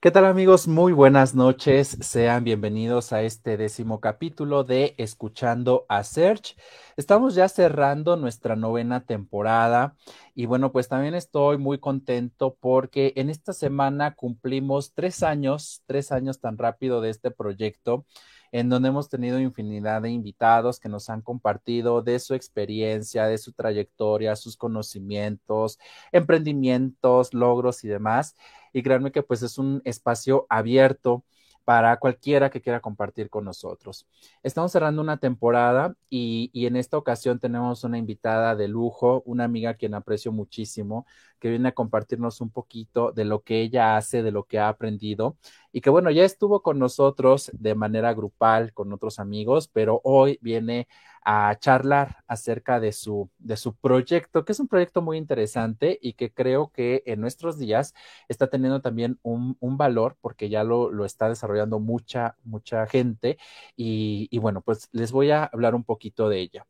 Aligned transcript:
¿Qué 0.00 0.12
tal 0.12 0.26
amigos? 0.26 0.68
Muy 0.68 0.92
buenas 0.92 1.34
noches. 1.34 1.98
Sean 2.00 2.44
bienvenidos 2.44 3.12
a 3.12 3.22
este 3.22 3.56
décimo 3.56 3.98
capítulo 4.00 4.62
de 4.62 4.94
Escuchando 4.96 5.86
a 5.88 6.04
Search. 6.04 6.56
Estamos 6.96 7.34
ya 7.34 7.48
cerrando 7.48 8.16
nuestra 8.16 8.54
novena 8.54 9.04
temporada 9.04 9.96
y 10.36 10.46
bueno, 10.46 10.70
pues 10.70 10.86
también 10.86 11.16
estoy 11.16 11.58
muy 11.58 11.80
contento 11.80 12.56
porque 12.60 13.12
en 13.16 13.28
esta 13.28 13.52
semana 13.52 14.14
cumplimos 14.14 14.94
tres 14.94 15.24
años, 15.24 15.82
tres 15.86 16.12
años 16.12 16.38
tan 16.38 16.58
rápido 16.58 17.00
de 17.00 17.10
este 17.10 17.32
proyecto 17.32 18.06
en 18.52 18.68
donde 18.68 18.88
hemos 18.88 19.08
tenido 19.08 19.40
infinidad 19.40 20.02
de 20.02 20.10
invitados 20.10 20.80
que 20.80 20.88
nos 20.88 21.10
han 21.10 21.22
compartido 21.22 22.02
de 22.02 22.18
su 22.18 22.34
experiencia, 22.34 23.26
de 23.26 23.38
su 23.38 23.52
trayectoria, 23.52 24.36
sus 24.36 24.56
conocimientos, 24.56 25.78
emprendimientos, 26.12 27.34
logros 27.34 27.84
y 27.84 27.88
demás. 27.88 28.36
Y 28.72 28.82
créanme 28.82 29.12
que 29.12 29.22
pues 29.22 29.42
es 29.42 29.58
un 29.58 29.82
espacio 29.84 30.46
abierto 30.48 31.24
para 31.68 31.98
cualquiera 31.98 32.48
que 32.48 32.62
quiera 32.62 32.80
compartir 32.80 33.28
con 33.28 33.44
nosotros. 33.44 34.06
Estamos 34.42 34.72
cerrando 34.72 35.02
una 35.02 35.18
temporada 35.18 35.94
y, 36.08 36.48
y, 36.54 36.64
en 36.64 36.76
esta 36.76 36.96
ocasión 36.96 37.38
tenemos 37.38 37.84
una 37.84 37.98
invitada 37.98 38.56
de 38.56 38.68
lujo, 38.68 39.22
una 39.26 39.44
amiga 39.44 39.68
a 39.72 39.74
quien 39.74 39.92
aprecio 39.92 40.32
muchísimo, 40.32 41.04
que 41.38 41.50
viene 41.50 41.68
a 41.68 41.72
compartirnos 41.72 42.40
un 42.40 42.48
poquito 42.48 43.12
de 43.12 43.26
lo 43.26 43.42
que 43.42 43.60
ella 43.60 43.98
hace, 43.98 44.22
de 44.22 44.30
lo 44.30 44.44
que 44.44 44.58
ha 44.58 44.70
aprendido 44.70 45.36
y 45.70 45.82
que 45.82 45.90
bueno, 45.90 46.10
ya 46.10 46.24
estuvo 46.24 46.62
con 46.62 46.78
nosotros 46.78 47.50
de 47.52 47.74
manera 47.74 48.14
grupal 48.14 48.72
con 48.72 48.90
otros 48.92 49.18
amigos, 49.18 49.68
pero 49.68 50.00
hoy 50.04 50.38
viene 50.40 50.88
a 51.30 51.54
charlar 51.60 52.24
acerca 52.26 52.80
de 52.80 52.90
su, 52.92 53.30
de 53.38 53.58
su 53.58 53.74
proyecto, 53.76 54.46
que 54.46 54.52
es 54.52 54.60
un 54.60 54.66
proyecto 54.66 55.02
muy 55.02 55.18
interesante 55.18 55.98
y 56.00 56.14
que 56.14 56.32
creo 56.32 56.70
que 56.72 57.02
en 57.04 57.20
nuestros 57.20 57.58
días 57.58 57.92
está 58.28 58.48
teniendo 58.48 58.80
también 58.80 59.18
un, 59.22 59.54
un 59.60 59.76
valor 59.76 60.16
porque 60.22 60.48
ya 60.48 60.64
lo, 60.64 60.90
lo, 60.90 61.04
está 61.04 61.28
desarrollando 61.28 61.80
mucha, 61.80 62.36
mucha 62.44 62.86
gente 62.86 63.36
y, 63.76 64.28
y 64.30 64.38
bueno, 64.38 64.62
pues 64.62 64.88
les 64.92 65.12
voy 65.12 65.30
a 65.30 65.44
hablar 65.44 65.74
un 65.74 65.84
poquito 65.84 66.30
de 66.30 66.40
ella. 66.40 66.66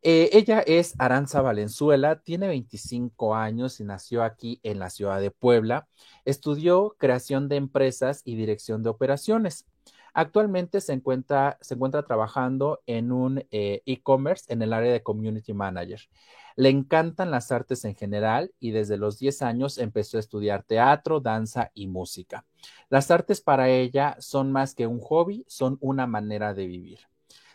Eh, 0.00 0.30
ella 0.32 0.60
es 0.60 0.94
Aranza 0.98 1.42
Valenzuela, 1.42 2.20
tiene 2.22 2.48
25 2.48 3.34
años 3.34 3.80
y 3.80 3.84
nació 3.84 4.22
aquí 4.22 4.60
en 4.62 4.78
la 4.78 4.88
ciudad 4.88 5.20
de 5.20 5.30
Puebla. 5.30 5.88
Estudió 6.24 6.96
creación 6.98 7.48
de 7.50 7.56
empresas 7.56 8.22
y 8.24 8.36
dirección 8.36 8.82
de 8.82 8.88
operaciones. 8.90 9.66
Actualmente 10.18 10.80
se 10.80 10.94
encuentra, 10.94 11.58
trabajando 12.06 12.80
en 12.86 13.12
un 13.12 13.44
eh, 13.50 13.82
e-commerce 13.84 14.50
en 14.50 14.62
el 14.62 14.72
área 14.72 14.90
de 14.90 15.02
community 15.02 15.52
manager. 15.52 16.00
Le 16.56 16.70
encantan 16.70 17.30
las 17.30 17.52
artes 17.52 17.84
en 17.84 17.94
general 17.94 18.50
y 18.58 18.70
desde 18.70 18.96
los 18.96 19.18
10 19.18 19.42
años 19.42 19.76
empezó 19.76 20.16
a 20.16 20.20
estudiar 20.20 20.62
teatro, 20.62 21.20
danza 21.20 21.70
y 21.74 21.86
música. 21.86 22.46
Las 22.88 23.10
artes 23.10 23.42
para 23.42 23.68
ella 23.68 24.16
son 24.18 24.52
más 24.52 24.74
que 24.74 24.86
un 24.86 25.00
hobby, 25.00 25.44
son 25.48 25.76
una 25.82 26.06
manera 26.06 26.54
de 26.54 26.66
vivir. 26.66 27.00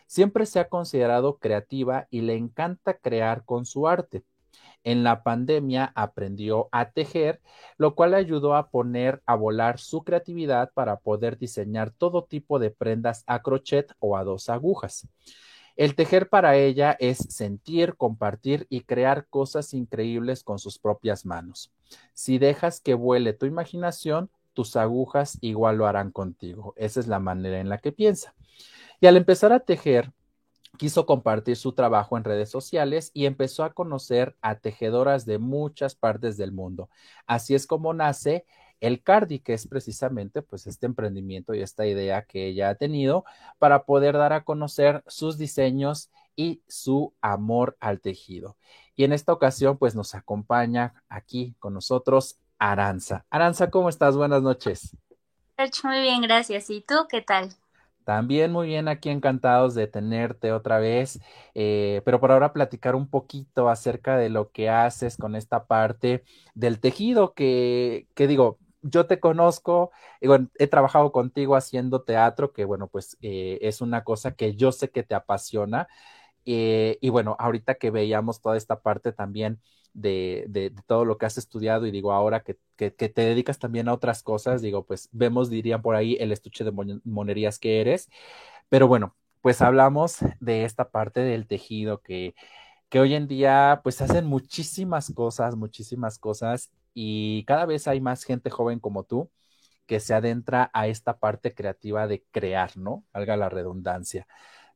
Siempre 0.06 0.46
se 0.46 0.60
ha 0.60 0.68
considerado 0.68 1.38
creativa 1.38 2.06
y 2.10 2.20
le 2.20 2.36
encanta 2.36 2.94
crear 2.94 3.44
con 3.44 3.66
su 3.66 3.88
arte. 3.88 4.22
En 4.84 5.04
la 5.04 5.22
pandemia 5.22 5.92
aprendió 5.94 6.68
a 6.72 6.90
tejer, 6.90 7.40
lo 7.76 7.94
cual 7.94 8.12
le 8.12 8.16
ayudó 8.16 8.54
a 8.54 8.70
poner 8.70 9.22
a 9.26 9.34
volar 9.36 9.78
su 9.78 10.02
creatividad 10.02 10.72
para 10.74 10.98
poder 10.98 11.38
diseñar 11.38 11.92
todo 11.92 12.24
tipo 12.24 12.58
de 12.58 12.70
prendas 12.70 13.24
a 13.26 13.42
crochet 13.42 13.92
o 14.00 14.16
a 14.16 14.24
dos 14.24 14.48
agujas. 14.48 15.06
El 15.76 15.94
tejer 15.94 16.28
para 16.28 16.56
ella 16.56 16.96
es 17.00 17.18
sentir, 17.18 17.96
compartir 17.96 18.66
y 18.68 18.82
crear 18.82 19.26
cosas 19.28 19.72
increíbles 19.72 20.44
con 20.44 20.58
sus 20.58 20.78
propias 20.78 21.24
manos. 21.24 21.72
Si 22.12 22.38
dejas 22.38 22.80
que 22.80 22.94
vuele 22.94 23.32
tu 23.32 23.46
imaginación, 23.46 24.30
tus 24.52 24.76
agujas 24.76 25.38
igual 25.40 25.78
lo 25.78 25.86
harán 25.86 26.10
contigo. 26.10 26.74
Esa 26.76 27.00
es 27.00 27.06
la 27.06 27.20
manera 27.20 27.58
en 27.60 27.68
la 27.68 27.78
que 27.78 27.92
piensa. 27.92 28.34
Y 29.00 29.06
al 29.06 29.16
empezar 29.16 29.52
a 29.52 29.60
tejer, 29.60 30.12
quiso 30.78 31.06
compartir 31.06 31.56
su 31.56 31.72
trabajo 31.72 32.16
en 32.16 32.24
redes 32.24 32.50
sociales 32.50 33.10
y 33.14 33.26
empezó 33.26 33.64
a 33.64 33.72
conocer 33.72 34.36
a 34.40 34.56
tejedoras 34.56 35.26
de 35.26 35.38
muchas 35.38 35.94
partes 35.94 36.36
del 36.36 36.52
mundo. 36.52 36.88
Así 37.26 37.54
es 37.54 37.66
como 37.66 37.94
nace 37.94 38.44
el 38.80 39.02
Cardi, 39.02 39.38
que 39.38 39.54
es 39.54 39.68
precisamente 39.68 40.42
pues 40.42 40.66
este 40.66 40.86
emprendimiento 40.86 41.54
y 41.54 41.62
esta 41.62 41.86
idea 41.86 42.22
que 42.22 42.48
ella 42.48 42.70
ha 42.70 42.74
tenido 42.74 43.24
para 43.58 43.84
poder 43.84 44.16
dar 44.16 44.32
a 44.32 44.44
conocer 44.44 45.04
sus 45.06 45.38
diseños 45.38 46.10
y 46.34 46.62
su 46.66 47.14
amor 47.20 47.76
al 47.78 48.00
tejido. 48.00 48.56
Y 48.96 49.04
en 49.04 49.12
esta 49.12 49.32
ocasión 49.32 49.78
pues 49.78 49.94
nos 49.94 50.14
acompaña 50.14 50.94
aquí 51.08 51.54
con 51.60 51.74
nosotros 51.74 52.38
Aranza. 52.58 53.24
Aranza, 53.30 53.70
¿cómo 53.70 53.88
estás? 53.88 54.16
Buenas 54.16 54.42
noches. 54.42 54.96
Muy 55.84 56.00
bien, 56.00 56.22
gracias. 56.22 56.70
¿Y 56.70 56.80
tú 56.80 57.06
qué 57.08 57.22
tal? 57.22 57.54
También 58.04 58.50
muy 58.52 58.66
bien 58.66 58.88
aquí 58.88 59.10
encantados 59.10 59.74
de 59.74 59.86
tenerte 59.86 60.50
otra 60.52 60.78
vez, 60.80 61.20
eh, 61.54 62.02
pero 62.04 62.18
por 62.20 62.32
ahora 62.32 62.52
platicar 62.52 62.96
un 62.96 63.08
poquito 63.08 63.68
acerca 63.68 64.16
de 64.16 64.28
lo 64.28 64.50
que 64.50 64.68
haces 64.70 65.16
con 65.16 65.36
esta 65.36 65.66
parte 65.66 66.24
del 66.54 66.80
tejido 66.80 67.32
que, 67.34 68.08
que 68.14 68.26
digo, 68.26 68.58
yo 68.82 69.06
te 69.06 69.20
conozco, 69.20 69.92
he 70.58 70.66
trabajado 70.66 71.12
contigo 71.12 71.54
haciendo 71.56 72.02
teatro, 72.02 72.52
que 72.52 72.64
bueno, 72.64 72.88
pues 72.88 73.16
eh, 73.22 73.58
es 73.62 73.80
una 73.80 74.02
cosa 74.04 74.32
que 74.34 74.56
yo 74.56 74.72
sé 74.72 74.90
que 74.90 75.02
te 75.04 75.14
apasiona. 75.14 75.86
Eh, 76.44 76.98
y 77.00 77.10
bueno, 77.10 77.36
ahorita 77.38 77.76
que 77.76 77.90
veíamos 77.90 78.40
toda 78.40 78.56
esta 78.56 78.80
parte 78.80 79.12
también 79.12 79.60
de, 79.94 80.46
de, 80.48 80.70
todo 80.86 81.04
lo 81.04 81.18
que 81.18 81.26
has 81.26 81.38
estudiado 81.38 81.86
y 81.86 81.90
digo, 81.90 82.12
ahora 82.12 82.42
que, 82.42 82.58
que, 82.76 82.94
que, 82.94 83.08
te 83.08 83.22
dedicas 83.22 83.58
también 83.58 83.88
a 83.88 83.94
otras 83.94 84.22
cosas, 84.22 84.62
digo, 84.62 84.84
pues 84.86 85.08
vemos, 85.12 85.50
dirían 85.50 85.82
por 85.82 85.94
ahí, 85.96 86.16
el 86.20 86.32
estuche 86.32 86.64
de 86.64 87.00
monerías 87.04 87.58
que 87.58 87.80
eres. 87.80 88.08
Pero 88.68 88.88
bueno, 88.88 89.16
pues 89.42 89.62
hablamos 89.62 90.18
de 90.40 90.64
esta 90.64 90.90
parte 90.90 91.20
del 91.20 91.46
tejido 91.46 92.00
que, 92.00 92.34
que 92.88 93.00
hoy 93.00 93.14
en 93.14 93.28
día 93.28 93.80
pues 93.82 94.00
hacen 94.02 94.26
muchísimas 94.26 95.12
cosas, 95.14 95.56
muchísimas 95.56 96.18
cosas 96.18 96.70
y 96.94 97.44
cada 97.46 97.66
vez 97.66 97.88
hay 97.88 98.00
más 98.00 98.24
gente 98.24 98.50
joven 98.50 98.80
como 98.80 99.04
tú 99.04 99.30
que 99.86 100.00
se 100.00 100.14
adentra 100.14 100.70
a 100.74 100.86
esta 100.88 101.18
parte 101.18 101.54
creativa 101.54 102.06
de 102.06 102.24
crear, 102.30 102.76
¿no? 102.76 103.04
Valga 103.12 103.36
la 103.36 103.48
redundancia. 103.48 104.26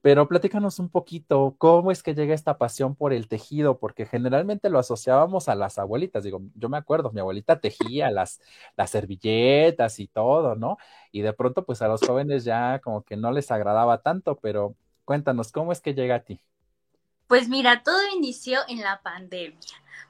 Pero 0.06 0.28
platícanos 0.28 0.78
un 0.78 0.88
poquito, 0.88 1.56
¿cómo 1.58 1.90
es 1.90 2.04
que 2.04 2.14
llega 2.14 2.32
esta 2.32 2.58
pasión 2.58 2.94
por 2.94 3.12
el 3.12 3.26
tejido? 3.26 3.80
Porque 3.80 4.06
generalmente 4.06 4.70
lo 4.70 4.78
asociábamos 4.78 5.48
a 5.48 5.56
las 5.56 5.78
abuelitas. 5.78 6.22
Digo, 6.22 6.42
yo 6.54 6.68
me 6.68 6.76
acuerdo, 6.76 7.10
mi 7.10 7.18
abuelita 7.18 7.58
tejía 7.58 8.12
las, 8.12 8.40
las 8.76 8.90
servilletas 8.90 9.98
y 9.98 10.06
todo, 10.06 10.54
¿no? 10.54 10.78
Y 11.10 11.22
de 11.22 11.32
pronto, 11.32 11.64
pues 11.64 11.82
a 11.82 11.88
los 11.88 12.02
jóvenes 12.02 12.44
ya 12.44 12.78
como 12.84 13.02
que 13.02 13.16
no 13.16 13.32
les 13.32 13.50
agradaba 13.50 14.00
tanto, 14.00 14.36
pero 14.36 14.76
cuéntanos, 15.04 15.50
¿cómo 15.50 15.72
es 15.72 15.80
que 15.80 15.92
llega 15.92 16.14
a 16.14 16.20
ti? 16.20 16.40
Pues 17.26 17.48
mira, 17.48 17.82
todo 17.82 17.98
inició 18.14 18.60
en 18.68 18.82
la 18.82 19.02
pandemia. 19.02 19.58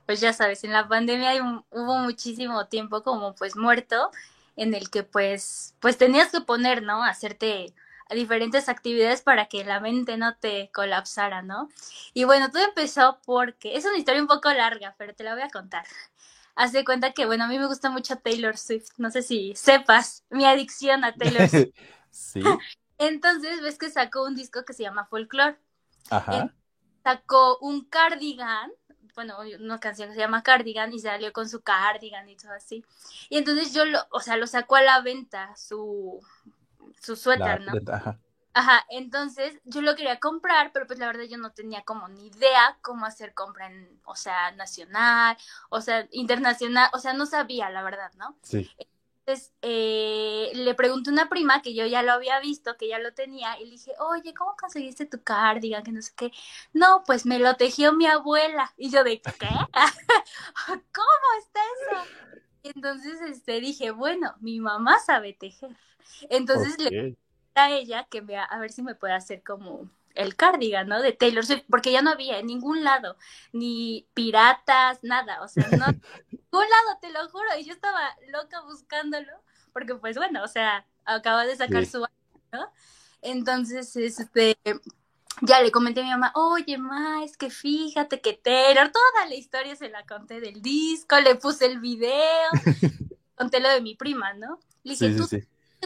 Pues 0.04 0.20
ya 0.20 0.34
sabes, 0.34 0.62
en 0.64 0.74
la 0.74 0.86
pandemia 0.86 1.64
hubo 1.70 1.96
muchísimo 2.00 2.66
tiempo 2.66 3.02
como 3.02 3.34
pues 3.34 3.56
muerto 3.56 4.10
en 4.56 4.74
el 4.74 4.90
que 4.90 5.04
pues 5.04 5.74
pues 5.80 5.96
tenías 5.96 6.30
que 6.30 6.42
poner, 6.42 6.82
¿no? 6.82 7.02
Hacerte 7.02 7.72
diferentes 8.14 8.68
actividades 8.68 9.22
para 9.22 9.46
que 9.46 9.64
la 9.64 9.80
mente 9.80 10.16
no 10.16 10.36
te 10.36 10.70
colapsara, 10.72 11.42
¿no? 11.42 11.68
Y 12.14 12.24
bueno, 12.24 12.50
todo 12.50 12.64
empezó 12.64 13.18
porque 13.24 13.76
es 13.76 13.84
una 13.84 13.98
historia 13.98 14.20
un 14.20 14.28
poco 14.28 14.52
larga, 14.52 14.94
pero 14.98 15.14
te 15.14 15.24
la 15.24 15.34
voy 15.34 15.42
a 15.42 15.50
contar. 15.50 15.84
Haz 16.54 16.72
de 16.72 16.84
cuenta 16.84 17.12
que, 17.12 17.26
bueno, 17.26 17.44
a 17.44 17.48
mí 17.48 17.58
me 17.58 17.66
gusta 17.66 17.90
mucho 17.90 18.16
Taylor 18.16 18.56
Swift. 18.56 18.90
No 18.96 19.10
sé 19.10 19.22
si 19.22 19.54
sepas 19.56 20.24
mi 20.30 20.44
adicción 20.44 21.04
a 21.04 21.14
Taylor 21.14 21.48
Swift. 21.48 21.74
sí. 22.10 22.42
Entonces, 22.98 23.60
ves 23.60 23.76
que 23.76 23.90
sacó 23.90 24.24
un 24.24 24.34
disco 24.34 24.64
que 24.64 24.72
se 24.72 24.82
llama 24.82 25.06
Folklore. 25.06 25.58
Ajá. 26.08 26.54
Sacó 27.02 27.58
un 27.60 27.84
cardigan 27.84 28.70
bueno, 29.16 29.38
una 29.60 29.80
canción 29.80 30.10
que 30.10 30.14
se 30.14 30.20
llama 30.20 30.42
Cardigan 30.42 30.92
y 30.92 30.98
salió 30.98 31.32
con 31.32 31.48
su 31.48 31.62
cardigan 31.62 32.28
y 32.28 32.36
todo 32.36 32.52
así. 32.52 32.84
Y 33.30 33.38
entonces 33.38 33.72
yo 33.72 33.86
lo, 33.86 33.98
o 34.10 34.20
sea, 34.20 34.36
lo 34.36 34.46
sacó 34.46 34.76
a 34.76 34.82
la 34.82 35.00
venta, 35.00 35.56
su, 35.56 36.20
su 37.00 37.16
suéter, 37.16 37.60
¿no? 37.62 37.72
Ajá. 37.92 38.18
Ajá, 38.58 38.86
entonces 38.88 39.60
yo 39.64 39.82
lo 39.82 39.94
quería 39.96 40.18
comprar, 40.18 40.72
pero 40.72 40.86
pues 40.86 40.98
la 40.98 41.06
verdad 41.06 41.24
yo 41.24 41.36
no 41.36 41.52
tenía 41.52 41.82
como 41.82 42.08
ni 42.08 42.28
idea 42.28 42.78
cómo 42.80 43.04
hacer 43.04 43.34
compra 43.34 43.66
en, 43.66 44.00
o 44.06 44.16
sea, 44.16 44.50
nacional, 44.52 45.36
o 45.68 45.82
sea, 45.82 46.08
internacional, 46.10 46.88
o 46.94 46.98
sea, 46.98 47.12
no 47.12 47.26
sabía, 47.26 47.68
la 47.68 47.82
verdad, 47.82 48.10
¿no? 48.14 48.34
Sí. 48.40 48.70
Entonces 49.26 49.52
eh, 49.60 50.52
le 50.54 50.74
pregunté 50.74 51.10
a 51.10 51.12
una 51.12 51.28
prima 51.28 51.60
que 51.60 51.74
yo 51.74 51.84
ya 51.84 52.02
lo 52.02 52.12
había 52.12 52.40
visto, 52.40 52.78
que 52.78 52.88
ya 52.88 52.98
lo 52.98 53.12
tenía, 53.12 53.60
y 53.60 53.64
le 53.66 53.72
dije, 53.72 53.92
oye, 53.98 54.32
¿cómo 54.32 54.56
conseguiste 54.56 55.04
tu 55.04 55.22
cardigan? 55.22 55.82
Que 55.82 55.92
no 55.92 56.00
sé 56.00 56.12
qué. 56.16 56.32
No, 56.72 57.02
pues 57.04 57.26
me 57.26 57.38
lo 57.38 57.56
tejió 57.56 57.92
mi 57.92 58.06
abuela. 58.06 58.72
Y 58.78 58.88
yo 58.88 59.04
de, 59.04 59.20
¿qué? 59.20 59.48
¿Cómo 60.66 61.28
está 61.40 61.60
eso? 61.60 62.36
entonces 62.62 63.20
este, 63.20 63.60
dije, 63.60 63.90
bueno, 63.90 64.34
mi 64.40 64.60
mamá 64.60 64.98
sabe 64.98 65.34
tejer. 65.34 65.76
Entonces 66.28 66.78
le 66.78 66.90
le 66.90 67.16
a 67.56 67.70
ella 67.70 68.06
que 68.10 68.20
vea 68.20 68.44
a 68.44 68.58
ver 68.58 68.70
si 68.70 68.82
me 68.82 68.94
puede 68.94 69.14
hacer 69.14 69.42
como 69.42 69.88
el 70.14 70.34
cardigan, 70.34 70.88
¿no? 70.88 71.00
De 71.02 71.12
Taylor 71.12 71.44
Swift, 71.44 71.64
porque 71.68 71.92
ya 71.92 72.02
no 72.02 72.10
había 72.10 72.38
en 72.38 72.46
ningún 72.46 72.84
lado, 72.84 73.16
ni 73.52 74.06
piratas, 74.14 74.98
nada, 75.02 75.42
o 75.42 75.48
sea, 75.48 75.68
no, 75.68 75.86
ningún 76.30 76.64
lado, 76.68 76.98
te 77.00 77.10
lo 77.10 77.28
juro, 77.28 77.46
y 77.58 77.64
yo 77.64 77.72
estaba 77.72 78.16
loca 78.28 78.62
buscándolo, 78.62 79.32
porque 79.72 79.94
pues 79.94 80.16
bueno, 80.16 80.42
o 80.42 80.48
sea, 80.48 80.86
acaba 81.04 81.46
de 81.46 81.56
sacar 81.56 81.84
su, 81.86 82.06
¿no? 82.52 82.72
Entonces, 83.20 83.94
este, 83.96 84.56
ya 85.42 85.60
le 85.60 85.70
comenté 85.70 86.00
a 86.00 86.04
mi 86.04 86.10
mamá, 86.10 86.32
oye, 86.34 86.78
ma, 86.78 87.22
es 87.22 87.36
que 87.36 87.50
fíjate 87.50 88.20
que 88.20 88.34
Taylor, 88.34 88.90
toda 88.90 89.26
la 89.28 89.34
historia 89.34 89.76
se 89.76 89.90
la 89.90 90.06
conté 90.06 90.40
del 90.40 90.62
disco, 90.62 91.20
le 91.20 91.34
puse 91.34 91.66
el 91.66 91.80
video, 91.80 92.50
conté 93.34 93.60
lo 93.60 93.68
de 93.68 93.82
mi 93.82 93.94
prima, 93.94 94.32
¿no? 94.34 94.58
Le 94.82 94.92
dije, 94.92 95.14
¿tú 95.14 95.28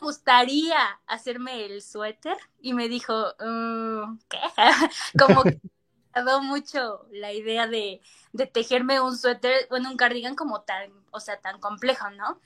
te 0.00 0.06
gustaría 0.06 0.78
hacerme 1.06 1.66
el 1.66 1.82
suéter? 1.82 2.36
Y 2.60 2.72
me 2.72 2.88
dijo, 2.88 3.34
mm. 3.38 4.18
Como 5.18 5.42
que 5.42 5.60
me 6.14 6.22
dado 6.24 6.42
mucho 6.42 7.06
la 7.12 7.32
idea 7.32 7.66
de, 7.66 8.00
de 8.32 8.46
tejerme 8.46 9.00
un 9.00 9.16
suéter, 9.16 9.66
bueno, 9.68 9.90
un 9.90 9.96
cardigan 9.96 10.34
como 10.34 10.62
tan, 10.62 10.90
o 11.10 11.20
sea, 11.20 11.38
tan 11.40 11.60
complejo, 11.60 12.10
¿no? 12.10 12.40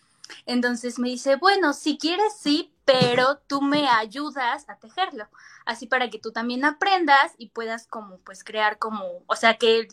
Entonces 0.47 0.99
me 0.99 1.09
dice, 1.09 1.37
bueno, 1.37 1.73
si 1.73 1.99
quieres 1.99 2.37
sí, 2.39 2.73
pero 2.85 3.39
tú 3.47 3.63
me 3.63 3.89
ayudas 3.89 4.69
a 4.69 4.79
tejerlo, 4.79 5.29
así 5.65 5.87
para 5.87 6.11
que 6.11 6.19
tú 6.19 6.33
también 6.33 6.65
aprendas 6.65 7.33
y 7.39 7.51
puedas 7.51 7.87
como 7.87 8.19
pues 8.19 8.43
crear 8.43 8.79
como, 8.79 9.23
o 9.27 9.37
sea, 9.37 9.59
que 9.59 9.89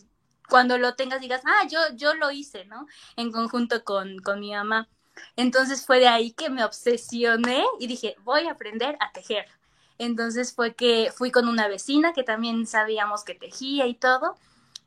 cuando 0.50 0.78
lo 0.78 0.96
tengas 0.96 1.22
digas, 1.22 1.42
ah, 1.46 1.68
yo, 1.68 1.80
yo 1.96 2.14
lo 2.14 2.32
hice, 2.32 2.66
¿no? 2.66 2.88
En 3.16 3.32
conjunto 3.32 3.84
con, 3.84 4.20
con 4.20 4.40
mi 4.40 4.52
mamá. 4.52 4.90
Entonces 5.36 5.86
fue 5.86 6.00
de 6.00 6.08
ahí 6.08 6.32
que 6.32 6.50
me 6.50 6.64
obsesioné 6.64 7.64
y 7.80 7.88
dije, 7.88 8.16
voy 8.24 8.48
a 8.48 8.52
aprender 8.52 8.98
a 9.00 9.12
tejer. 9.12 9.46
Entonces 9.98 10.54
fue 10.54 10.74
que 10.74 11.12
fui 11.16 11.32
con 11.32 11.48
una 11.48 11.68
vecina 11.68 12.14
que 12.14 12.24
también 12.24 12.66
sabíamos 12.66 13.24
que 13.24 13.36
tejía 13.36 13.88
y 13.88 13.94
todo 13.96 14.38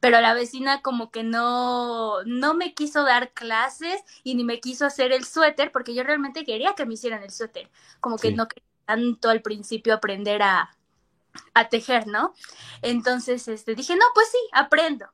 pero 0.05 0.21
la 0.21 0.35
vecina 0.35 0.83
como 0.83 1.11
que 1.11 1.23
no, 1.23 2.23
no 2.25 2.53
me 2.53 2.75
quiso 2.75 3.05
dar 3.05 3.33
clases 3.33 4.03
y 4.23 4.35
ni 4.35 4.45
me 4.45 4.61
quiso 4.61 4.85
hacer 4.85 5.13
el 5.13 5.25
suéter 5.25 5.73
porque 5.73 5.95
yo 5.95 6.03
realmente 6.03 6.45
quería 6.45 6.75
que 6.75 6.85
me 6.85 6.93
hicieran 6.93 7.23
el 7.23 7.31
suéter, 7.31 7.71
como 8.01 8.19
que 8.19 8.31
no 8.31 8.47
quería 8.47 8.69
tanto 8.85 9.31
al 9.31 9.41
principio 9.41 9.95
aprender 9.95 10.43
a, 10.43 10.77
a 11.55 11.69
tejer, 11.71 12.07
¿no? 12.07 12.35
Entonces 12.83 13.49
este, 13.49 13.75
dije, 13.75 13.97
no, 13.97 14.05
pues 14.13 14.29
sí, 14.31 14.37
aprendo. 14.53 15.07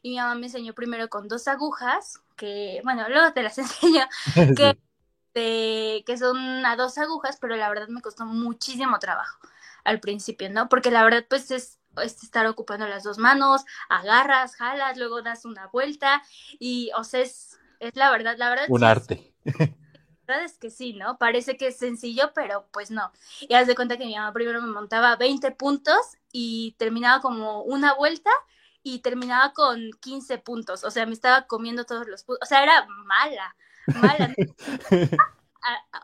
Y 0.00 0.12
mi 0.12 0.16
mamá 0.16 0.34
me 0.34 0.46
enseñó 0.46 0.72
primero 0.72 1.10
con 1.10 1.28
dos 1.28 1.46
agujas, 1.46 2.22
que, 2.38 2.80
bueno, 2.84 3.06
luego 3.10 3.34
te 3.34 3.42
las 3.42 3.58
enseño, 3.58 4.06
que, 5.34 6.02
que 6.06 6.16
son 6.18 6.64
a 6.64 6.76
dos 6.76 6.96
agujas, 6.96 7.36
pero 7.38 7.56
la 7.56 7.68
verdad 7.68 7.88
me 7.88 8.00
costó 8.00 8.24
muchísimo 8.24 8.98
trabajo 8.98 9.38
al 9.84 10.00
principio, 10.00 10.48
¿no? 10.48 10.70
Porque 10.70 10.90
la 10.90 11.04
verdad, 11.04 11.26
pues 11.28 11.50
es 11.50 11.78
es 12.02 12.22
estar 12.22 12.46
ocupando 12.46 12.86
las 12.86 13.02
dos 13.02 13.18
manos, 13.18 13.64
agarras, 13.88 14.54
jalas, 14.56 14.96
luego 14.96 15.22
das 15.22 15.44
una 15.44 15.66
vuelta 15.68 16.22
y, 16.58 16.90
o 16.96 17.04
sea, 17.04 17.20
es, 17.20 17.58
es 17.80 17.96
la 17.96 18.10
verdad, 18.10 18.36
la 18.38 18.50
verdad. 18.50 18.66
Un 18.68 18.84
arte. 18.84 19.32
La 20.28 20.34
verdad 20.34 20.52
es 20.52 20.58
que 20.58 20.68
sí, 20.68 20.92
¿no? 20.92 21.16
Parece 21.16 21.56
que 21.56 21.68
es 21.68 21.78
sencillo, 21.78 22.32
pero 22.34 22.66
pues 22.70 22.90
no. 22.90 23.12
Y 23.40 23.54
haz 23.54 23.66
de 23.66 23.74
cuenta 23.74 23.96
que 23.96 24.04
mi 24.04 24.14
mamá 24.14 24.34
primero 24.34 24.60
me 24.60 24.68
montaba 24.68 25.16
20 25.16 25.52
puntos 25.52 25.96
y 26.30 26.74
terminaba 26.76 27.22
como 27.22 27.62
una 27.62 27.94
vuelta 27.94 28.28
y 28.94 29.00
terminaba 29.00 29.52
con 29.52 29.90
15 30.00 30.38
puntos. 30.38 30.84
O 30.84 30.90
sea, 30.90 31.04
me 31.06 31.12
estaba 31.12 31.46
comiendo 31.46 31.84
todos 31.84 32.06
los 32.06 32.24
puntos. 32.24 32.46
O 32.46 32.48
sea, 32.48 32.62
era 32.62 32.86
mala, 33.04 33.54
mala. 33.86 34.34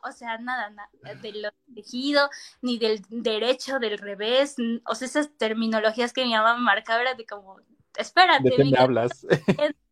o 0.03 0.13
sea, 0.13 0.39
nada, 0.39 0.71
nada 0.71 0.91
del 1.23 1.51
tejido, 1.75 2.29
ni 2.61 2.79
del 2.79 3.03
derecho, 3.09 3.79
del 3.79 3.99
revés, 3.99 4.57
o 4.87 4.95
sea, 4.95 5.09
esas 5.09 5.31
terminologías 5.39 6.13
que 6.13 6.25
mi 6.25 6.33
mamá 6.33 6.55
me 6.57 6.63
marcaba 6.63 7.01
era 7.01 7.15
de 7.15 7.25
como, 7.25 7.59
espérate. 7.97 8.51
¿De 8.51 8.57
qué 8.57 8.65
me 8.65 8.79
hablas? 8.79 9.27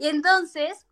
Y 0.00 0.06
entonces, 0.06 0.86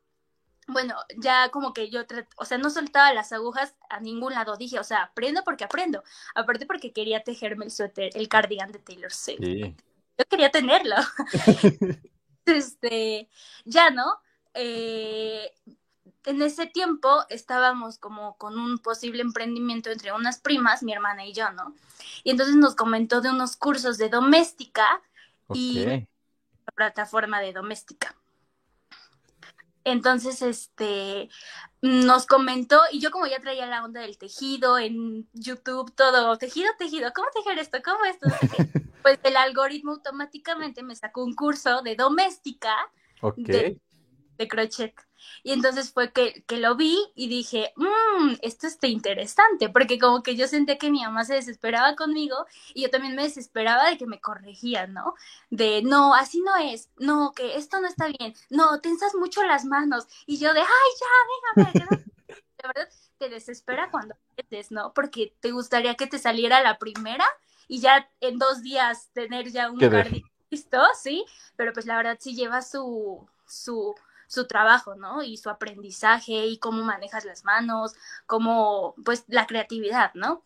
bueno, 0.66 0.96
ya 1.16 1.50
como 1.50 1.72
que 1.72 1.90
yo, 1.90 2.00
o 2.38 2.44
sea, 2.44 2.58
no 2.58 2.70
soltaba 2.70 3.12
las 3.12 3.32
agujas 3.32 3.76
a 3.88 4.00
ningún 4.00 4.34
lado, 4.34 4.56
dije, 4.56 4.80
o 4.80 4.82
sea, 4.82 5.04
aprendo 5.04 5.44
porque 5.44 5.62
aprendo, 5.62 6.02
aparte 6.34 6.66
porque 6.66 6.92
quería 6.92 7.22
tejerme 7.22 7.66
el 7.66 7.70
suéter, 7.70 8.10
el 8.16 8.28
cardigan 8.28 8.72
de 8.72 8.80
Taylor 8.80 9.12
Swift. 9.12 9.76
Yo 10.18 10.24
quería 10.28 10.50
tenerlo. 10.50 10.96
este, 12.46 13.28
ya, 13.64 13.90
¿no? 13.90 14.20
Eh, 14.54 15.52
en 16.24 16.42
ese 16.42 16.66
tiempo 16.66 17.24
estábamos 17.28 17.98
como 17.98 18.36
con 18.36 18.58
un 18.58 18.78
posible 18.78 19.22
emprendimiento 19.22 19.90
entre 19.90 20.12
unas 20.12 20.40
primas, 20.40 20.82
mi 20.82 20.92
hermana 20.92 21.24
y 21.24 21.32
yo, 21.32 21.50
¿no? 21.52 21.74
Y 22.24 22.30
entonces 22.30 22.56
nos 22.56 22.74
comentó 22.74 23.20
de 23.20 23.30
unos 23.30 23.56
cursos 23.56 23.98
de 23.98 24.08
doméstica 24.08 25.02
y 25.54 25.84
la 25.84 26.72
plataforma 26.74 27.40
de 27.40 27.52
doméstica. 27.52 28.16
Entonces, 29.86 30.42
este, 30.42 31.28
nos 31.80 32.26
comentó, 32.26 32.80
y 32.90 32.98
yo 32.98 33.12
como 33.12 33.28
ya 33.28 33.38
traía 33.38 33.66
la 33.66 33.84
onda 33.84 34.00
del 34.00 34.18
tejido 34.18 34.80
en 34.80 35.28
YouTube, 35.32 35.94
todo, 35.94 36.36
tejido, 36.38 36.68
tejido, 36.76 37.12
¿cómo 37.14 37.28
tejer 37.32 37.60
esto? 37.60 37.78
¿Cómo 37.84 38.04
esto? 38.04 38.26
pues 39.02 39.20
el 39.22 39.36
algoritmo 39.36 39.92
automáticamente 39.92 40.82
me 40.82 40.96
sacó 40.96 41.22
un 41.22 41.36
curso 41.36 41.82
de 41.82 41.94
doméstica 41.94 42.74
de, 43.36 43.78
de 44.36 44.48
crochet. 44.48 44.92
Y 45.42 45.52
entonces 45.52 45.92
fue 45.92 46.12
que, 46.12 46.44
que 46.46 46.58
lo 46.58 46.76
vi 46.76 46.98
y 47.14 47.28
dije, 47.28 47.72
mmm, 47.76 48.34
esto 48.42 48.66
está 48.66 48.86
interesante, 48.86 49.68
porque 49.68 49.98
como 49.98 50.22
que 50.22 50.36
yo 50.36 50.48
sentía 50.48 50.78
que 50.78 50.90
mi 50.90 51.02
mamá 51.02 51.24
se 51.24 51.34
desesperaba 51.34 51.96
conmigo 51.96 52.46
y 52.74 52.82
yo 52.82 52.90
también 52.90 53.14
me 53.14 53.22
desesperaba 53.22 53.88
de 53.90 53.98
que 53.98 54.06
me 54.06 54.20
corregían, 54.20 54.92
¿no? 54.94 55.14
De, 55.50 55.82
no, 55.82 56.14
así 56.14 56.40
no 56.40 56.56
es, 56.56 56.90
no, 56.96 57.32
que 57.32 57.56
esto 57.56 57.80
no 57.80 57.88
está 57.88 58.06
bien, 58.06 58.34
no, 58.50 58.80
tensas 58.80 59.14
mucho 59.14 59.42
las 59.44 59.64
manos. 59.64 60.06
Y 60.26 60.38
yo 60.38 60.52
de, 60.54 60.60
ay, 60.60 60.66
ya, 60.66 61.72
déjame. 61.72 62.04
La 62.62 62.68
verdad, 62.74 62.88
te 63.18 63.28
desespera 63.28 63.90
cuando 63.90 64.14
metes, 64.36 64.70
¿no? 64.70 64.92
Porque 64.92 65.34
te 65.40 65.50
gustaría 65.52 65.94
que 65.94 66.06
te 66.06 66.18
saliera 66.18 66.62
la 66.62 66.78
primera 66.78 67.24
y 67.68 67.80
ya 67.80 68.08
en 68.20 68.38
dos 68.38 68.62
días 68.62 69.10
tener 69.12 69.50
ya 69.50 69.70
un 69.70 69.78
cardigan 69.78 70.30
listo, 70.50 70.78
¿sí? 71.00 71.24
Pero 71.56 71.72
pues 71.72 71.86
la 71.86 71.96
verdad 71.96 72.18
sí 72.20 72.34
lleva 72.34 72.62
su, 72.62 73.26
su, 73.46 73.94
su 74.26 74.46
trabajo, 74.46 74.94
¿no? 74.94 75.22
Y 75.22 75.36
su 75.36 75.50
aprendizaje 75.50 76.46
y 76.46 76.58
cómo 76.58 76.82
manejas 76.82 77.24
las 77.24 77.44
manos, 77.44 77.94
cómo, 78.26 78.94
pues, 79.04 79.24
la 79.28 79.46
creatividad, 79.46 80.12
¿no? 80.14 80.42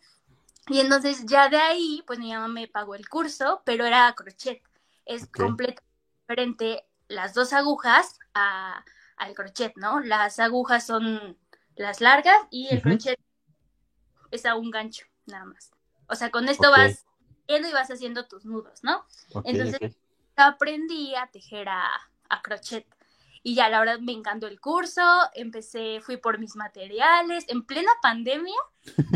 Y 0.67 0.79
entonces 0.79 1.25
ya 1.25 1.49
de 1.49 1.57
ahí, 1.57 2.03
pues 2.05 2.19
mi 2.19 2.31
mamá 2.31 2.47
me 2.47 2.67
pagó 2.67 2.95
el 2.95 3.09
curso, 3.09 3.61
pero 3.65 3.85
era 3.85 4.13
crochet. 4.13 4.61
Es 5.05 5.27
completamente 5.27 5.83
diferente 6.21 6.85
las 7.07 7.33
dos 7.33 7.51
agujas 7.53 8.19
a, 8.33 8.85
al 9.17 9.33
crochet, 9.33 9.73
¿no? 9.75 9.99
Las 9.99 10.39
agujas 10.39 10.85
son 10.85 11.37
las 11.75 11.99
largas 11.99 12.37
y 12.49 12.67
el 12.71 12.81
crochet 12.81 13.19
es 14.29 14.45
a 14.45 14.55
un 14.55 14.71
gancho, 14.71 15.05
nada 15.25 15.45
más. 15.45 15.71
O 16.07 16.15
sea, 16.15 16.29
con 16.31 16.47
esto 16.47 16.71
vas 16.71 17.05
yendo 17.47 17.67
y 17.67 17.73
vas 17.73 17.89
haciendo 17.89 18.27
tus 18.27 18.45
nudos, 18.45 18.83
¿no? 18.83 19.05
Entonces 19.43 19.95
aprendí 20.35 21.15
a 21.15 21.27
tejer 21.27 21.69
a, 21.69 21.89
a 22.29 22.41
crochet. 22.41 22.85
Y 23.43 23.55
ya 23.55 23.69
la 23.69 23.79
verdad 23.79 23.99
me 23.99 24.11
encantó 24.11 24.47
el 24.47 24.59
curso, 24.59 25.01
empecé, 25.33 25.99
fui 26.01 26.17
por 26.17 26.37
mis 26.37 26.55
materiales 26.55 27.45
en 27.47 27.63
plena 27.63 27.91
pandemia 28.01 28.55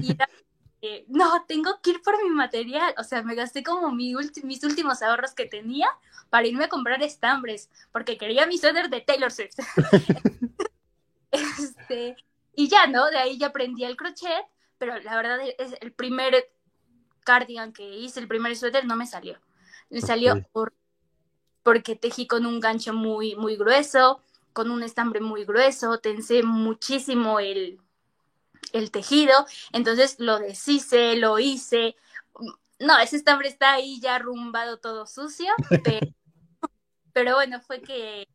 y 0.02 0.18
no, 1.08 1.46
tengo 1.48 1.80
que 1.82 1.92
ir 1.92 2.02
por 2.02 2.22
mi 2.24 2.30
material. 2.30 2.94
O 2.98 3.04
sea, 3.04 3.22
me 3.22 3.36
gasté 3.36 3.64
como 3.64 3.92
mis 3.92 4.64
últimos 4.64 5.02
ahorros 5.02 5.34
que 5.34 5.46
tenía 5.46 5.88
para 6.30 6.48
irme 6.48 6.66
a 6.66 6.70
comprar 6.70 7.02
estambres, 7.04 7.70
porque 7.92 8.18
quería 8.18 8.46
mi 8.46 8.58
suéter 8.58 8.90
de 8.90 9.02
Taylor 9.02 9.32
Swift. 9.32 9.58
este, 11.32 12.16
y 12.56 12.68
ya, 12.68 12.88
¿no? 12.88 13.06
De 13.08 13.18
ahí 13.18 13.38
ya 13.38 13.48
aprendí 13.48 13.84
el 13.84 13.96
crochet, 13.96 14.46
pero 14.78 15.00
la 15.00 15.16
verdad 15.16 15.40
es 15.58 15.76
el 15.82 15.92
primer 15.92 16.50
cardigan 17.24 17.74
que 17.74 17.98
hice, 17.98 18.20
el 18.20 18.28
primer 18.28 18.56
suéter 18.56 18.86
no 18.86 18.96
me 18.96 19.08
salió. 19.08 19.40
Me 19.90 20.02
salió 20.02 20.42
por 20.52 20.74
porque 21.66 21.96
tejí 21.96 22.28
con 22.28 22.46
un 22.46 22.60
gancho 22.60 22.94
muy, 22.94 23.36
muy 23.36 23.58
grueso, 23.58 24.22
con 24.54 24.70
un 24.70 24.84
estambre 24.84 25.20
muy 25.20 25.46
grueso, 25.46 25.98
tensé 25.98 26.44
muchísimo 26.44 27.40
el, 27.40 27.80
el 28.72 28.92
tejido, 28.92 29.34
entonces 29.74 30.18
lo 30.20 30.38
deshice, 30.38 31.16
lo 31.16 31.40
hice. 31.40 31.96
No, 32.78 33.00
ese 33.00 33.16
estambre 33.16 33.48
está 33.48 33.74
ahí 33.74 34.00
ya 34.00 34.14
arrumbado 34.14 34.78
todo 34.78 35.08
sucio, 35.08 35.52
pero, 37.14 37.34
bueno, 37.34 37.60
fue 37.62 37.82
que, 37.82 38.28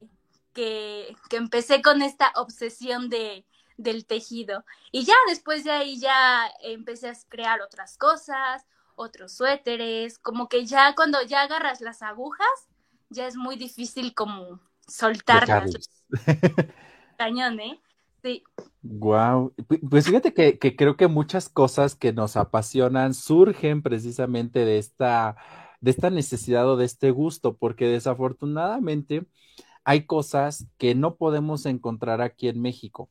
que, 0.53 1.15
que, 1.29 1.37
empecé 1.37 1.83
con 1.83 2.03
esta 2.03 2.33
obsesión 2.35 3.09
de, 3.11 3.47
del 3.77 4.07
tejido. 4.07 4.65
Y 4.91 5.05
ya 5.05 5.15
después 5.29 5.63
de 5.63 5.71
ahí 5.71 6.01
ya 6.01 6.51
empecé 6.63 7.11
a 7.11 7.15
crear 7.29 7.61
otras 7.63 7.97
cosas, 7.97 8.67
otros 8.97 9.35
suéteres, 9.35 10.19
como 10.19 10.49
que 10.49 10.67
ya 10.67 10.97
cuando 10.97 11.23
ya 11.23 11.43
agarras 11.43 11.81
las 11.81 12.03
agujas, 12.03 12.70
ya 13.11 13.27
es 13.27 13.37
muy 13.37 13.57
difícil 13.57 14.15
como 14.15 14.61
soltarlas. 14.87 15.91
Cañón, 17.19 17.61
¿eh? 17.61 17.81
Sí. 18.23 18.43
Wow. 18.83 19.55
Pues 19.89 20.07
fíjate 20.07 20.33
que, 20.33 20.59
que, 20.59 20.77
creo 20.77 20.97
que 20.97 21.09
muchas 21.09 21.49
cosas 21.49 21.95
que 21.95 22.13
nos 22.13 22.37
apasionan 22.37 23.15
surgen 23.15 23.83
precisamente 23.83 24.65
de 24.65 24.79
esta, 24.79 25.37
de 25.81 25.91
esta 25.91 26.11
necesidad 26.11 26.69
o 26.69 26.77
de 26.77 26.87
este 26.87 27.11
gusto, 27.11 27.57
porque 27.57 27.89
desafortunadamente 27.89 29.27
hay 29.85 30.05
cosas 30.07 30.67
que 30.79 30.95
no 30.95 31.17
podemos 31.17 31.67
encontrar 31.67 32.21
aquí 32.21 32.49
en 32.49 32.61
México. 32.61 33.11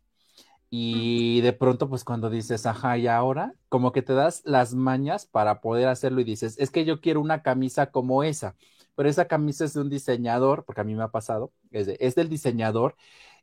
Y 0.72 1.41
de 1.41 1.53
pronto, 1.53 1.89
pues 1.89 2.03
cuando 2.03 2.29
dices, 2.29 2.68
ajá, 2.68 2.98
y 2.98 3.08
ahora, 3.08 3.56
como 3.70 3.91
que 3.91 4.03
te 4.03 4.13
das 4.13 4.44
las 4.46 4.75
mañas 4.75 5.25
para 5.25 5.62
poder 5.62 5.88
hacerlo 5.88 6.22
y 6.22 6.24
dices, 6.24 6.58
es 6.60 6.70
que 6.70 6.86
yo 6.86 7.01
quiero 7.01 7.22
una 7.22 7.41
camisa 7.41 7.91
como 7.91 8.24
esa, 8.24 8.56
pero 9.00 9.10
esa 9.10 9.29
camisa 9.29 9.63
es 9.63 9.74
de 9.74 9.79
un 9.79 9.89
diseñador, 9.89 10.65
porque 10.65 10.82
a 10.82 10.84
mí 10.84 10.94
me 10.94 11.03
ha 11.03 11.08
pasado, 11.08 11.53
es, 11.72 11.88
es 11.88 12.15
del 12.15 12.27
diseñador 12.27 12.98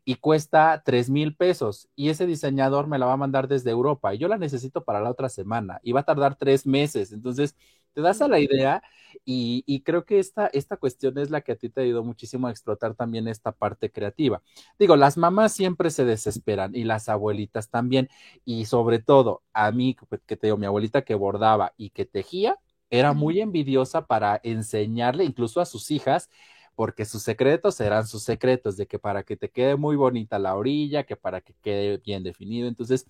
y 0.04 0.16
cuesta 0.16 0.82
tres 0.84 1.08
mil 1.08 1.34
pesos 1.34 1.88
y 1.96 2.10
ese 2.10 2.26
diseñador 2.26 2.88
me 2.88 2.98
la 2.98 3.06
va 3.06 3.14
a 3.14 3.16
mandar 3.16 3.48
desde 3.48 3.70
Europa 3.70 4.12
y 4.14 4.18
yo 4.18 4.28
la 4.28 4.36
necesito 4.36 4.84
para 4.84 5.00
la 5.00 5.08
otra 5.10 5.30
semana 5.30 5.80
y 5.82 5.92
va 5.92 6.00
a 6.00 6.04
tardar 6.04 6.36
tres 6.36 6.66
meses. 6.66 7.10
Entonces, 7.10 7.56
te 7.94 8.02
das 8.02 8.20
a 8.20 8.28
la 8.28 8.38
idea 8.38 8.82
y, 9.24 9.64
y, 9.66 9.80
creo 9.80 10.04
que 10.04 10.18
esta, 10.18 10.48
esta 10.48 10.76
cuestión 10.76 11.16
es 11.16 11.30
la 11.30 11.40
que 11.40 11.52
a 11.52 11.56
ti 11.56 11.70
te 11.70 11.80
ha 11.80 11.84
ayudado 11.84 12.04
muchísimo 12.04 12.48
a 12.48 12.50
explotar 12.50 12.94
también 12.94 13.26
esta 13.26 13.50
parte 13.50 13.90
creativa. 13.90 14.42
Digo, 14.78 14.94
las 14.96 15.16
mamás 15.16 15.52
siempre 15.54 15.88
se 15.88 16.04
desesperan 16.04 16.74
y 16.74 16.84
las 16.84 17.08
abuelitas 17.08 17.70
también 17.70 18.10
y 18.44 18.66
sobre 18.66 18.98
todo 18.98 19.42
a 19.54 19.72
mí, 19.72 19.96
que 20.26 20.36
te 20.36 20.48
digo, 20.48 20.58
mi 20.58 20.66
abuelita 20.66 21.00
que 21.00 21.14
bordaba 21.14 21.72
y 21.78 21.88
que 21.90 22.04
tejía, 22.04 22.58
era 22.90 23.12
muy 23.12 23.40
envidiosa 23.40 24.06
para 24.06 24.40
enseñarle 24.42 25.24
incluso 25.24 25.60
a 25.60 25.66
sus 25.66 25.90
hijas 25.90 26.30
porque 26.76 27.06
sus 27.06 27.22
secretos 27.22 27.80
eran 27.80 28.06
sus 28.06 28.22
secretos, 28.22 28.76
de 28.76 28.86
que 28.86 28.98
para 28.98 29.24
que 29.24 29.36
te 29.36 29.50
quede 29.50 29.76
muy 29.76 29.96
bonita 29.96 30.38
la 30.38 30.54
orilla, 30.54 31.04
que 31.04 31.16
para 31.16 31.40
que 31.40 31.54
quede 31.62 31.96
bien 31.98 32.22
definido. 32.22 32.68
Entonces, 32.68 33.06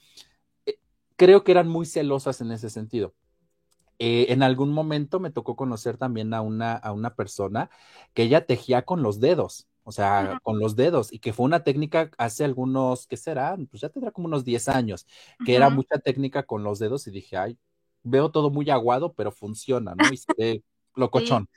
eh, 0.64 0.78
creo 1.16 1.44
que 1.44 1.52
eran 1.52 1.68
muy 1.68 1.84
celosas 1.84 2.40
en 2.40 2.52
ese 2.52 2.70
sentido. 2.70 3.12
Eh, 3.98 4.26
en 4.28 4.42
algún 4.42 4.72
momento 4.72 5.20
me 5.20 5.30
tocó 5.30 5.56
conocer 5.56 5.96
también 5.96 6.32
a 6.32 6.42
una, 6.42 6.74
a 6.74 6.92
una 6.92 7.14
persona 7.16 7.70
que 8.14 8.22
ella 8.24 8.46
tejía 8.46 8.82
con 8.82 9.02
los 9.02 9.20
dedos, 9.20 9.66
o 9.82 9.92
sea, 9.92 10.38
con 10.42 10.58
los 10.58 10.76
dedos, 10.76 11.12
y 11.12 11.18
que 11.18 11.32
fue 11.32 11.46
una 11.46 11.64
técnica 11.64 12.10
hace 12.18 12.44
algunos, 12.44 13.06
¿qué 13.06 13.16
será? 13.16 13.56
Pues 13.70 13.80
ya 13.80 13.88
tendrá 13.88 14.10
como 14.12 14.26
unos 14.26 14.44
10 14.44 14.68
años, 14.68 15.06
que 15.44 15.56
era 15.56 15.70
mucha 15.70 15.98
técnica 15.98 16.44
con 16.44 16.62
los 16.62 16.78
dedos 16.78 17.06
y 17.06 17.10
dije, 17.10 17.36
ay, 17.36 17.58
veo 18.06 18.30
todo 18.30 18.50
muy 18.50 18.70
aguado, 18.70 19.12
pero 19.12 19.30
funciona, 19.32 19.94
¿no? 19.94 20.12
Y 20.12 20.16
se 20.16 20.32
ve 20.36 20.62
locochón. 20.94 21.48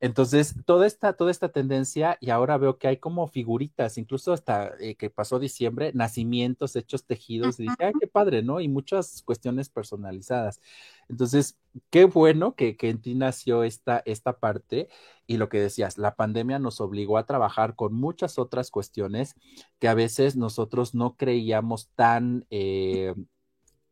Entonces, 0.00 0.54
toda 0.64 0.86
esta, 0.86 1.14
toda 1.14 1.32
esta 1.32 1.48
tendencia, 1.48 2.18
y 2.20 2.30
ahora 2.30 2.56
veo 2.56 2.78
que 2.78 2.86
hay 2.86 2.98
como 2.98 3.26
figuritas, 3.26 3.98
incluso 3.98 4.32
hasta 4.32 4.72
eh, 4.78 4.94
que 4.94 5.10
pasó 5.10 5.40
diciembre, 5.40 5.90
nacimientos 5.92 6.76
hechos 6.76 7.04
tejidos, 7.04 7.58
y 7.58 7.64
dije, 7.64 7.74
ay, 7.80 7.92
qué 8.00 8.06
padre, 8.06 8.44
¿no? 8.44 8.60
Y 8.60 8.68
muchas 8.68 9.22
cuestiones 9.22 9.70
personalizadas. 9.70 10.60
Entonces, 11.08 11.58
qué 11.90 12.04
bueno 12.04 12.54
que, 12.54 12.76
que 12.76 12.90
en 12.90 13.00
ti 13.00 13.16
nació 13.16 13.64
esta, 13.64 14.00
esta 14.06 14.38
parte 14.38 14.88
y 15.26 15.36
lo 15.36 15.48
que 15.48 15.58
decías, 15.60 15.98
la 15.98 16.14
pandemia 16.14 16.60
nos 16.60 16.80
obligó 16.80 17.18
a 17.18 17.26
trabajar 17.26 17.74
con 17.74 17.92
muchas 17.92 18.38
otras 18.38 18.70
cuestiones 18.70 19.34
que 19.80 19.88
a 19.88 19.94
veces 19.94 20.36
nosotros 20.36 20.94
no 20.94 21.16
creíamos 21.16 21.88
tan... 21.96 22.46
Eh, 22.50 23.14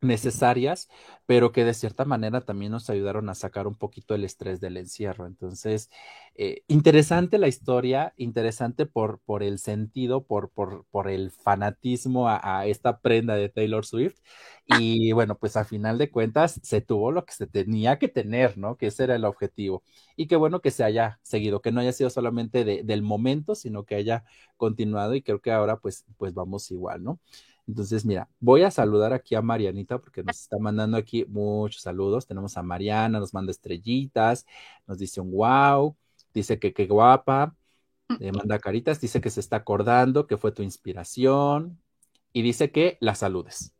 necesarias, 0.00 0.88
pero 1.26 1.52
que 1.52 1.64
de 1.64 1.74
cierta 1.74 2.04
manera 2.04 2.42
también 2.42 2.72
nos 2.72 2.90
ayudaron 2.90 3.28
a 3.28 3.34
sacar 3.34 3.66
un 3.66 3.74
poquito 3.76 4.14
el 4.14 4.24
estrés 4.24 4.60
del 4.60 4.76
encierro. 4.76 5.26
Entonces, 5.26 5.90
eh, 6.34 6.62
interesante 6.68 7.38
la 7.38 7.48
historia, 7.48 8.12
interesante 8.16 8.86
por, 8.86 9.20
por 9.20 9.42
el 9.42 9.58
sentido, 9.58 10.24
por, 10.24 10.50
por, 10.50 10.84
por 10.90 11.08
el 11.08 11.30
fanatismo 11.30 12.28
a, 12.28 12.66
esta 12.66 13.00
prenda 13.00 13.34
de 13.36 13.48
Taylor 13.48 13.86
Swift. 13.86 14.18
Y 14.66 15.12
bueno, 15.12 15.38
pues 15.38 15.56
a 15.56 15.64
final 15.64 15.96
de 15.98 16.10
cuentas 16.10 16.60
se 16.62 16.80
tuvo 16.80 17.12
lo 17.12 17.24
que 17.24 17.32
se 17.32 17.46
tenía 17.46 17.98
que 17.98 18.08
tener, 18.08 18.58
¿no? 18.58 18.76
Que 18.76 18.88
ese 18.88 19.04
era 19.04 19.14
el 19.16 19.24
objetivo. 19.24 19.82
Y 20.16 20.26
qué 20.26 20.36
bueno 20.36 20.60
que 20.60 20.70
se 20.70 20.84
haya 20.84 21.18
seguido, 21.22 21.60
que 21.62 21.72
no 21.72 21.80
haya 21.80 21.92
sido 21.92 22.10
solamente 22.10 22.64
de, 22.64 22.82
del 22.82 23.02
momento, 23.02 23.54
sino 23.54 23.84
que 23.84 23.94
haya 23.94 24.24
continuado 24.56 25.14
y 25.14 25.22
creo 25.22 25.40
que 25.40 25.52
ahora 25.52 25.78
pues, 25.78 26.04
pues 26.16 26.34
vamos 26.34 26.70
igual, 26.70 27.02
¿no? 27.04 27.20
Entonces, 27.66 28.04
mira, 28.04 28.28
voy 28.38 28.62
a 28.62 28.70
saludar 28.70 29.12
aquí 29.12 29.34
a 29.34 29.42
Marianita 29.42 29.98
porque 29.98 30.22
nos 30.22 30.40
está 30.40 30.58
mandando 30.58 30.96
aquí 30.96 31.24
muchos 31.28 31.82
saludos. 31.82 32.26
Tenemos 32.26 32.56
a 32.56 32.62
Mariana, 32.62 33.18
nos 33.18 33.34
manda 33.34 33.50
estrellitas, 33.50 34.46
nos 34.86 34.98
dice 34.98 35.20
un 35.20 35.32
wow, 35.32 35.96
dice 36.32 36.58
que 36.58 36.72
qué 36.72 36.86
guapa, 36.86 37.56
le 38.20 38.30
manda 38.32 38.58
caritas, 38.60 39.00
dice 39.00 39.20
que 39.20 39.30
se 39.30 39.40
está 39.40 39.56
acordando, 39.56 40.26
que 40.26 40.36
fue 40.36 40.52
tu 40.52 40.62
inspiración 40.62 41.80
y 42.32 42.42
dice 42.42 42.70
que 42.70 42.98
la 43.00 43.14
saludes. 43.14 43.72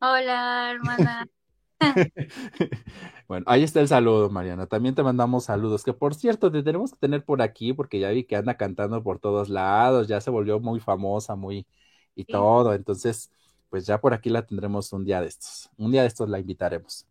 Hola, 0.00 0.70
hermana. 0.72 1.26
bueno, 3.28 3.44
ahí 3.48 3.62
está 3.62 3.80
el 3.80 3.88
saludo, 3.88 4.30
Mariana. 4.30 4.66
También 4.66 4.94
te 4.94 5.02
mandamos 5.02 5.44
saludos, 5.44 5.82
que 5.82 5.92
por 5.92 6.14
cierto, 6.14 6.50
te 6.50 6.62
tenemos 6.62 6.92
que 6.92 6.98
tener 6.98 7.24
por 7.24 7.42
aquí 7.42 7.72
porque 7.72 7.98
ya 7.98 8.10
vi 8.10 8.24
que 8.24 8.36
anda 8.36 8.56
cantando 8.56 9.02
por 9.02 9.18
todos 9.18 9.48
lados, 9.48 10.08
ya 10.08 10.20
se 10.20 10.30
volvió 10.30 10.60
muy 10.60 10.80
famosa, 10.80 11.36
muy, 11.36 11.66
y 12.14 12.22
sí. 12.22 12.32
todo. 12.32 12.74
Entonces, 12.74 13.30
pues 13.70 13.86
ya 13.86 14.00
por 14.00 14.14
aquí 14.14 14.30
la 14.30 14.46
tendremos 14.46 14.92
un 14.92 15.04
día 15.04 15.20
de 15.20 15.28
estos. 15.28 15.70
Un 15.76 15.92
día 15.92 16.02
de 16.02 16.08
estos 16.08 16.28
la 16.28 16.38
invitaremos. 16.38 17.06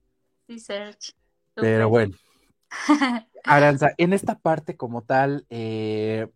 Sí, 0.47 0.59
Serge. 0.59 1.13
Pero 1.55 1.89
bueno. 1.89 2.15
Aranza, 3.43 3.93
en 3.97 4.13
esta 4.13 4.39
parte 4.39 4.77
como 4.77 5.03
tal, 5.03 5.45
eh, 5.49 6.27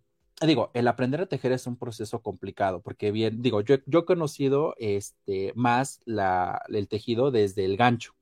digo, 0.46 0.72
el 0.74 0.88
aprender 0.88 1.22
a 1.22 1.26
tejer 1.26 1.52
es 1.52 1.66
un 1.66 1.78
proceso 1.78 2.22
complicado, 2.22 2.82
porque 2.82 3.12
bien, 3.12 3.42
digo, 3.42 3.62
yo, 3.62 3.78
yo 3.86 4.00
he 4.00 4.06
conocido 4.06 4.76
este, 4.78 5.54
más 5.56 6.00
la, 6.06 6.62
el 6.68 6.88
tejido 6.88 7.32
desde 7.32 7.66
el 7.66 7.78
gancho. 7.78 8.14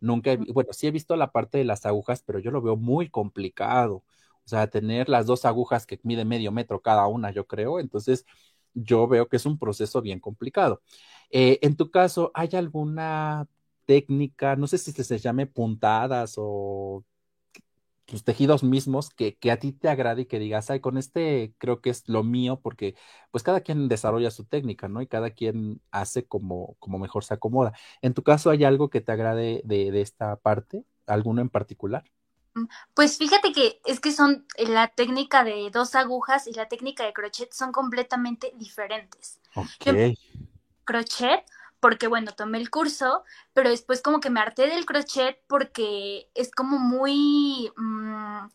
Nunca, 0.00 0.32
he, 0.32 0.36
bueno, 0.36 0.72
sí 0.72 0.86
he 0.86 0.90
visto 0.90 1.16
la 1.16 1.32
parte 1.32 1.58
de 1.58 1.64
las 1.64 1.86
agujas, 1.86 2.22
pero 2.22 2.38
yo 2.38 2.50
lo 2.50 2.62
veo 2.62 2.76
muy 2.76 3.08
complicado. 3.08 4.04
O 4.44 4.48
sea, 4.48 4.66
tener 4.68 5.08
las 5.08 5.26
dos 5.26 5.46
agujas 5.46 5.86
que 5.86 5.98
miden 6.02 6.28
medio 6.28 6.52
metro 6.52 6.82
cada 6.82 7.06
una, 7.06 7.30
yo 7.32 7.46
creo. 7.46 7.80
Entonces, 7.80 8.26
yo 8.74 9.06
veo 9.08 9.28
que 9.28 9.36
es 9.36 9.46
un 9.46 9.58
proceso 9.58 10.02
bien 10.02 10.20
complicado. 10.20 10.82
Eh, 11.30 11.58
en 11.62 11.76
tu 11.76 11.90
caso, 11.90 12.30
¿hay 12.34 12.48
alguna 12.54 13.48
técnica, 13.86 14.56
no 14.56 14.66
sé 14.66 14.78
si 14.78 14.92
se 14.92 15.18
llame 15.18 15.46
puntadas 15.46 16.34
o 16.38 17.04
tus 18.04 18.24
tejidos 18.24 18.62
mismos 18.62 19.10
que, 19.10 19.38
a 19.50 19.58
ti 19.58 19.72
te 19.72 19.88
agrade 19.88 20.22
y 20.22 20.26
que 20.26 20.38
digas, 20.38 20.70
ay, 20.70 20.80
con 20.80 20.98
este 20.98 21.54
creo 21.58 21.80
que 21.80 21.90
es 21.90 22.08
lo 22.08 22.22
mío, 22.22 22.60
porque 22.60 22.94
pues 23.30 23.42
cada 23.42 23.60
quien 23.62 23.88
desarrolla 23.88 24.30
su 24.30 24.44
técnica, 24.44 24.88
¿no? 24.88 25.00
Y 25.02 25.06
cada 25.06 25.30
quien 25.30 25.80
hace 25.90 26.26
como, 26.26 26.76
como 26.80 26.98
mejor 26.98 27.24
se 27.24 27.34
acomoda. 27.34 27.72
En 28.02 28.14
tu 28.14 28.22
caso, 28.22 28.50
¿hay 28.50 28.64
algo 28.64 28.90
que 28.90 29.00
te 29.00 29.12
agrade 29.12 29.62
de, 29.64 29.90
de 29.90 30.00
esta 30.02 30.36
parte? 30.36 30.84
¿Alguno 31.06 31.40
en 31.40 31.48
particular? 31.50 32.04
Pues 32.94 33.18
fíjate 33.18 33.52
que 33.52 33.80
es 33.84 34.00
que 34.00 34.12
son 34.12 34.46
la 34.56 34.88
técnica 34.88 35.44
de 35.44 35.70
dos 35.72 35.94
agujas 35.94 36.46
y 36.46 36.52
la 36.52 36.68
técnica 36.68 37.04
de 37.04 37.12
crochet 37.12 37.52
son 37.52 37.72
completamente 37.72 38.52
diferentes. 38.56 39.40
Okay. 39.54 40.18
crochet, 40.84 41.44
porque 41.80 42.06
bueno, 42.06 42.32
tomé 42.32 42.58
el 42.58 42.70
curso, 42.70 43.24
pero 43.52 43.70
después 43.70 44.02
como 44.02 44.20
que 44.20 44.30
me 44.30 44.40
harté 44.40 44.68
del 44.68 44.86
crochet 44.86 45.40
porque 45.48 46.30
es 46.34 46.50
como 46.50 46.78
muy... 46.78 47.72
Mmm, 47.76 48.46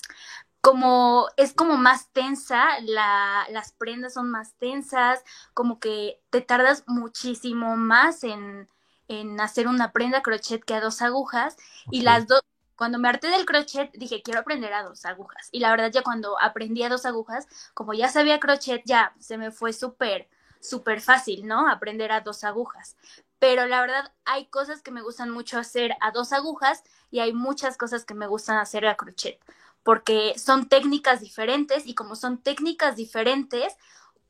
como 0.61 1.27
es 1.37 1.53
como 1.53 1.77
más 1.77 2.11
tensa, 2.11 2.81
la, 2.81 3.47
las 3.49 3.71
prendas 3.71 4.15
son 4.15 4.29
más 4.29 4.55
tensas, 4.55 5.23
como 5.53 5.79
que 5.79 6.21
te 6.29 6.41
tardas 6.41 6.83
muchísimo 6.85 7.77
más 7.77 8.25
en, 8.25 8.67
en 9.07 9.39
hacer 9.39 9.67
una 9.69 9.93
prenda 9.93 10.21
crochet 10.21 10.63
que 10.63 10.73
a 10.73 10.81
dos 10.81 11.01
agujas 11.01 11.55
okay. 11.87 11.99
y 11.99 12.01
las 12.03 12.27
dos 12.27 12.41
cuando 12.79 12.97
me 12.97 13.09
harté 13.09 13.27
del 13.27 13.45
crochet, 13.45 13.91
dije, 13.91 14.21
quiero 14.23 14.39
aprender 14.39 14.71
a 14.71 14.83
dos 14.83 15.03
agujas. 15.03 15.49
Y 15.51 15.59
la 15.59 15.69
verdad, 15.69 15.91
ya 15.91 16.01
cuando 16.01 16.39
aprendí 16.39 16.81
a 16.81 16.87
dos 16.87 17.05
agujas, 17.05 17.45
como 17.73 17.93
ya 17.93 18.07
sabía 18.07 18.39
crochet, 18.39 18.83
ya 18.85 19.13
se 19.19 19.37
me 19.37 19.51
fue 19.51 19.73
súper, 19.73 20.29
súper 20.61 21.01
fácil, 21.01 21.45
¿no? 21.45 21.67
Aprender 21.67 22.13
a 22.13 22.21
dos 22.21 22.45
agujas. 22.45 22.95
Pero 23.37 23.65
la 23.65 23.81
verdad, 23.81 24.13
hay 24.23 24.45
cosas 24.45 24.81
que 24.81 24.91
me 24.91 25.01
gustan 25.01 25.29
mucho 25.29 25.59
hacer 25.59 25.91
a 25.99 26.11
dos 26.11 26.31
agujas 26.31 26.85
y 27.11 27.19
hay 27.19 27.33
muchas 27.33 27.75
cosas 27.75 28.05
que 28.05 28.13
me 28.13 28.27
gustan 28.27 28.57
hacer 28.59 28.87
a 28.87 28.95
crochet, 28.95 29.41
porque 29.83 30.39
son 30.39 30.69
técnicas 30.69 31.19
diferentes 31.19 31.85
y 31.85 31.95
como 31.95 32.15
son 32.15 32.37
técnicas 32.37 32.95
diferentes, 32.95 33.75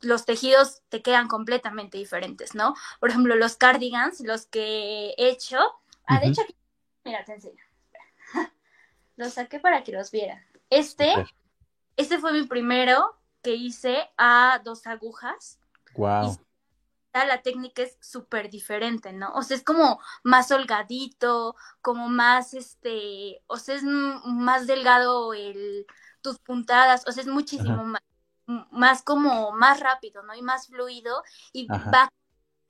los 0.01 0.25
tejidos 0.25 0.81
te 0.89 1.03
quedan 1.03 1.27
completamente 1.27 1.99
diferentes, 1.99 2.55
¿no? 2.55 2.73
Por 2.99 3.11
ejemplo, 3.11 3.35
los 3.35 3.57
cardigans, 3.57 4.21
los 4.21 4.47
que 4.47 5.13
he 5.19 5.29
hecho, 5.29 5.59
ah, 6.07 6.15
uh 6.15 6.17
-huh. 6.17 6.21
de 6.21 6.27
hecho 6.29 6.41
aquí, 6.41 6.55
mira, 7.03 7.23
te 7.23 7.33
enseño 7.33 7.68
los 9.19 9.33
saqué 9.33 9.59
para 9.59 9.83
que 9.83 9.91
los 9.91 10.11
vieran. 10.11 10.41
Este, 10.69 11.11
okay. 11.11 11.25
este 11.97 12.17
fue 12.19 12.31
mi 12.31 12.43
primero 12.43 13.15
que 13.41 13.53
hice 13.53 14.09
a 14.17 14.61
dos 14.63 14.87
agujas. 14.87 15.59
Wow. 15.95 16.39
Y 17.13 17.27
la 17.27 17.41
técnica 17.41 17.81
es 17.81 17.97
súper 17.99 18.49
diferente, 18.49 19.11
¿no? 19.11 19.33
O 19.33 19.41
sea, 19.41 19.57
es 19.57 19.63
como 19.63 19.99
más 20.23 20.51
holgadito, 20.51 21.55
como 21.81 22.07
más, 22.07 22.53
este, 22.53 23.43
o 23.47 23.57
sea, 23.57 23.75
es 23.75 23.83
más 23.83 24.67
delgado 24.67 25.33
el, 25.33 25.85
tus 26.21 26.39
puntadas, 26.39 27.05
o 27.07 27.11
sea, 27.11 27.21
es 27.23 27.27
muchísimo 27.27 27.83
más, 27.83 28.01
más 28.71 29.01
como 29.03 29.51
más 29.51 29.81
rápido, 29.81 30.23
¿no? 30.23 30.33
Y 30.33 30.41
más 30.41 30.67
fluido 30.67 31.23
y 31.51 31.67
Ajá. 31.69 31.91
va 31.91 32.09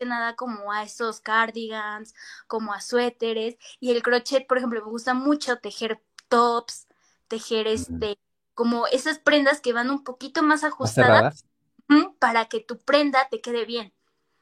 nada 0.05 0.35
como 0.35 0.71
a 0.71 0.83
esos 0.83 1.19
cardigans, 1.19 2.13
como 2.47 2.73
a 2.73 2.81
suéteres. 2.81 3.57
Y 3.79 3.91
el 3.91 4.01
crochet, 4.01 4.47
por 4.47 4.57
ejemplo, 4.57 4.83
me 4.83 4.91
gusta 4.91 5.13
mucho 5.13 5.57
tejer 5.57 6.01
tops, 6.29 6.87
tejer 7.27 7.67
este, 7.67 8.17
como 8.53 8.87
esas 8.87 9.19
prendas 9.19 9.61
que 9.61 9.73
van 9.73 9.89
un 9.89 10.03
poquito 10.03 10.43
más 10.43 10.63
ajustadas 10.63 11.45
para 12.19 12.45
que 12.45 12.59
tu 12.59 12.77
prenda 12.77 13.27
te 13.29 13.41
quede 13.41 13.65
bien. 13.65 13.93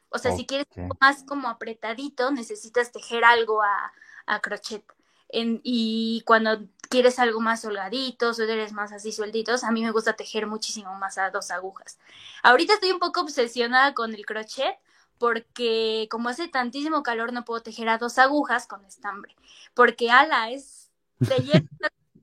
O 0.10 0.20
sea, 0.20 0.36
si 0.36 0.46
quieres 0.46 0.68
más 1.02 1.24
como 1.24 1.50
apretadito, 1.50 2.32
necesitas 2.32 2.92
tejer 2.92 3.26
algo 3.26 3.62
a, 3.62 3.92
a 4.26 4.40
crochet. 4.40 4.84
En, 5.30 5.60
y 5.64 6.24
cuando 6.26 6.62
quieres 6.90 7.20
algo 7.20 7.42
más 7.42 7.66
holgadito, 7.66 8.34
suéteres 8.34 8.72
más 8.72 8.94
así 8.94 9.12
suelditos, 9.12 9.64
a 9.64 9.72
mí 9.72 9.84
me 9.84 9.92
gusta 9.92 10.14
tejer 10.14 10.48
muchísimo 10.48 10.96
más 10.96 11.18
a 11.18 11.30
dos 11.30 11.52
agujas. 11.52 12.00
Ahorita 12.44 12.76
estoy 12.76 12.92
un 12.92 13.00
poco 13.00 13.22
obsesionada 13.22 13.94
con 13.94 14.14
el 14.14 14.26
crochet 14.26 14.78
porque 15.18 16.08
como 16.10 16.30
hace 16.30 16.48
tantísimo 16.48 17.04
calor 17.04 17.34
no 17.34 17.44
puedo 17.44 17.62
tejer 17.62 17.90
a 17.90 17.98
dos 17.98 18.18
agujas 18.18 18.68
con 18.68 18.86
estambre, 18.86 19.36
porque 19.74 20.12
ala 20.12 20.52
es 20.52 20.87
te 21.20 21.36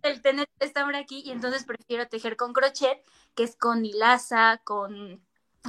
el 0.03 0.21
tener 0.21 0.49
estambre 0.61 0.99
aquí 0.99 1.23
y 1.25 1.31
entonces 1.31 1.65
prefiero 1.65 2.07
tejer 2.09 2.37
con 2.37 2.53
crochet, 2.53 3.03
que 3.35 3.45
es 3.45 3.57
con 3.57 3.85
hilaza, 3.85 4.61
con 4.65 5.23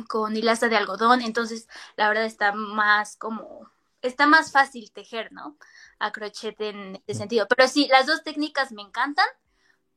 con 0.10 0.36
hilaza 0.36 0.68
de 0.68 0.76
algodón, 0.76 1.22
entonces 1.22 1.68
la 1.96 2.10
verdad 2.10 2.26
está 2.26 2.52
más 2.52 3.16
como 3.16 3.70
está 4.02 4.28
más 4.28 4.52
fácil 4.52 4.92
tejer, 4.92 5.32
¿no? 5.32 5.58
A 6.00 6.12
crochet 6.12 6.60
en 6.62 7.02
ese 7.08 7.20
sentido. 7.20 7.48
Pero 7.48 7.68
sí, 7.68 7.88
las 7.90 8.06
dos 8.06 8.24
técnicas 8.24 8.72
me 8.72 8.82
encantan, 8.82 9.26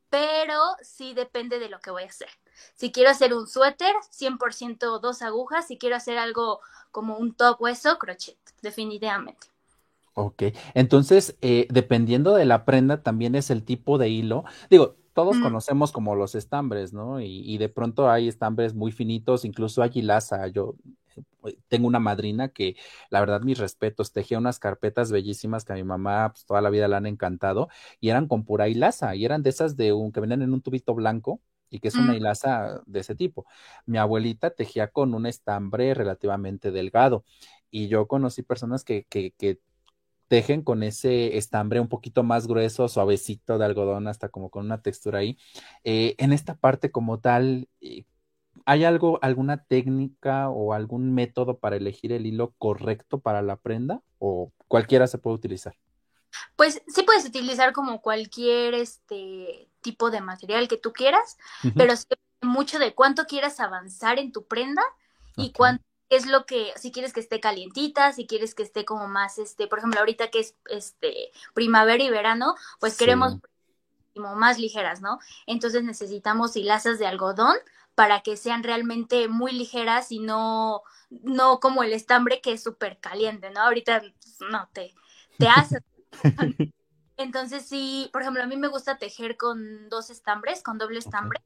pero 0.08 0.60
sí 0.82 1.14
depende 1.14 1.58
de 1.58 1.68
lo 1.68 1.80
que 1.80 1.90
voy 1.90 2.04
a 2.04 2.06
hacer. 2.06 2.30
Si 2.74 2.90
quiero 2.92 3.10
hacer 3.10 3.34
un 3.34 3.46
suéter, 3.46 3.94
100% 4.10 4.98
dos 5.00 5.22
agujas. 5.22 5.66
Si 5.66 5.78
quiero 5.78 5.96
hacer 5.96 6.16
algo 6.16 6.60
como 6.90 7.18
un 7.18 7.34
top 7.34 7.60
hueso, 7.60 7.98
crochet, 7.98 8.38
definitivamente. 8.62 9.48
Ok, 10.20 10.42
entonces, 10.74 11.38
eh, 11.42 11.68
dependiendo 11.70 12.34
de 12.34 12.44
la 12.44 12.64
prenda, 12.64 13.04
también 13.04 13.36
es 13.36 13.50
el 13.52 13.62
tipo 13.62 13.98
de 13.98 14.08
hilo. 14.08 14.42
Digo, 14.68 14.96
todos 15.14 15.38
conocemos 15.38 15.92
como 15.92 16.16
los 16.16 16.34
estambres, 16.34 16.92
¿no? 16.92 17.20
Y, 17.20 17.56
de 17.56 17.68
pronto 17.68 18.10
hay 18.10 18.26
estambres 18.26 18.74
muy 18.74 18.90
finitos, 18.90 19.44
incluso 19.44 19.80
hay 19.80 19.92
hilaza. 19.94 20.48
Yo 20.48 20.74
eh, 21.46 21.56
tengo 21.68 21.86
una 21.86 22.00
madrina 22.00 22.48
que, 22.48 22.74
la 23.10 23.20
verdad, 23.20 23.42
mis 23.42 23.58
respetos, 23.58 24.12
tejía 24.12 24.38
unas 24.38 24.58
carpetas 24.58 25.12
bellísimas 25.12 25.64
que 25.64 25.74
a 25.74 25.76
mi 25.76 25.84
mamá 25.84 26.32
pues, 26.32 26.44
toda 26.46 26.62
la 26.62 26.70
vida 26.70 26.88
le 26.88 26.96
han 26.96 27.06
encantado 27.06 27.68
y 28.00 28.08
eran 28.08 28.26
con 28.26 28.44
pura 28.44 28.66
hilaza 28.66 29.14
y 29.14 29.24
eran 29.24 29.44
de 29.44 29.50
esas 29.50 29.76
de 29.76 29.92
un 29.92 30.10
que 30.10 30.18
venían 30.18 30.42
en 30.42 30.52
un 30.52 30.62
tubito 30.62 30.96
blanco 30.96 31.40
y 31.70 31.78
que 31.78 31.88
es 31.88 31.94
una 31.94 32.12
mm. 32.12 32.16
hilaza 32.16 32.82
de 32.86 33.00
ese 33.00 33.14
tipo. 33.14 33.46
Mi 33.86 33.98
abuelita 33.98 34.50
tejía 34.50 34.88
con 34.88 35.14
un 35.14 35.26
estambre 35.26 35.94
relativamente 35.94 36.72
delgado 36.72 37.24
y 37.70 37.86
yo 37.86 38.08
conocí 38.08 38.42
personas 38.42 38.82
que, 38.82 39.04
que, 39.04 39.32
que 39.32 39.60
tejen 40.28 40.62
con 40.62 40.82
ese 40.82 41.36
estambre 41.36 41.80
un 41.80 41.88
poquito 41.88 42.22
más 42.22 42.46
grueso, 42.46 42.88
suavecito 42.88 43.58
de 43.58 43.64
algodón, 43.64 44.06
hasta 44.06 44.28
como 44.28 44.50
con 44.50 44.66
una 44.66 44.82
textura 44.82 45.20
ahí. 45.20 45.38
Eh, 45.84 46.14
en 46.18 46.32
esta 46.32 46.54
parte 46.54 46.90
como 46.90 47.18
tal, 47.18 47.68
eh, 47.80 48.04
¿hay 48.66 48.84
algo, 48.84 49.18
alguna 49.22 49.64
técnica 49.64 50.50
o 50.50 50.74
algún 50.74 51.14
método 51.14 51.58
para 51.58 51.76
elegir 51.76 52.12
el 52.12 52.26
hilo 52.26 52.52
correcto 52.58 53.18
para 53.18 53.42
la 53.42 53.56
prenda 53.56 54.02
o 54.18 54.52
cualquiera 54.68 55.06
se 55.06 55.18
puede 55.18 55.36
utilizar? 55.36 55.74
Pues 56.56 56.82
sí 56.86 57.02
puedes 57.02 57.24
utilizar 57.24 57.72
como 57.72 58.02
cualquier 58.02 58.74
este 58.74 59.68
tipo 59.80 60.10
de 60.10 60.20
material 60.20 60.68
que 60.68 60.76
tú 60.76 60.92
quieras, 60.92 61.38
pero 61.74 61.94
mucho 62.42 62.78
de 62.78 62.94
cuánto 62.94 63.24
quieras 63.24 63.60
avanzar 63.60 64.18
en 64.18 64.30
tu 64.32 64.46
prenda 64.46 64.82
y 65.36 65.52
cuánto 65.52 65.87
es 66.08 66.26
lo 66.26 66.46
que, 66.46 66.72
si 66.76 66.90
quieres 66.90 67.12
que 67.12 67.20
esté 67.20 67.40
calientita, 67.40 68.12
si 68.12 68.26
quieres 68.26 68.54
que 68.54 68.62
esté 68.62 68.84
como 68.84 69.08
más, 69.08 69.38
este, 69.38 69.66
por 69.66 69.78
ejemplo, 69.78 70.00
ahorita 70.00 70.30
que 70.30 70.40
es 70.40 70.56
este 70.70 71.30
primavera 71.54 72.02
y 72.02 72.10
verano, 72.10 72.54
pues 72.80 72.96
queremos 72.96 73.36
como 74.14 74.34
más 74.34 74.58
ligeras, 74.58 75.00
¿no? 75.00 75.18
Entonces 75.46 75.84
necesitamos 75.84 76.56
hilazas 76.56 76.98
de 76.98 77.06
algodón 77.06 77.56
para 77.94 78.20
que 78.20 78.36
sean 78.36 78.62
realmente 78.62 79.28
muy 79.28 79.52
ligeras 79.52 80.10
y 80.10 80.20
no, 80.20 80.82
no 81.10 81.60
como 81.60 81.82
el 81.82 81.92
estambre 81.92 82.40
que 82.40 82.52
es 82.52 82.62
súper 82.62 82.98
caliente, 82.98 83.50
¿no? 83.50 83.60
Ahorita 83.60 84.00
pues, 84.00 84.50
no 84.50 84.68
te, 84.72 84.94
te 85.38 85.48
hace. 85.48 85.78
Entonces 87.16 87.66
sí, 87.66 88.08
por 88.12 88.22
ejemplo, 88.22 88.42
a 88.42 88.46
mí 88.46 88.56
me 88.56 88.68
gusta 88.68 88.98
tejer 88.98 89.36
con 89.36 89.88
dos 89.88 90.10
estambres, 90.10 90.62
con 90.62 90.78
doble 90.78 91.00
estambre 91.00 91.40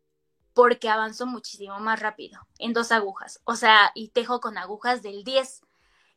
porque 0.54 0.88
avanzo 0.88 1.26
muchísimo 1.26 1.78
más 1.80 2.00
rápido 2.00 2.46
en 2.58 2.72
dos 2.72 2.92
agujas. 2.92 3.40
O 3.44 3.56
sea, 3.56 3.92
y 3.94 4.08
tejo 4.08 4.40
con 4.40 4.58
agujas 4.58 5.02
del 5.02 5.24
10. 5.24 5.62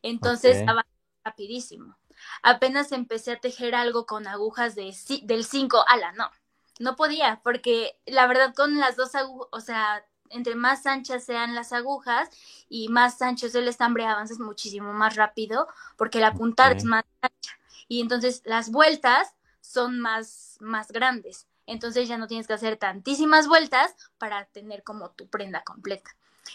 Entonces 0.02 0.62
avanzo 0.68 0.90
rapidísimo. 1.24 1.96
Apenas 2.42 2.92
empecé 2.92 3.32
a 3.32 3.40
tejer 3.40 3.74
algo 3.74 4.06
con 4.06 4.26
agujas 4.26 4.74
de, 4.74 4.94
del 5.22 5.44
5, 5.44 5.84
ala, 5.88 6.12
no. 6.12 6.30
No 6.78 6.96
podía, 6.96 7.40
porque 7.42 7.98
la 8.04 8.26
verdad 8.26 8.54
con 8.54 8.78
las 8.78 8.96
dos 8.96 9.14
agujas, 9.14 9.48
o 9.50 9.60
sea, 9.60 10.04
entre 10.28 10.54
más 10.54 10.86
anchas 10.86 11.24
sean 11.24 11.54
las 11.54 11.72
agujas 11.72 12.28
y 12.68 12.88
más 12.88 13.22
ancho 13.22 13.46
es 13.46 13.54
el 13.54 13.68
estambre, 13.68 14.04
avanzas 14.04 14.38
muchísimo 14.38 14.92
más 14.92 15.16
rápido 15.16 15.68
porque 15.96 16.20
la 16.20 16.34
punta 16.34 16.70
es 16.72 16.84
más 16.84 17.04
ancha. 17.22 17.58
Y 17.88 18.00
entonces 18.02 18.42
las 18.44 18.70
vueltas 18.70 19.34
son 19.60 20.00
más, 20.00 20.58
más 20.60 20.92
grandes 20.92 21.46
entonces 21.66 22.08
ya 22.08 22.18
no 22.18 22.26
tienes 22.26 22.46
que 22.46 22.54
hacer 22.54 22.76
tantísimas 22.76 23.48
vueltas 23.48 23.94
para 24.18 24.46
tener 24.46 24.82
como 24.82 25.10
tu 25.10 25.28
prenda 25.28 25.62
completa. 25.64 26.10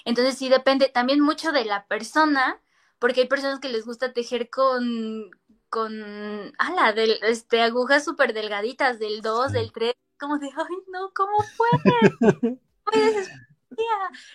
Entonces 0.06 0.38
sí 0.38 0.50
depende 0.50 0.89
también 0.89 1.19
mucho 1.19 1.52
de 1.52 1.65
la 1.65 1.86
persona, 1.86 2.62
porque 2.97 3.21
hay 3.21 3.28
personas 3.28 3.60
que 3.60 3.69
les 3.69 3.86
gusta 3.86 4.13
tejer 4.13 4.50
con, 4.50 5.32
con, 5.69 6.54
ala, 6.58 6.93
del, 6.93 7.19
este, 7.24 7.62
agujas 7.62 8.06
súper 8.06 8.34
delgaditas, 8.34 9.00
del 9.00 9.21
2, 9.21 9.52
del 9.52 9.71
3, 9.71 9.93
como 10.19 10.38
de, 10.38 10.47
ay, 10.47 10.78
no, 10.91 11.12
¿cómo 11.13 11.38
puedes? 11.58 13.30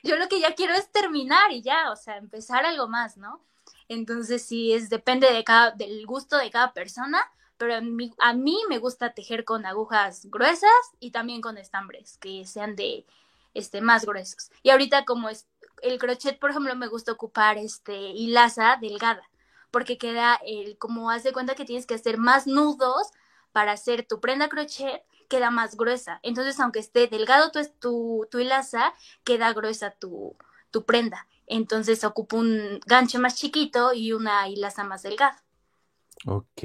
Yo 0.03 0.17
lo 0.17 0.29
que 0.29 0.41
ya 0.41 0.55
quiero 0.55 0.75
es 0.75 0.91
terminar 0.91 1.53
y 1.53 1.63
ya, 1.63 1.91
o 1.91 1.97
sea, 1.97 2.17
empezar 2.17 2.65
algo 2.65 2.89
más, 2.89 3.17
¿no? 3.17 3.45
Entonces 3.89 4.43
sí, 4.43 4.73
es, 4.73 4.89
depende 4.89 5.33
de 5.33 5.45
cada, 5.45 5.71
del 5.71 6.05
gusto 6.07 6.37
de 6.37 6.51
cada 6.51 6.73
persona, 6.73 7.21
pero 7.59 7.75
a 7.75 8.33
mí, 8.35 8.59
me 8.69 8.79
gusta 8.79 9.15
tejer 9.15 9.45
con 9.45 9.67
agujas 9.67 10.27
gruesas 10.31 10.71
y 11.01 11.11
también 11.11 11.41
con 11.41 11.59
estambres 11.59 12.19
que 12.19 12.45
sean 12.47 12.77
de 12.77 13.07
este 13.55 13.81
más 13.81 14.05
gruesos. 14.05 14.51
Y 14.63 14.71
ahorita 14.71 15.05
como 15.05 15.29
es 15.29 15.47
el 15.83 15.99
crochet, 15.99 16.39
por 16.39 16.51
ejemplo, 16.51 16.75
me 16.77 16.89
gusta 16.89 17.13
ocupar 17.13 17.59
este 17.59 17.97
hilaza 17.97 18.79
delgada, 18.81 19.23
porque 19.71 19.99
queda 19.99 20.39
el 20.47 20.79
como 20.79 21.11
haz 21.11 21.23
de 21.25 21.33
cuenta 21.33 21.55
que 21.55 21.65
tienes 21.65 21.87
que 21.87 21.95
hacer 21.95 22.19
más 22.19 22.47
nudos 22.47 23.09
para 23.53 23.73
hacer 23.73 24.07
tu 24.07 24.21
prenda 24.21 24.49
crochet, 24.49 25.03
queda 25.29 25.51
más 25.51 25.77
gruesa. 25.77 26.21
Entonces, 26.23 26.61
aunque 26.61 26.79
esté 26.79 27.07
delgado 27.09 27.51
tu, 27.51 27.61
tu, 27.81 28.29
tu 28.31 28.39
hilaza, 28.39 28.93
queda 29.25 29.53
gruesa 29.53 29.91
tu, 29.91 30.37
tu 30.71 30.85
prenda. 30.85 31.27
Entonces 31.47 32.05
ocupo 32.05 32.37
un 32.39 32.81
gancho 32.87 33.21
más 33.21 33.37
chiquito 33.37 33.93
y 33.95 34.13
una 34.13 34.49
hilaza 34.49 34.85
más 34.85 35.03
delgada. 35.03 35.43
Ok. 36.27 36.63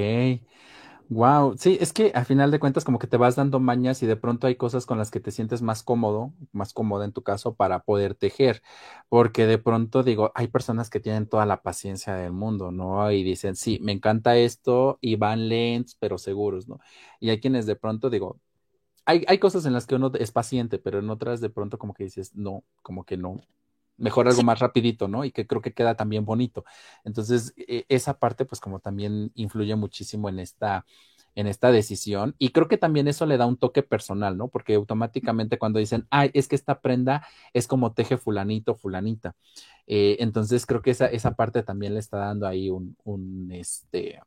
Wow, 1.14 1.58
sí, 1.58 1.78
es 1.82 1.92
que 1.92 2.14
a 2.16 2.24
final 2.24 2.52
de 2.52 2.60
cuentas 2.60 2.86
como 2.86 2.98
que 2.98 3.06
te 3.06 3.18
vas 3.18 3.36
dando 3.36 3.60
mañas 3.60 4.02
y 4.02 4.06
de 4.08 4.16
pronto 4.16 4.48
hay 4.48 4.56
cosas 4.56 4.86
con 4.86 4.98
las 4.98 5.12
que 5.12 5.20
te 5.20 5.32
sientes 5.32 5.62
más 5.62 5.84
cómodo, 5.84 6.32
más 6.54 6.72
cómoda 6.72 7.04
en 7.04 7.12
tu 7.12 7.22
caso 7.22 7.54
para 7.56 7.80
poder 7.84 8.16
tejer, 8.16 8.62
porque 9.10 9.46
de 9.46 9.58
pronto 9.58 10.04
digo, 10.04 10.32
hay 10.36 10.48
personas 10.48 10.90
que 10.90 11.02
tienen 11.02 11.28
toda 11.28 11.46
la 11.46 11.64
paciencia 11.64 12.16
del 12.16 12.32
mundo, 12.32 12.72
¿no? 12.72 13.12
Y 13.12 13.24
dicen, 13.24 13.58
sí, 13.58 13.78
me 13.82 13.92
encanta 13.92 14.38
esto 14.38 15.00
y 15.02 15.18
van 15.18 15.50
lents, 15.50 15.96
pero 16.00 16.18
seguros, 16.18 16.70
¿no? 16.70 16.80
Y 17.20 17.30
hay 17.30 17.42
quienes 17.42 17.66
de 17.66 17.76
pronto 17.76 18.10
digo, 18.10 18.40
hay, 19.06 19.26
hay 19.28 19.40
cosas 19.40 19.66
en 19.66 19.74
las 19.74 19.88
que 19.88 19.96
uno 19.96 20.12
es 20.20 20.32
paciente, 20.32 20.80
pero 20.80 21.00
en 21.00 21.10
otras 21.10 21.42
de 21.42 21.50
pronto 21.50 21.78
como 21.80 21.94
que 21.94 22.06
dices, 22.06 22.36
no, 22.36 22.64
como 22.84 23.06
que 23.06 23.18
no, 23.18 23.42
mejor 24.02 24.28
algo 24.28 24.44
más 24.44 24.60
rapidito, 24.60 25.08
¿no? 25.08 25.26
Y 25.26 25.32
que 25.32 25.48
creo 25.48 25.62
que 25.62 25.74
queda 25.74 25.96
también 25.96 26.26
bonito. 26.26 26.66
Entonces, 27.06 27.54
e, 27.58 27.86
esa 27.90 28.20
parte, 28.20 28.46
pues 28.46 28.60
como 28.62 28.80
también 28.80 29.32
influye 29.36 29.76
muchísimo 29.76 30.30
en 30.30 30.40
esta, 30.40 30.86
en 31.36 31.48
esta 31.48 31.72
decisión. 31.72 32.36
Y 32.38 32.50
creo 32.50 32.68
que 32.68 32.78
también 32.78 33.08
eso 33.08 33.26
le 33.26 33.38
da 33.38 33.46
un 33.46 33.58
toque 33.58 33.84
personal, 33.84 34.38
¿no? 34.38 34.50
Porque 34.50 34.76
automáticamente 34.76 35.58
cuando 35.58 35.80
dicen, 35.80 36.08
ay, 36.10 36.32
es 36.34 36.48
que 36.48 36.56
esta 36.56 36.82
prenda 36.82 37.26
es 37.54 37.68
como 37.68 37.94
teje 37.94 38.18
fulanito, 38.18 38.76
fulanita. 38.76 39.36
Eh, 39.88 40.18
entonces, 40.20 40.66
creo 40.66 40.82
que 40.82 40.92
esa, 40.92 41.08
esa 41.08 41.36
parte 41.36 41.64
también 41.64 41.94
le 41.94 42.00
está 42.00 42.18
dando 42.18 42.48
ahí 42.48 42.70
un, 42.70 42.98
un, 43.04 43.52
este, 43.52 44.20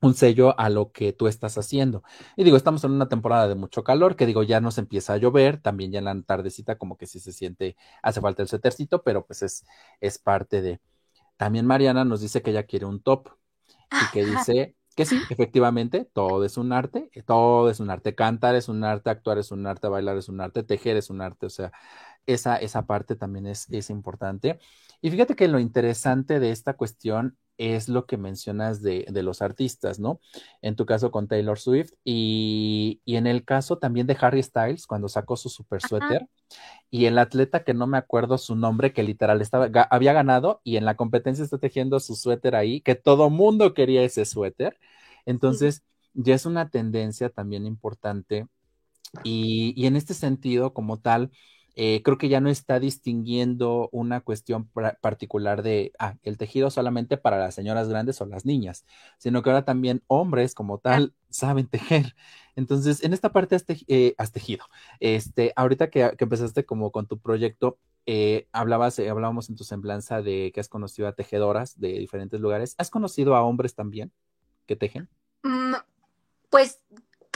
un 0.00 0.14
sello 0.14 0.58
a 0.58 0.70
lo 0.70 0.92
que 0.92 1.12
tú 1.12 1.26
estás 1.26 1.58
haciendo. 1.58 2.02
Y 2.36 2.44
digo, 2.44 2.56
estamos 2.56 2.84
en 2.84 2.92
una 2.92 3.08
temporada 3.08 3.48
de 3.48 3.54
mucho 3.54 3.82
calor, 3.84 4.16
que 4.16 4.26
digo, 4.26 4.42
ya 4.42 4.60
nos 4.60 4.78
empieza 4.78 5.14
a 5.14 5.16
llover, 5.16 5.60
también 5.60 5.92
ya 5.92 5.98
en 5.98 6.04
la 6.06 6.22
tardecita 6.22 6.78
como 6.78 6.96
que 6.96 7.06
sí 7.06 7.20
se 7.20 7.32
siente, 7.32 7.76
hace 8.02 8.20
falta 8.20 8.42
el 8.42 8.48
suétercito, 8.48 9.02
pero 9.02 9.26
pues 9.26 9.42
es, 9.42 9.64
es 10.00 10.18
parte 10.18 10.62
de... 10.62 10.80
También 11.36 11.66
Mariana 11.66 12.04
nos 12.04 12.20
dice 12.20 12.42
que 12.42 12.50
ella 12.50 12.64
quiere 12.64 12.86
un 12.86 13.02
top 13.02 13.28
y 13.90 14.10
que 14.12 14.24
dice 14.24 14.76
que 14.96 15.06
sí, 15.06 15.20
efectivamente, 15.30 16.08
todo 16.12 16.44
es 16.44 16.56
un 16.56 16.72
arte, 16.72 17.10
todo 17.26 17.70
es 17.70 17.80
un 17.80 17.90
arte, 17.90 18.14
cantar 18.14 18.56
es 18.56 18.68
un 18.68 18.82
arte, 18.84 19.10
actuar 19.10 19.38
es 19.38 19.52
un 19.52 19.66
arte, 19.66 19.88
bailar 19.88 20.16
es 20.16 20.28
un 20.28 20.40
arte, 20.40 20.62
tejer 20.64 20.96
es 20.96 21.10
un 21.10 21.20
arte, 21.20 21.46
o 21.46 21.50
sea, 21.50 21.72
esa, 22.28 22.56
esa 22.56 22.86
parte 22.86 23.16
también 23.16 23.46
es, 23.46 23.68
es 23.70 23.90
importante. 23.90 24.58
Y 25.00 25.10
fíjate 25.10 25.34
que 25.34 25.48
lo 25.48 25.58
interesante 25.58 26.40
de 26.40 26.50
esta 26.50 26.74
cuestión 26.74 27.36
es 27.56 27.88
lo 27.88 28.06
que 28.06 28.16
mencionas 28.18 28.82
de, 28.82 29.04
de, 29.08 29.22
los 29.24 29.42
artistas, 29.42 29.98
¿no? 29.98 30.20
En 30.62 30.76
tu 30.76 30.86
caso 30.86 31.10
con 31.10 31.26
Taylor 31.26 31.58
Swift 31.58 31.92
y, 32.04 33.00
y, 33.04 33.16
en 33.16 33.26
el 33.26 33.44
caso 33.44 33.78
también 33.78 34.06
de 34.06 34.16
Harry 34.20 34.42
Styles 34.42 34.86
cuando 34.86 35.08
sacó 35.08 35.36
su 35.36 35.48
super 35.48 35.82
suéter 35.82 36.28
y 36.90 37.06
el 37.06 37.18
atleta 37.18 37.64
que 37.64 37.74
no 37.74 37.86
me 37.88 37.98
acuerdo 37.98 38.38
su 38.38 38.54
nombre 38.54 38.92
que 38.92 39.02
literal 39.02 39.42
estaba 39.42 39.68
había 39.90 40.12
ganado 40.12 40.60
y 40.62 40.76
en 40.76 40.84
la 40.84 40.96
competencia 40.96 41.42
está 41.44 41.58
tejiendo 41.58 41.98
su 41.98 42.14
suéter 42.14 42.54
ahí 42.54 42.80
que 42.80 42.94
todo 42.94 43.30
mundo 43.30 43.74
quería 43.74 44.02
ese 44.04 44.24
suéter. 44.24 44.78
Entonces, 45.26 45.76
sí. 46.14 46.22
ya 46.22 46.34
es 46.34 46.46
una 46.46 46.70
tendencia 46.70 47.28
también 47.30 47.66
importante 47.66 48.46
y, 49.24 49.74
y 49.76 49.86
en 49.86 49.96
este 49.96 50.14
sentido 50.14 50.74
como 50.74 51.00
tal 51.00 51.32
eh, 51.80 52.02
creo 52.02 52.18
que 52.18 52.28
ya 52.28 52.40
no 52.40 52.50
está 52.50 52.80
distinguiendo 52.80 53.88
una 53.92 54.20
cuestión 54.20 54.68
particular 55.00 55.62
de, 55.62 55.92
ah, 56.00 56.16
el 56.24 56.36
tejido 56.36 56.70
solamente 56.72 57.16
para 57.18 57.38
las 57.38 57.54
señoras 57.54 57.88
grandes 57.88 58.20
o 58.20 58.26
las 58.26 58.44
niñas, 58.44 58.84
sino 59.16 59.44
que 59.44 59.50
ahora 59.50 59.64
también 59.64 60.02
hombres 60.08 60.56
como 60.56 60.78
tal 60.78 61.14
saben 61.30 61.68
tejer. 61.68 62.16
Entonces, 62.56 63.04
en 63.04 63.12
esta 63.12 63.30
parte 63.30 63.54
has, 63.54 63.64
te, 63.64 63.78
eh, 63.86 64.12
has 64.18 64.32
tejido. 64.32 64.64
Este, 64.98 65.52
ahorita 65.54 65.88
que, 65.88 66.14
que, 66.18 66.24
empezaste 66.24 66.66
como 66.66 66.90
con 66.90 67.06
tu 67.06 67.20
proyecto, 67.20 67.78
eh, 68.06 68.48
hablabas, 68.50 68.98
hablábamos 68.98 69.48
en 69.48 69.54
tu 69.54 69.62
semblanza 69.62 70.20
de 70.20 70.50
que 70.52 70.58
has 70.58 70.68
conocido 70.68 71.06
a 71.06 71.12
tejedoras 71.12 71.78
de 71.78 71.92
diferentes 71.92 72.40
lugares. 72.40 72.74
¿Has 72.78 72.90
conocido 72.90 73.36
a 73.36 73.44
hombres 73.44 73.76
también 73.76 74.10
que 74.66 74.74
tejen? 74.74 75.08
Mm, 75.44 75.74
pues 76.50 76.80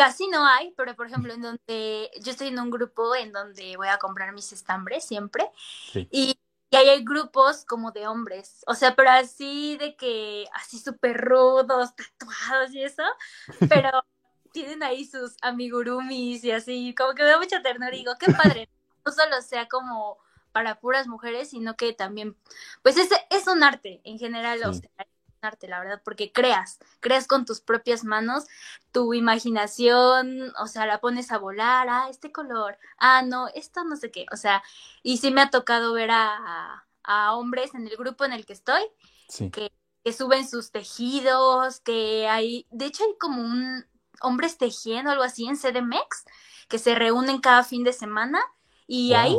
casi 0.02 0.26
no 0.28 0.44
hay, 0.44 0.72
pero 0.76 0.96
por 0.96 1.06
ejemplo, 1.06 1.32
en 1.32 1.42
donde 1.42 2.10
yo 2.20 2.32
estoy 2.32 2.48
en 2.48 2.58
un 2.58 2.70
grupo 2.70 3.14
en 3.14 3.32
donde 3.32 3.76
voy 3.76 3.88
a 3.88 3.98
comprar 3.98 4.32
mis 4.32 4.52
estambres 4.52 5.04
siempre 5.04 5.48
sí. 5.92 6.08
y, 6.10 6.36
y, 6.70 6.76
ahí 6.76 6.88
hay 6.88 7.04
grupos 7.04 7.64
como 7.64 7.92
de 7.92 8.08
hombres, 8.08 8.64
o 8.66 8.74
sea, 8.74 8.96
pero 8.96 9.10
así 9.10 9.76
de 9.76 9.94
que, 9.96 10.46
así 10.54 10.78
súper 10.78 11.16
rudos, 11.18 11.94
tatuados 11.94 12.74
y 12.74 12.82
eso, 12.82 13.04
pero 13.68 14.04
tienen 14.52 14.82
ahí 14.82 15.04
sus 15.04 15.36
amigurumis 15.40 16.42
y 16.42 16.50
así, 16.50 16.94
como 16.96 17.14
que 17.14 17.22
me 17.22 17.28
da 17.28 17.38
mucha 17.38 17.62
ternura 17.62 17.94
y 17.94 17.98
digo, 17.98 18.14
qué 18.18 18.32
padre, 18.32 18.68
no 19.06 19.12
solo 19.12 19.40
sea 19.40 19.68
como 19.68 20.18
para 20.50 20.80
puras 20.80 21.06
mujeres, 21.06 21.50
sino 21.50 21.76
que 21.76 21.92
también, 21.92 22.36
pues 22.82 22.96
es, 22.96 23.08
es 23.30 23.46
un 23.46 23.62
arte 23.62 24.00
en 24.04 24.18
general, 24.18 24.58
sí. 24.58 24.64
o 24.64 24.72
sea, 24.72 25.06
arte, 25.42 25.68
la 25.68 25.80
verdad, 25.80 26.00
porque 26.04 26.32
creas, 26.32 26.78
creas 27.00 27.26
con 27.26 27.44
tus 27.44 27.60
propias 27.60 28.04
manos, 28.04 28.44
tu 28.92 29.14
imaginación, 29.14 30.52
o 30.58 30.66
sea, 30.66 30.86
la 30.86 31.00
pones 31.00 31.32
a 31.32 31.38
volar, 31.38 31.88
ah, 31.90 32.06
este 32.10 32.32
color, 32.32 32.78
ah, 32.98 33.22
no, 33.22 33.48
esto 33.48 33.84
no 33.84 33.96
sé 33.96 34.10
qué, 34.10 34.26
o 34.32 34.36
sea, 34.36 34.62
y 35.02 35.18
sí 35.18 35.30
me 35.30 35.40
ha 35.40 35.50
tocado 35.50 35.92
ver 35.92 36.10
a, 36.10 36.86
a 37.02 37.34
hombres 37.34 37.74
en 37.74 37.86
el 37.86 37.96
grupo 37.96 38.24
en 38.24 38.32
el 38.32 38.46
que 38.46 38.52
estoy, 38.52 38.82
sí. 39.28 39.50
que, 39.50 39.72
que, 40.04 40.12
suben 40.12 40.48
sus 40.48 40.70
tejidos, 40.70 41.80
que 41.80 42.28
hay, 42.28 42.66
de 42.70 42.86
hecho 42.86 43.04
hay 43.04 43.16
como 43.18 43.42
un 43.42 43.84
hombres 44.20 44.56
tejiendo, 44.56 45.10
algo 45.10 45.24
así 45.24 45.46
en 45.46 45.56
CDMX, 45.56 46.24
que 46.68 46.78
se 46.78 46.94
reúnen 46.94 47.40
cada 47.40 47.64
fin 47.64 47.82
de 47.82 47.92
semana 47.92 48.40
y 48.86 49.10
wow. 49.10 49.18
ahí 49.18 49.38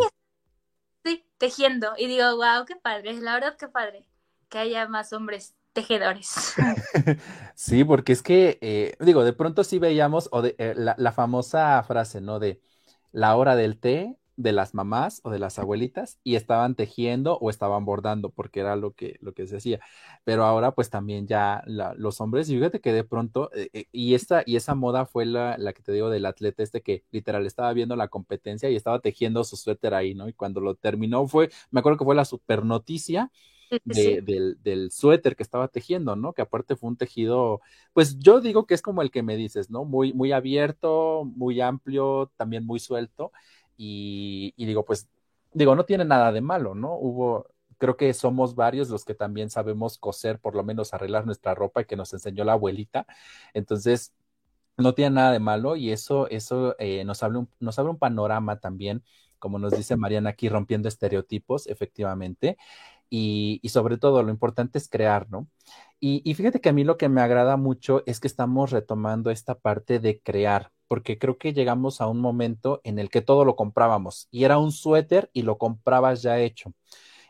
sí, 1.06 1.26
tejiendo, 1.38 1.94
y 1.98 2.08
digo, 2.08 2.36
wow, 2.36 2.66
qué 2.66 2.76
padre, 2.76 3.14
la 3.14 3.34
verdad, 3.34 3.58
qué 3.58 3.68
padre 3.68 4.08
que 4.54 4.60
haya 4.60 4.88
más 4.88 5.12
hombres 5.14 5.56
tejedores. 5.74 6.54
sí, 7.56 7.84
porque 7.84 8.14
es 8.14 8.22
que, 8.22 8.58
eh, 8.62 8.96
digo, 9.00 9.24
de 9.24 9.34
pronto 9.34 9.64
sí 9.64 9.80
veíamos 9.80 10.30
o 10.32 10.42
de, 10.42 10.56
eh, 10.58 10.74
la, 10.76 10.96
la, 10.98 11.12
famosa 11.12 11.82
frase, 11.84 12.22
¿no? 12.22 12.40
De 12.40 12.62
la 13.12 13.36
hora 13.36 13.56
del 13.56 13.80
té 13.80 14.18
de 14.36 14.52
las 14.52 14.74
mamás 14.74 15.22
o 15.24 15.30
de 15.30 15.40
las 15.40 15.60
abuelitas 15.60 16.20
y 16.24 16.36
estaban 16.36 16.76
tejiendo 16.76 17.38
o 17.38 17.50
estaban 17.50 17.86
bordando 17.86 18.30
porque 18.30 18.62
era 18.62 18.76
lo 18.76 18.94
que, 18.94 19.18
lo 19.22 19.34
que 19.34 19.48
se 19.48 19.58
hacía. 19.58 19.80
Pero 20.24 20.46
ahora 20.46 20.74
pues 20.74 20.90
también 20.90 21.28
ya 21.28 21.64
la, 21.68 21.94
los 21.96 22.20
hombres, 22.22 22.50
y 22.50 22.56
fíjate 22.56 22.82
que 22.82 22.94
de 22.94 23.04
pronto, 23.04 23.50
eh, 23.54 23.86
y, 23.92 24.16
esta, 24.16 24.44
y 24.46 24.56
esa 24.56 24.76
moda 24.76 25.06
fue 25.06 25.26
la, 25.26 25.58
la, 25.58 25.74
que 25.74 25.84
te 25.84 25.92
digo 25.92 26.10
del 26.10 26.26
atleta 26.26 26.64
este 26.64 26.82
que 26.82 27.04
literal 27.12 27.46
estaba 27.46 27.74
viendo 27.74 27.96
la 27.96 28.08
competencia 28.08 28.70
y 28.70 28.76
estaba 28.76 29.00
tejiendo 29.00 29.44
su 29.44 29.56
suéter 29.56 29.94
ahí, 29.94 30.16
¿no? 30.16 30.28
Y 30.28 30.34
cuando 30.34 30.62
lo 30.62 30.76
terminó 30.76 31.28
fue, 31.28 31.50
me 31.72 31.80
acuerdo 31.80 32.00
que 32.00 32.06
fue 32.06 32.16
la 32.16 32.26
super 32.26 32.66
noticia 32.66 33.32
de, 33.86 33.94
sí. 33.94 34.22
del, 34.22 34.58
del, 34.64 34.92
suéter 34.92 35.36
que 35.36 35.44
estaba 35.44 35.68
tejiendo, 35.68 36.16
¿no? 36.16 36.34
Que 36.34 36.42
aparte 36.42 36.76
fue 36.76 36.90
un 36.90 36.98
tejido, 36.98 37.62
pues 37.94 38.18
yo 38.20 38.42
digo 38.42 38.66
que 38.66 38.74
es 38.74 38.82
como 38.82 39.02
el 39.02 39.12
que 39.12 39.24
me 39.24 39.36
dices, 39.38 39.70
¿no? 39.70 39.86
Muy, 39.86 40.14
muy 40.14 40.32
abierto, 40.32 41.26
muy 41.36 41.62
amplio, 41.62 42.32
también 42.38 42.66
muy 42.66 42.80
suelto. 42.80 43.32
Y, 43.78 44.54
y 44.58 44.66
digo, 44.66 44.86
pues, 44.86 45.10
digo, 45.54 45.76
no 45.76 45.86
tiene 45.86 46.06
nada 46.06 46.32
de 46.32 46.42
malo, 46.42 46.76
¿no? 46.76 46.96
Hubo, 46.96 47.48
creo 47.78 47.98
que 47.98 48.14
somos 48.14 48.56
varios 48.56 48.90
los 48.90 49.06
que 49.06 49.14
también 49.16 49.50
sabemos 49.50 49.98
coser, 49.98 50.40
por 50.40 50.56
lo 50.56 50.64
menos 50.64 50.94
arreglar 50.94 51.26
nuestra 51.26 51.56
ropa 51.56 51.82
y 51.82 51.86
que 51.86 51.96
nos 51.96 52.14
enseñó 52.14 52.44
la 52.44 52.54
abuelita. 52.54 53.06
Entonces, 53.54 54.14
no 54.78 54.94
tiene 54.94 55.16
nada 55.16 55.32
de 55.32 55.40
malo 55.40 55.76
y 55.76 55.92
eso, 55.92 56.28
eso 56.30 56.76
eh, 56.80 57.04
nos, 57.06 57.24
abre 57.24 57.40
un, 57.40 57.50
nos 57.60 57.78
abre 57.80 57.92
un 57.92 58.00
panorama 58.00 58.60
también, 58.60 59.04
como 59.40 59.60
nos 59.60 59.74
dice 59.74 59.98
Mariana 59.98 60.32
aquí, 60.32 60.50
rompiendo 60.50 60.88
estereotipos, 60.88 61.68
efectivamente. 61.68 62.58
Y, 63.16 63.62
sobre 63.70 63.98
todo 63.98 64.24
lo 64.24 64.32
importante 64.32 64.80
es 64.80 64.90
crear, 64.90 65.30
¿no? 65.30 65.48
Y, 66.00 66.24
y, 66.26 66.34
fíjate 66.34 66.62
que 66.62 66.70
a 66.70 66.74
mí 66.74 66.84
lo 66.84 66.98
que 66.98 67.10
me 67.10 67.22
agrada 67.22 67.58
mucho 67.58 68.02
es 68.08 68.20
que 68.20 68.28
estamos 68.28 68.72
retomando 68.72 69.30
esta 69.30 69.56
parte 69.56 70.00
de 70.00 70.20
crear, 70.20 70.72
porque 70.88 71.20
creo 71.20 71.38
que 71.38 71.54
llegamos 71.54 72.02
a 72.02 72.08
un 72.08 72.20
momento 72.20 72.82
en 72.84 72.98
el 73.00 73.10
que 73.12 73.22
todo 73.22 73.46
lo 73.46 73.56
comprábamos 73.56 74.28
y 74.32 74.46
era 74.46 74.58
un 74.58 74.72
suéter 74.72 75.30
y 75.34 75.44
lo 75.44 75.60
comprabas 75.60 76.24
ya 76.24 76.40
hecho. 76.40 76.74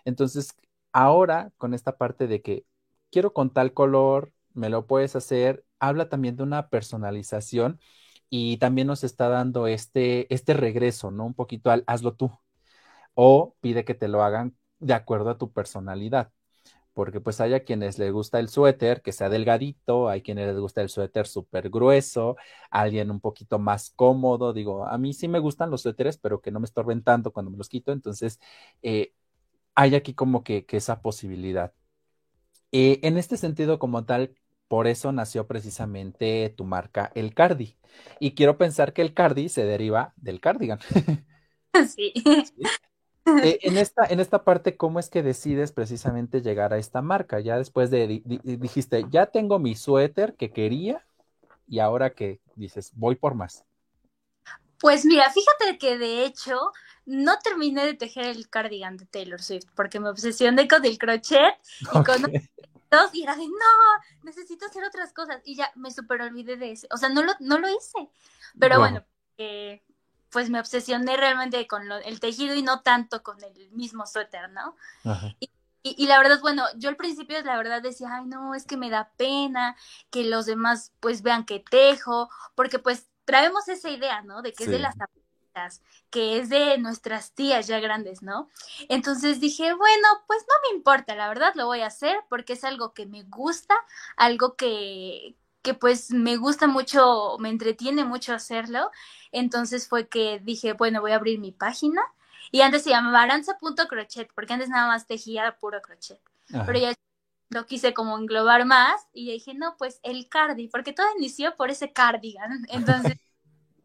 Entonces, 0.06 0.56
ahora 0.94 1.52
con 1.58 1.74
esta 1.74 1.98
parte 1.98 2.28
de 2.28 2.42
que 2.42 2.66
quiero 3.12 3.34
con 3.34 3.52
tal 3.54 3.74
color, 3.74 4.34
me 4.54 4.70
lo 4.70 4.88
puedes 4.88 5.16
hacer, 5.18 5.66
habla 5.80 6.10
también 6.10 6.38
de 6.38 6.44
una 6.44 6.70
personalización 6.70 7.80
y 8.30 8.58
también 8.58 8.88
nos 8.88 9.04
está 9.04 9.30
dando 9.30 9.68
este, 9.68 10.34
este 10.34 10.54
regreso, 10.54 11.12
¿no? 11.12 11.26
Un 11.26 11.34
poquito 11.36 11.72
al 11.72 11.84
hazlo 11.88 12.16
tú 12.16 12.32
o 13.16 13.56
pide 13.62 13.86
que 13.86 13.96
te 13.96 14.08
lo 14.08 14.24
hagan 14.24 14.56
de 14.84 14.94
acuerdo 14.94 15.30
a 15.32 15.38
tu 15.38 15.52
personalidad. 15.52 16.32
Porque 16.94 17.22
pues 17.22 17.42
hay 17.42 17.54
a 17.56 17.64
quienes 17.64 17.98
les 18.00 18.12
gusta 18.14 18.40
el 18.40 18.50
suéter 18.50 19.02
que 19.02 19.12
sea 19.12 19.30
delgadito, 19.30 20.10
hay 20.10 20.22
quienes 20.22 20.48
les 20.48 20.58
gusta 20.60 20.82
el 20.82 20.90
suéter 20.90 21.28
súper 21.28 21.70
grueso, 21.70 22.38
alguien 22.70 23.12
un 23.12 23.20
poquito 23.20 23.60
más 23.60 23.92
cómodo. 23.96 24.54
Digo, 24.54 24.86
a 24.86 24.98
mí 25.00 25.14
sí 25.14 25.28
me 25.28 25.40
gustan 25.40 25.72
los 25.72 25.82
suéteres, 25.82 26.18
pero 26.18 26.42
que 26.42 26.52
no 26.52 26.60
me 26.60 26.66
estorben 26.66 27.04
tanto 27.04 27.32
cuando 27.34 27.52
me 27.52 27.58
los 27.58 27.70
quito. 27.70 27.92
Entonces, 27.92 28.40
eh, 28.84 29.14
hay 29.76 29.96
aquí 29.96 30.14
como 30.14 30.44
que, 30.44 30.66
que 30.66 30.78
esa 30.78 31.02
posibilidad. 31.02 31.74
Eh, 32.72 33.00
en 33.04 33.18
este 33.18 33.38
sentido, 33.38 33.80
como 33.80 34.06
tal, 34.06 34.36
por 34.68 34.88
eso 34.88 35.12
nació 35.12 35.46
precisamente 35.48 36.52
tu 36.58 36.66
marca, 36.66 37.12
el 37.14 37.36
Cardi. 37.36 37.78
Y 38.20 38.34
quiero 38.34 38.58
pensar 38.58 38.94
que 38.94 39.04
el 39.04 39.14
Cardi 39.14 39.50
se 39.50 39.66
deriva 39.66 40.14
del 40.18 40.40
cardigan. 40.40 40.80
sí. 41.96 42.14
¿Sí? 42.56 42.64
Eh, 43.26 43.60
en, 43.64 43.78
esta, 43.78 44.06
en 44.06 44.20
esta 44.20 44.44
parte, 44.44 44.78
¿cómo 44.78 45.00
es 45.00 45.10
que 45.10 45.24
decides 45.24 45.72
precisamente 45.72 46.42
llegar 46.42 46.74
a 46.74 46.78
esta 46.78 47.02
marca? 47.02 47.40
Ya 47.40 47.58
después 47.58 47.90
de, 47.90 48.08
di, 48.08 48.22
di, 48.26 48.58
dijiste, 48.58 49.06
ya 49.10 49.28
tengo 49.28 49.60
mi 49.60 49.76
suéter 49.76 50.36
que 50.36 50.52
quería 50.52 51.06
y 51.68 51.80
ahora 51.80 52.12
que 52.12 52.40
dices, 52.56 52.92
voy 52.96 53.16
por 53.16 53.36
más. 53.36 53.64
Pues 54.80 55.06
mira, 55.06 55.32
fíjate 55.32 55.78
que 55.78 55.98
de 55.98 56.26
hecho 56.26 56.60
no 57.06 57.40
terminé 57.40 57.86
de 57.86 57.94
tejer 57.94 58.26
el 58.26 58.50
cardigan 58.50 58.98
de 58.98 59.06
Taylor 59.06 59.42
Swift 59.42 59.68
porque 59.76 60.00
me 60.00 60.10
obsesioné 60.10 60.68
con 60.68 60.84
el 60.84 60.98
crochet 60.98 61.56
y 61.82 61.98
okay. 61.98 62.22
con 62.22 62.34
y 63.14 63.24
era 63.24 63.36
de, 63.36 63.48
no, 63.48 64.24
necesito 64.24 64.66
hacer 64.66 64.84
otras 64.84 65.14
cosas 65.14 65.42
y 65.46 65.56
ya 65.56 65.72
me 65.76 65.92
super 65.92 66.22
olvidé 66.22 66.58
de 66.58 66.72
ese. 66.72 66.88
O 66.92 66.98
sea, 66.98 67.10
no 67.10 67.24
lo, 67.24 67.34
no 67.40 67.58
lo 67.58 67.68
hice. 67.70 68.10
Pero 68.60 68.76
wow. 68.76 68.84
bueno, 68.84 69.06
eh, 69.38 69.82
pues 70.34 70.50
me 70.50 70.60
obsesioné 70.60 71.16
realmente 71.16 71.66
con 71.68 71.88
lo, 71.88 71.98
el 71.98 72.20
tejido 72.20 72.56
y 72.56 72.64
no 72.64 72.82
tanto 72.82 73.22
con 73.24 73.42
el 73.44 73.70
mismo 73.72 74.06
suéter, 74.08 74.50
¿no? 74.50 74.76
Y, 75.40 75.50
y, 75.84 75.96
y, 76.04 76.08
la 76.08 76.18
verdad, 76.18 76.42
bueno, 76.42 76.66
yo 76.76 76.90
al 76.90 76.96
principio 76.96 77.42
la 77.44 77.56
verdad 77.56 77.82
decía, 77.82 78.08
ay, 78.12 78.26
no, 78.26 78.56
es 78.56 78.66
que 78.66 78.76
me 78.76 78.90
da 78.90 79.12
pena 79.16 79.78
que 80.10 80.24
los 80.24 80.48
demás 80.48 80.92
pues 81.00 81.22
vean 81.22 81.46
que 81.46 81.60
tejo, 81.60 82.30
porque 82.56 82.80
pues 82.80 83.08
traemos 83.26 83.68
esa 83.68 83.90
idea, 83.90 84.22
¿no? 84.24 84.42
De 84.42 84.52
que 84.52 84.64
sí. 84.64 84.72
es 84.72 84.72
de 84.72 84.80
las 84.80 84.96
abuelitas, 85.00 85.84
que 86.10 86.40
es 86.40 86.50
de 86.50 86.78
nuestras 86.80 87.34
tías 87.34 87.68
ya 87.68 87.80
grandes, 87.80 88.24
¿no? 88.24 88.50
Entonces 88.90 89.40
dije, 89.40 89.74
bueno, 89.74 90.08
pues 90.26 90.44
no 90.50 90.70
me 90.70 90.78
importa, 90.78 91.16
la 91.16 91.28
verdad 91.28 91.54
lo 91.56 91.68
voy 91.68 91.82
a 91.82 91.88
hacer 91.88 92.18
porque 92.28 92.54
es 92.54 92.64
algo 92.64 92.94
que 92.94 93.06
me 93.06 93.24
gusta, 93.24 93.76
algo 94.18 94.56
que, 94.56 95.36
que 95.64 95.74
pues 95.74 96.12
me 96.12 96.36
gusta 96.36 96.68
mucho, 96.68 97.38
me 97.40 97.50
entretiene 97.50 98.06
mucho 98.06 98.34
hacerlo. 98.34 98.92
Entonces 99.32 99.88
fue 99.88 100.08
que 100.08 100.40
dije, 100.44 100.74
bueno, 100.74 101.02
voy 101.02 101.14
a 101.14 101.16
abrir 101.16 101.40
mi 101.40 101.52
página. 101.52 102.04
Y 102.52 102.62
antes 102.62 102.84
se 102.84 102.92
llamaba 102.92 103.24
aranza.crochet, 103.24 104.32
porque 104.36 104.54
antes 104.54 104.70
nada 104.70 104.88
más 104.88 105.08
tejía 105.08 105.58
puro 105.60 105.82
crochet. 105.82 106.20
Ajá. 106.54 106.66
Pero 106.66 106.80
ya 106.80 106.94
lo 107.50 107.66
quise 107.66 107.94
como 107.94 108.18
englobar 108.18 108.66
más 108.66 109.08
y 109.14 109.32
dije, 109.32 109.54
no, 109.54 109.76
pues 109.78 110.00
el 110.04 110.28
cardi, 110.28 110.68
porque 110.68 110.92
todo 110.92 111.08
inició 111.18 111.56
por 111.56 111.70
ese 111.72 111.94
cardigan. 111.94 112.66
Entonces, 112.70 113.18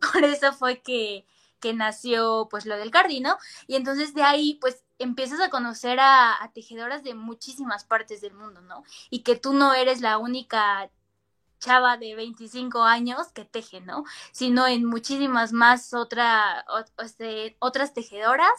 por 0.12 0.24
eso 0.24 0.52
fue 0.52 0.82
que, 0.82 1.26
que 1.60 1.72
nació 1.74 2.48
pues 2.50 2.66
lo 2.66 2.76
del 2.76 2.90
cardino 2.90 3.36
y 3.66 3.76
entonces 3.76 4.14
de 4.14 4.22
ahí 4.22 4.58
pues 4.60 4.84
empiezas 4.98 5.40
a 5.40 5.50
conocer 5.50 5.98
a, 5.98 6.42
a, 6.42 6.52
tejedoras 6.52 7.02
de 7.02 7.14
muchísimas 7.14 7.84
partes 7.84 8.20
del 8.20 8.34
mundo, 8.34 8.60
¿no? 8.60 8.84
Y 9.10 9.20
que 9.20 9.34
tú 9.36 9.52
no 9.52 9.74
eres 9.74 10.00
la 10.00 10.18
única 10.18 10.88
chava 11.58 11.96
de 11.96 12.14
25 12.14 12.82
años 12.82 13.28
que 13.32 13.44
teje, 13.44 13.80
¿no? 13.80 14.04
Sino 14.32 14.66
en 14.66 14.84
muchísimas 14.84 15.52
más 15.52 15.94
otra, 15.94 16.64
este, 16.98 17.56
otras 17.60 17.94
tejedoras 17.94 18.52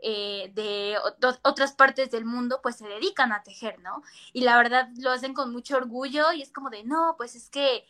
eh, 0.00 0.52
de 0.54 0.96
otras 1.42 1.72
partes 1.72 2.10
del 2.10 2.24
mundo, 2.24 2.60
pues 2.62 2.76
se 2.76 2.86
dedican 2.86 3.32
a 3.32 3.42
tejer, 3.42 3.80
¿no? 3.80 4.02
Y 4.32 4.42
la 4.42 4.56
verdad 4.56 4.88
lo 4.98 5.10
hacen 5.10 5.34
con 5.34 5.52
mucho 5.52 5.76
orgullo 5.76 6.32
y 6.32 6.42
es 6.42 6.52
como 6.52 6.70
de, 6.70 6.84
no, 6.84 7.14
pues 7.18 7.34
es 7.34 7.50
que, 7.50 7.84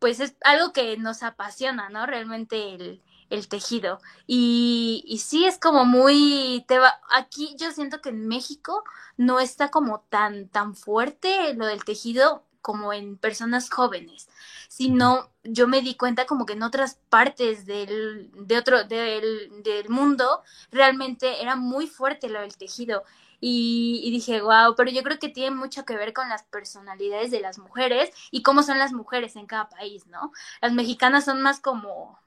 pues 0.00 0.20
es 0.20 0.36
algo 0.42 0.72
que 0.72 0.96
nos 0.96 1.22
apasiona, 1.22 1.88
¿no? 1.90 2.06
Realmente 2.06 2.74
el, 2.74 3.48
tejido. 3.48 4.00
Y, 4.26 5.02
y 5.06 5.18
sí 5.18 5.44
es 5.44 5.58
como 5.58 5.84
muy, 5.84 6.64
te 6.68 6.78
va, 6.78 7.00
aquí 7.10 7.56
yo 7.58 7.72
siento 7.72 8.00
que 8.00 8.10
en 8.10 8.28
México 8.28 8.84
no 9.16 9.40
está 9.40 9.70
como 9.70 10.00
tan, 10.08 10.48
tan 10.48 10.76
fuerte 10.76 11.54
lo 11.54 11.66
del 11.66 11.84
tejido 11.84 12.44
como 12.64 12.94
en 12.94 13.18
personas 13.18 13.68
jóvenes, 13.68 14.26
sino 14.68 15.28
yo 15.42 15.68
me 15.68 15.82
di 15.82 15.96
cuenta 15.96 16.24
como 16.24 16.46
que 16.46 16.54
en 16.54 16.62
otras 16.62 16.98
partes 17.10 17.66
del, 17.66 18.30
de 18.32 18.56
otro, 18.56 18.84
del, 18.84 19.62
del 19.62 19.90
mundo 19.90 20.42
realmente 20.72 21.42
era 21.42 21.56
muy 21.56 21.86
fuerte 21.86 22.30
lo 22.30 22.40
del 22.40 22.56
tejido. 22.56 23.04
Y, 23.38 24.00
y, 24.02 24.10
dije, 24.10 24.40
wow, 24.40 24.74
pero 24.74 24.90
yo 24.90 25.02
creo 25.02 25.18
que 25.18 25.28
tiene 25.28 25.54
mucho 25.54 25.84
que 25.84 25.94
ver 25.94 26.14
con 26.14 26.30
las 26.30 26.44
personalidades 26.44 27.30
de 27.30 27.40
las 27.40 27.58
mujeres 27.58 28.10
y 28.30 28.40
cómo 28.42 28.62
son 28.62 28.78
las 28.78 28.94
mujeres 28.94 29.36
en 29.36 29.44
cada 29.44 29.68
país, 29.68 30.06
¿no? 30.06 30.32
Las 30.62 30.72
mexicanas 30.72 31.26
son 31.26 31.42
más 31.42 31.60
como, 31.60 32.18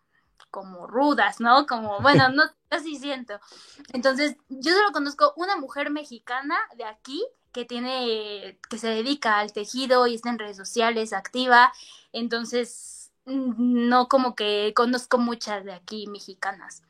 como 0.51 0.85
rudas, 0.85 1.39
¿no? 1.39 1.65
Como, 1.65 1.99
bueno, 2.01 2.29
no, 2.35 2.43
así 2.69 2.95
siento. 2.97 3.39
Entonces, 3.91 4.37
yo 4.49 4.71
solo 4.71 4.91
conozco 4.91 5.33
una 5.35 5.55
mujer 5.55 5.89
mexicana 5.89 6.55
de 6.75 6.83
aquí 6.83 7.25
que 7.57 7.65
tiene, 7.65 8.59
que 8.69 8.77
se 8.77 8.87
dedica 8.87 9.39
al 9.39 9.51
tejido 9.51 10.05
y 10.05 10.13
está 10.13 10.29
en 10.29 10.37
redes 10.37 10.57
sociales, 10.57 11.11
activa, 11.11 11.73
entonces 12.13 13.11
mm, 13.25 13.89
no 13.89 14.07
como 14.09 14.35
que 14.35 14.73
conozco 14.75 15.17
muchas 15.17 15.65
de 15.65 15.73
aquí 15.73 16.05
mexicanas, 16.05 16.83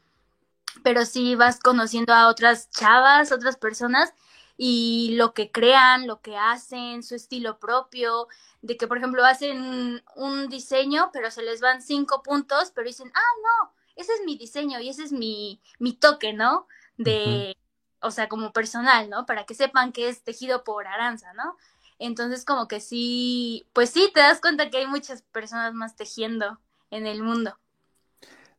pero 0.83 1.05
sí 1.05 1.35
vas 1.35 1.61
conociendo 1.61 2.13
a 2.13 2.27
otras 2.27 2.69
chavas, 2.69 3.31
otras 3.31 3.55
personas 3.55 4.13
y 4.57 5.15
lo 5.15 5.33
que 5.33 5.53
crean, 5.53 6.05
lo 6.05 6.19
que 6.19 6.35
hacen, 6.35 7.01
su 7.01 7.15
estilo 7.15 7.59
propio, 7.59 8.27
de 8.61 8.75
que 8.75 8.87
por 8.87 8.97
ejemplo 8.97 9.23
hacen 9.23 10.03
un 10.17 10.49
diseño, 10.49 11.11
pero 11.13 11.31
se 11.31 11.43
les 11.43 11.61
van 11.61 11.81
cinco 11.81 12.23
puntos, 12.23 12.73
pero 12.75 12.87
dicen, 12.87 13.09
ah, 13.15 13.33
no, 13.41 13.73
ese 13.95 14.11
es 14.15 14.21
mi 14.25 14.37
diseño 14.37 14.81
y 14.81 14.89
ese 14.89 15.03
es 15.03 15.13
mi, 15.13 15.61
mi 15.79 15.93
toque, 15.93 16.33
¿no? 16.33 16.67
De, 16.97 17.55
o 18.01 18.11
sea, 18.11 18.29
como 18.29 18.53
personal, 18.53 19.09
¿no? 19.09 19.25
Para 19.25 19.45
que 19.45 19.55
sepan 19.55 19.91
que 19.91 20.09
es 20.09 20.23
tejido 20.23 20.63
por 20.63 20.87
Aranza, 20.87 21.33
¿no? 21.33 21.57
Entonces, 21.99 22.45
como 22.45 22.67
que 22.67 22.79
sí, 22.79 23.67
pues 23.73 23.89
sí, 23.91 24.11
te 24.13 24.19
das 24.21 24.41
cuenta 24.41 24.69
que 24.69 24.77
hay 24.77 24.87
muchas 24.87 25.21
personas 25.23 25.73
más 25.73 25.95
tejiendo 25.95 26.59
en 26.91 27.07
el 27.07 27.23
mundo. 27.23 27.57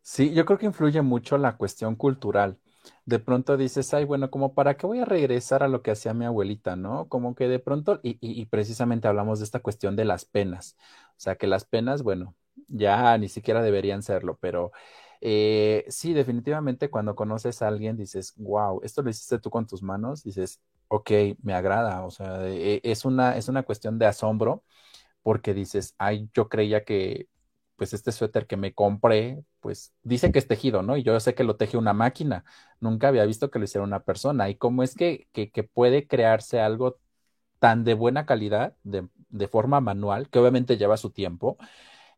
Sí, 0.02 0.32
yo 0.34 0.44
creo 0.46 0.58
que 0.58 0.66
influye 0.66 1.02
mucho 1.02 1.38
la 1.38 1.56
cuestión 1.56 1.94
cultural. 1.96 2.58
De 3.04 3.18
pronto 3.18 3.56
dices, 3.56 3.92
ay, 3.94 4.04
bueno, 4.04 4.30
como 4.30 4.54
para 4.54 4.76
qué 4.76 4.86
voy 4.86 5.00
a 5.00 5.04
regresar 5.04 5.62
a 5.62 5.68
lo 5.68 5.82
que 5.82 5.90
hacía 5.90 6.14
mi 6.14 6.24
abuelita, 6.24 6.76
¿no? 6.76 7.08
Como 7.08 7.34
que 7.34 7.48
de 7.48 7.58
pronto, 7.58 8.00
y, 8.02 8.12
y, 8.20 8.40
y 8.40 8.46
precisamente 8.46 9.08
hablamos 9.08 9.38
de 9.40 9.44
esta 9.44 9.60
cuestión 9.60 9.96
de 9.96 10.04
las 10.04 10.24
penas. 10.24 10.76
O 11.10 11.20
sea, 11.20 11.36
que 11.36 11.46
las 11.46 11.64
penas, 11.64 12.02
bueno, 12.02 12.34
ya 12.68 13.16
ni 13.18 13.28
siquiera 13.28 13.62
deberían 13.62 14.02
serlo, 14.02 14.38
pero 14.40 14.72
eh, 15.20 15.84
sí, 15.88 16.12
definitivamente 16.14 16.90
cuando 16.90 17.14
conoces 17.16 17.62
a 17.62 17.68
alguien 17.68 17.96
dices, 17.96 18.34
wow, 18.36 18.80
esto 18.82 19.02
lo 19.02 19.10
hiciste 19.10 19.38
tú 19.38 19.50
con 19.50 19.66
tus 19.66 19.82
manos, 19.82 20.22
dices, 20.24 20.60
ok, 20.88 21.10
me 21.42 21.54
agrada, 21.54 22.04
o 22.04 22.10
sea, 22.10 22.46
e, 22.48 22.80
es 22.84 23.04
una, 23.04 23.36
es 23.36 23.48
una 23.48 23.62
cuestión 23.64 23.98
de 23.98 24.06
asombro 24.06 24.64
porque 25.22 25.54
dices, 25.54 25.94
ay, 25.98 26.28
yo 26.34 26.48
creía 26.48 26.84
que 26.84 27.28
pues 27.76 27.92
este 27.94 28.12
suéter 28.12 28.46
que 28.46 28.56
me 28.56 28.74
compré, 28.74 29.44
pues 29.60 29.94
dice 30.02 30.32
que 30.32 30.38
es 30.40 30.48
tejido, 30.48 30.82
¿no? 30.82 30.96
Y 30.96 31.02
yo 31.04 31.18
sé 31.20 31.34
que 31.34 31.44
lo 31.44 31.56
teje 31.56 31.76
una 31.76 31.92
máquina, 31.92 32.44
nunca 32.80 33.08
había 33.08 33.24
visto 33.24 33.50
que 33.50 33.58
lo 33.60 33.64
hiciera 33.66 33.84
una 33.84 34.00
persona. 34.04 34.48
¿Y 34.50 34.56
cómo 34.56 34.82
es 34.82 34.94
que, 34.96 35.28
que, 35.32 35.50
que 35.52 35.62
puede 35.64 36.06
crearse 36.08 36.60
algo 36.60 36.98
tan 37.60 37.84
de 37.84 37.94
buena 37.94 38.26
calidad, 38.26 38.76
de, 38.84 39.08
de 39.30 39.48
forma 39.48 39.80
manual, 39.80 40.28
que 40.30 40.38
obviamente 40.40 40.76
lleva 40.78 40.96
su 40.96 41.10
tiempo? 41.10 41.58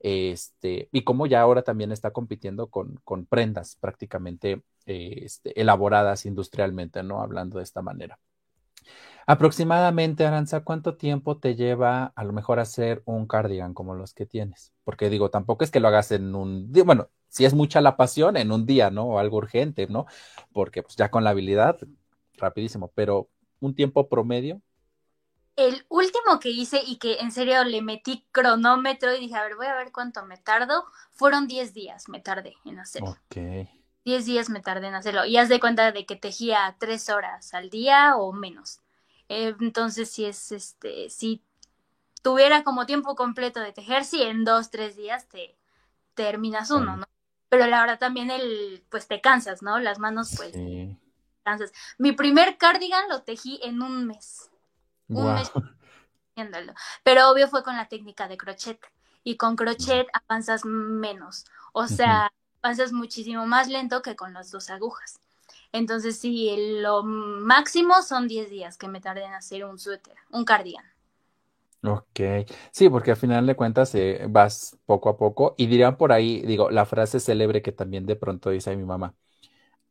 Este, 0.01 0.89
y 0.93 1.05
como 1.05 1.27
ya 1.27 1.43
ahora 1.43 1.63
también 1.63 1.93
está 1.93 2.11
compitiendo 2.11 2.69
con, 2.69 3.01
prendas 3.29 3.77
prácticamente 3.77 4.63
eh, 4.87 5.21
este, 5.23 5.61
elaboradas 5.61 6.27
industrialmente, 6.27 7.03
¿no? 7.03 7.23
Hablando 7.23 7.59
de 7.59 7.65
esta 7.65 7.83
manera. 7.83 8.19
Aproximadamente, 9.27 10.27
Aranza, 10.27 10.65
¿cuánto 10.65 10.97
tiempo 10.97 11.39
te 11.39 11.55
lleva 11.55 12.13
a 12.17 12.25
lo 12.25 12.33
mejor 12.33 12.59
hacer 12.59 13.03
un 13.05 13.27
cardigan 13.27 13.75
como 13.75 13.95
los 13.95 14.15
que 14.15 14.27
tienes? 14.27 14.73
Porque 14.83 15.11
digo, 15.11 15.31
tampoco 15.31 15.63
es 15.63 15.71
que 15.71 15.81
lo 15.81 15.89
hagas 15.89 16.11
en 16.11 16.35
un 16.35 16.73
día, 16.73 16.83
bueno, 16.85 17.09
si 17.29 17.45
es 17.45 17.55
mucha 17.55 17.81
la 17.81 17.97
pasión, 17.97 18.37
en 18.37 18.51
un 18.51 18.67
día, 18.67 18.91
¿no? 18.91 19.05
O 19.05 19.19
algo 19.19 19.37
urgente, 19.37 19.87
¿no? 19.87 20.07
Porque 20.53 20.83
pues 20.83 20.97
ya 20.97 21.11
con 21.11 21.23
la 21.25 21.31
habilidad, 21.31 21.79
rapidísimo, 22.39 22.91
pero 22.95 23.29
un 23.61 23.75
tiempo 23.75 24.09
promedio, 24.09 24.61
el 25.69 25.85
último 25.89 26.41
que 26.41 26.51
hice 26.51 26.83
y 26.85 26.97
que 26.97 27.19
en 27.19 27.33
serio 27.33 27.65
le 27.65 27.83
metí 27.83 28.25
cronómetro 28.33 29.15
y 29.15 29.21
dije, 29.21 29.35
a 29.37 29.43
ver, 29.43 29.57
voy 29.57 29.67
a 29.67 29.75
ver 29.75 29.93
cuánto 29.93 30.25
me 30.25 30.39
tardo, 30.39 30.85
fueron 31.13 31.47
10 31.47 31.75
días, 31.75 32.09
me 32.09 32.21
tardé 32.21 32.57
en 32.65 32.79
hacerlo. 32.79 33.11
Ok. 33.11 33.69
10 34.05 34.25
días 34.25 34.49
me 34.49 34.61
tardé 34.61 34.89
en 34.89 34.95
hacerlo. 34.95 35.27
Y 35.27 35.37
haz 35.37 35.49
de 35.49 35.61
cuenta 35.61 35.93
de 35.93 36.07
que 36.07 36.17
tejía 36.17 36.75
3 36.79 37.11
horas 37.11 37.53
al 37.53 37.69
día 37.69 38.17
o 38.17 38.33
menos. 38.33 38.81
Eh, 39.29 39.55
entonces, 39.61 40.11
si 40.11 40.25
es 40.25 40.51
este, 40.51 41.11
si 41.11 41.43
tuviera 42.23 42.65
como 42.65 42.87
tiempo 42.87 43.15
completo 43.15 43.61
de 43.61 43.73
tejer, 43.73 44.05
sí, 44.05 44.23
en 44.23 44.45
2, 44.45 44.71
3 44.71 44.97
días 44.97 45.29
te 45.29 45.57
terminas 46.15 46.71
uno, 46.71 46.97
¿no? 46.97 47.07
Pero 47.49 47.67
la 47.67 47.81
verdad 47.81 47.99
también 47.99 48.31
el, 48.31 48.83
pues 48.89 49.09
te 49.09 49.21
cansas, 49.21 49.63
¿no? 49.63 49.79
Las 49.79 49.99
manos, 49.99 50.33
pues, 50.37 50.53
sí. 50.53 50.97
cansas. 51.43 51.73
Mi 51.99 52.13
primer 52.13 52.57
cardigan 52.57 53.09
lo 53.09 53.23
tejí 53.23 53.61
en 53.63 53.83
un 53.83 54.07
mes 54.07 54.50
un 55.13 55.35
mes 55.35 55.53
haciéndolo. 56.35 56.75
Pero 57.05 57.31
obvio 57.31 57.49
fue 57.49 57.63
con 57.65 57.77
la 57.77 57.89
técnica 57.89 58.29
de 58.29 58.37
crochet. 58.37 58.81
Y 59.25 59.37
con 59.37 59.57
crochet 59.57 60.09
avanzas 60.13 60.65
menos. 60.65 61.45
O 61.73 61.87
sea, 61.89 62.27
uh 62.27 62.27
-huh. 62.27 62.31
avanzas 62.63 62.93
muchísimo 62.93 63.47
más 63.47 63.69
lento 63.69 64.03
que 64.03 64.17
con 64.17 64.33
las 64.35 64.51
dos 64.51 64.71
agujas. 64.71 65.21
Entonces, 65.73 66.19
sí, 66.19 66.55
lo 66.83 67.03
máximo 67.05 68.03
son 68.03 68.29
10 68.29 68.51
días 68.51 68.77
que 68.79 68.89
me 68.89 69.01
tardé 69.01 69.25
en 69.25 69.35
hacer 69.35 69.65
un 69.65 69.79
suéter, 69.79 70.17
un 70.31 70.45
cardigan. 70.45 70.85
Ok, 71.83 72.21
sí, 72.73 72.91
porque 72.91 73.13
al 73.13 73.17
final 73.17 73.47
de 73.47 73.57
cuentas 73.57 73.95
eh, 73.95 74.27
vas 74.29 74.79
poco 74.85 75.09
a 75.09 75.17
poco 75.17 75.55
y 75.57 75.67
dirían 75.67 75.97
por 75.97 76.13
ahí, 76.13 76.43
digo, 76.43 76.71
la 76.71 76.85
frase 76.85 77.21
célebre 77.21 77.63
que 77.63 77.73
también 77.73 78.05
de 78.05 78.17
pronto 78.17 78.51
dice 78.51 78.77
mi 78.77 78.85
mamá, 78.85 79.15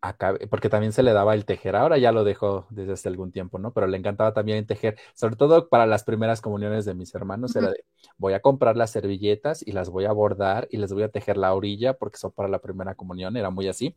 acabe, 0.01 0.47
porque 0.47 0.69
también 0.69 0.93
se 0.93 1.03
le 1.03 1.13
daba 1.13 1.33
el 1.33 1.45
tejer, 1.45 1.75
ahora 1.75 1.97
ya 1.97 2.11
lo 2.11 2.23
dejó 2.23 2.67
desde 2.69 2.93
hace 2.93 3.09
algún 3.09 3.31
tiempo, 3.31 3.59
¿no? 3.59 3.73
Pero 3.73 3.87
le 3.87 3.97
encantaba 3.97 4.33
también 4.33 4.65
tejer, 4.65 4.97
sobre 5.13 5.35
todo 5.35 5.69
para 5.69 5.85
las 5.85 6.03
primeras 6.03 6.41
comuniones 6.41 6.85
de 6.85 6.93
mis 6.93 7.13
hermanos, 7.15 7.55
uh 7.55 7.59
-huh. 7.59 7.63
era 7.63 7.71
de, 7.71 7.85
voy 8.17 8.33
a 8.33 8.41
comprar 8.41 8.77
las 8.77 8.91
servilletas 8.91 9.65
y 9.65 9.71
las 9.73 9.89
voy 9.89 10.05
a 10.05 10.11
bordar 10.11 10.67
y 10.71 10.77
les 10.77 10.93
voy 10.93 11.03
a 11.03 11.09
tejer 11.09 11.37
la 11.37 11.53
orilla 11.53 11.93
porque 11.95 12.17
son 12.17 12.31
para 12.31 12.49
la 12.49 12.59
primera 12.59 12.95
comunión, 12.95 13.35
era 13.37 13.49
muy 13.49 13.67
así, 13.67 13.95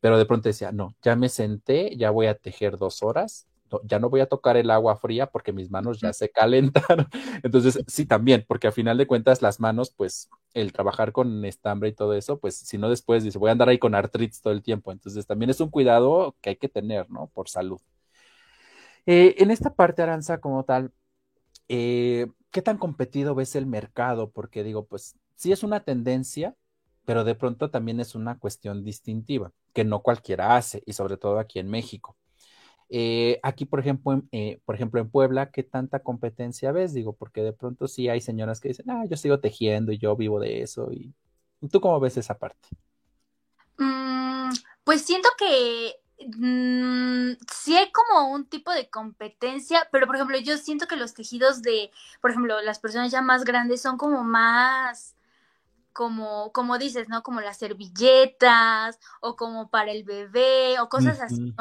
pero 0.00 0.18
de 0.18 0.26
pronto 0.26 0.48
decía, 0.48 0.72
no, 0.72 0.96
ya 1.02 1.16
me 1.16 1.28
senté, 1.28 1.96
ya 1.96 2.10
voy 2.10 2.26
a 2.26 2.34
tejer 2.36 2.76
dos 2.78 3.02
horas, 3.02 3.46
ya 3.84 3.98
no 3.98 4.10
voy 4.10 4.20
a 4.20 4.26
tocar 4.26 4.56
el 4.56 4.70
agua 4.70 4.96
fría 4.96 5.26
porque 5.26 5.52
mis 5.52 5.70
manos 5.70 6.00
ya 6.00 6.12
se 6.12 6.30
calentaron. 6.30 7.06
Entonces, 7.42 7.82
sí, 7.86 8.06
también, 8.06 8.44
porque 8.48 8.68
a 8.68 8.72
final 8.72 8.98
de 8.98 9.06
cuentas 9.06 9.42
las 9.42 9.60
manos, 9.60 9.90
pues 9.90 10.28
el 10.54 10.72
trabajar 10.72 11.12
con 11.12 11.44
estambre 11.44 11.90
y 11.90 11.92
todo 11.92 12.14
eso, 12.14 12.38
pues 12.38 12.56
si 12.56 12.78
no 12.78 12.88
después 12.90 13.24
dice, 13.24 13.38
voy 13.38 13.48
a 13.48 13.52
andar 13.52 13.68
ahí 13.68 13.78
con 13.78 13.94
artritis 13.94 14.42
todo 14.42 14.52
el 14.52 14.62
tiempo. 14.62 14.92
Entonces, 14.92 15.26
también 15.26 15.50
es 15.50 15.60
un 15.60 15.70
cuidado 15.70 16.36
que 16.40 16.50
hay 16.50 16.56
que 16.56 16.68
tener, 16.68 17.10
¿no? 17.10 17.28
Por 17.28 17.48
salud. 17.48 17.80
Eh, 19.06 19.36
en 19.38 19.50
esta 19.50 19.74
parte, 19.74 20.02
Aranza, 20.02 20.40
como 20.40 20.64
tal, 20.64 20.92
eh, 21.68 22.28
¿qué 22.50 22.62
tan 22.62 22.78
competido 22.78 23.34
ves 23.34 23.56
el 23.56 23.66
mercado? 23.66 24.30
Porque 24.30 24.62
digo, 24.64 24.86
pues 24.86 25.16
sí 25.36 25.52
es 25.52 25.62
una 25.62 25.80
tendencia, 25.84 26.56
pero 27.04 27.24
de 27.24 27.34
pronto 27.34 27.70
también 27.70 28.00
es 28.00 28.14
una 28.14 28.38
cuestión 28.38 28.84
distintiva, 28.84 29.52
que 29.72 29.84
no 29.84 30.02
cualquiera 30.02 30.56
hace, 30.56 30.82
y 30.86 30.92
sobre 30.92 31.16
todo 31.16 31.38
aquí 31.38 31.58
en 31.58 31.68
México. 31.68 32.16
Eh, 32.94 33.40
aquí, 33.42 33.64
por 33.64 33.80
ejemplo, 33.80 34.12
en, 34.12 34.28
eh, 34.32 34.60
por 34.66 34.74
ejemplo, 34.74 35.00
en 35.00 35.08
Puebla, 35.08 35.50
¿qué 35.50 35.62
tanta 35.62 36.00
competencia 36.00 36.72
ves? 36.72 36.92
Digo, 36.92 37.14
porque 37.14 37.40
de 37.40 37.54
pronto 37.54 37.88
sí 37.88 38.10
hay 38.10 38.20
señoras 38.20 38.60
que 38.60 38.68
dicen, 38.68 38.90
ah, 38.90 39.06
yo 39.08 39.16
sigo 39.16 39.40
tejiendo 39.40 39.92
y 39.92 39.98
yo 39.98 40.14
vivo 40.14 40.38
de 40.38 40.60
eso. 40.60 40.92
¿Y 40.92 41.14
tú 41.70 41.80
cómo 41.80 41.98
ves 42.00 42.18
esa 42.18 42.38
parte? 42.38 42.68
Mm, 43.78 44.50
pues 44.84 45.00
siento 45.06 45.30
que 45.38 45.94
mm, 46.36 47.30
sí 47.50 47.76
hay 47.76 47.90
como 47.92 48.30
un 48.30 48.44
tipo 48.44 48.70
de 48.70 48.90
competencia, 48.90 49.88
pero 49.90 50.06
por 50.06 50.16
ejemplo, 50.16 50.38
yo 50.40 50.58
siento 50.58 50.86
que 50.86 50.96
los 50.96 51.14
tejidos 51.14 51.62
de, 51.62 51.90
por 52.20 52.30
ejemplo, 52.30 52.60
las 52.60 52.78
personas 52.78 53.10
ya 53.10 53.22
más 53.22 53.44
grandes 53.44 53.80
son 53.80 53.96
como 53.96 54.22
más 54.22 55.16
como, 55.94 56.52
como 56.52 56.78
dices, 56.78 57.08
¿no? 57.08 57.22
Como 57.22 57.40
las 57.40 57.58
servilletas 57.58 58.98
o 59.20 59.36
como 59.36 59.70
para 59.70 59.92
el 59.92 60.04
bebé 60.04 60.78
o 60.80 60.88
cosas 60.88 61.20
así, 61.20 61.54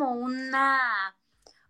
como 0.00 0.12
una, 0.12 1.14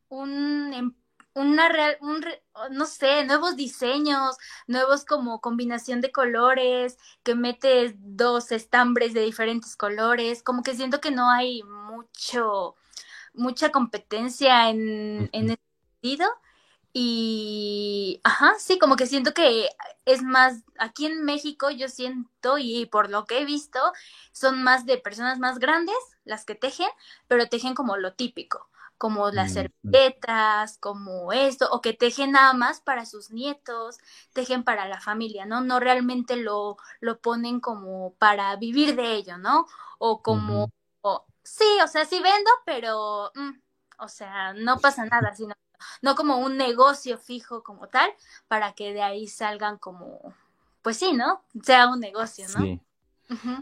un, 0.09 0.73
em, 0.73 0.95
una 1.35 1.69
real, 1.69 1.97
un, 2.01 2.25
no 2.71 2.87
sé, 2.87 3.25
nuevos 3.25 3.57
diseños, 3.57 4.37
nuevos 4.69 5.05
como 5.05 5.40
combinación 5.40 6.01
de 6.01 6.12
colores, 6.12 6.97
que 7.25 7.35
metes 7.35 7.95
dos 7.99 8.53
estambres 8.53 9.14
de 9.14 9.23
diferentes 9.23 9.77
colores, 9.77 10.43
como 10.45 10.62
que 10.62 10.77
siento 10.77 11.01
que 11.01 11.11
no 11.11 11.29
hay 11.29 11.62
mucho, 11.64 12.77
mucha 13.35 13.71
competencia 13.71 14.71
en, 14.71 15.29
en 15.33 15.51
ese 15.51 15.62
sentido. 16.03 16.29
Y, 16.92 18.20
ajá, 18.24 18.55
sí, 18.59 18.79
como 18.79 18.96
que 18.96 19.07
siento 19.07 19.33
que 19.33 19.68
es 20.05 20.22
más, 20.22 20.64
aquí 20.79 21.07
en 21.07 21.24
México 21.24 21.70
yo 21.70 21.88
siento 21.88 22.59
y 22.59 22.87
por 22.87 23.11
lo 23.11 23.26
que 23.26 23.38
he 23.40 23.44
visto, 23.44 23.79
son 24.33 24.62
más 24.64 24.87
de 24.87 24.98
personas 24.98 25.38
más 25.38 25.59
grandes 25.61 25.96
las 26.24 26.44
que 26.44 26.57
tejen, 26.57 26.88
pero 27.29 27.48
tejen 27.48 27.74
como 27.74 27.96
lo 27.96 28.14
típico, 28.14 28.68
como 28.98 29.31
las 29.31 29.53
servilletas, 29.53 30.79
como 30.79 31.33
esto, 31.33 31.68
o 31.70 31.81
que 31.81 31.92
tejen 31.92 32.33
nada 32.33 32.55
más 32.55 32.81
para 32.81 33.07
sus 33.07 33.31
nietos, 33.31 33.98
tejen 34.33 34.64
para 34.64 34.88
la 34.88 35.00
familia, 35.00 35.46
¿no? 35.46 35.61
No 35.61 35.79
realmente 35.81 36.37
lo, 36.37 36.76
lo 37.00 37.20
ponen 37.20 37.61
como 37.61 38.14
para 38.14 38.57
vivir 38.57 38.96
de 38.96 39.14
ello, 39.14 39.38
¿no? 39.38 39.66
O 39.98 40.22
como, 40.22 40.72
sí, 41.44 41.64
o 41.85 41.88
sea, 41.88 42.05
sí 42.05 42.20
vendo, 42.20 42.50
pero, 42.64 43.31
mm, 43.35 43.50
o 43.98 44.09
sea, 44.09 44.55
no 44.55 44.79
pasa 44.81 45.05
nada, 45.07 45.35
sino 45.35 45.55
no 46.03 46.14
como 46.14 46.38
un 46.38 46.57
negocio 46.57 47.19
fijo 47.19 47.62
como 47.62 47.88
tal, 47.88 48.11
para 48.49 48.73
que 48.73 48.93
de 48.93 49.03
ahí 49.03 49.27
salgan 49.27 49.79
como, 49.79 50.35
pues 50.83 50.97
sí, 50.97 51.12
¿no? 51.12 51.43
Sea 51.62 51.88
un 51.88 52.01
negocio, 52.01 52.47
¿no? 52.57 52.64
Sí. 52.64 52.81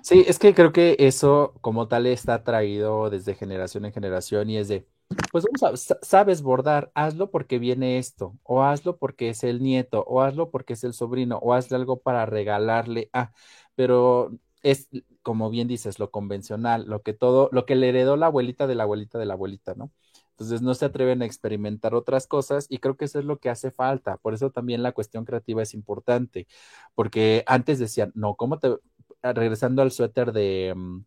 Sí, 0.02 0.24
es 0.26 0.38
que 0.38 0.54
creo 0.54 0.72
que 0.72 0.96
eso 0.98 1.52
como 1.60 1.88
tal 1.88 2.06
está 2.06 2.42
traído 2.42 3.10
desde 3.10 3.34
generación 3.34 3.84
en 3.84 3.92
generación 3.92 4.48
y 4.48 4.56
es 4.56 4.68
de, 4.68 4.86
pues 5.30 5.44
vamos 5.44 5.84
a, 5.84 5.98
sabes 6.02 6.40
bordar, 6.40 6.90
hazlo 6.94 7.30
porque 7.30 7.58
viene 7.58 7.98
esto, 7.98 8.34
o 8.44 8.62
hazlo 8.62 8.96
porque 8.96 9.28
es 9.28 9.44
el 9.44 9.62
nieto, 9.62 10.04
o 10.06 10.22
hazlo 10.22 10.50
porque 10.50 10.72
es 10.72 10.84
el 10.84 10.94
sobrino, 10.94 11.38
o 11.38 11.52
hazle 11.52 11.76
algo 11.76 12.00
para 12.00 12.24
regalarle 12.24 13.10
a, 13.12 13.32
pero 13.74 14.30
es 14.62 14.88
como 15.22 15.50
bien 15.50 15.68
dices, 15.68 15.98
lo 15.98 16.10
convencional, 16.10 16.86
lo 16.86 17.02
que 17.02 17.12
todo, 17.12 17.50
lo 17.52 17.66
que 17.66 17.76
le 17.76 17.90
heredó 17.90 18.16
la 18.16 18.26
abuelita 18.26 18.66
de 18.66 18.74
la 18.74 18.84
abuelita 18.84 19.18
de 19.18 19.26
la 19.26 19.34
abuelita, 19.34 19.74
¿no? 19.74 19.90
Entonces 20.38 20.62
no 20.62 20.74
se 20.74 20.84
atreven 20.84 21.20
a 21.22 21.26
experimentar 21.26 21.94
otras 21.94 22.26
cosas 22.28 22.66
y 22.68 22.78
creo 22.78 22.96
que 22.96 23.06
eso 23.06 23.18
es 23.18 23.24
lo 23.24 23.38
que 23.40 23.50
hace 23.50 23.72
falta. 23.72 24.18
Por 24.18 24.34
eso 24.34 24.50
también 24.50 24.82
la 24.84 24.92
cuestión 24.92 25.24
creativa 25.24 25.62
es 25.62 25.74
importante, 25.74 26.46
porque 26.94 27.42
antes 27.46 27.78
decían, 27.80 28.12
no, 28.14 28.34
¿cómo 28.36 28.58
te... 28.58 28.76
Regresando 29.22 29.82
al 29.82 29.90
suéter 29.90 30.30
de, 30.32 30.72
mm, 30.76 31.00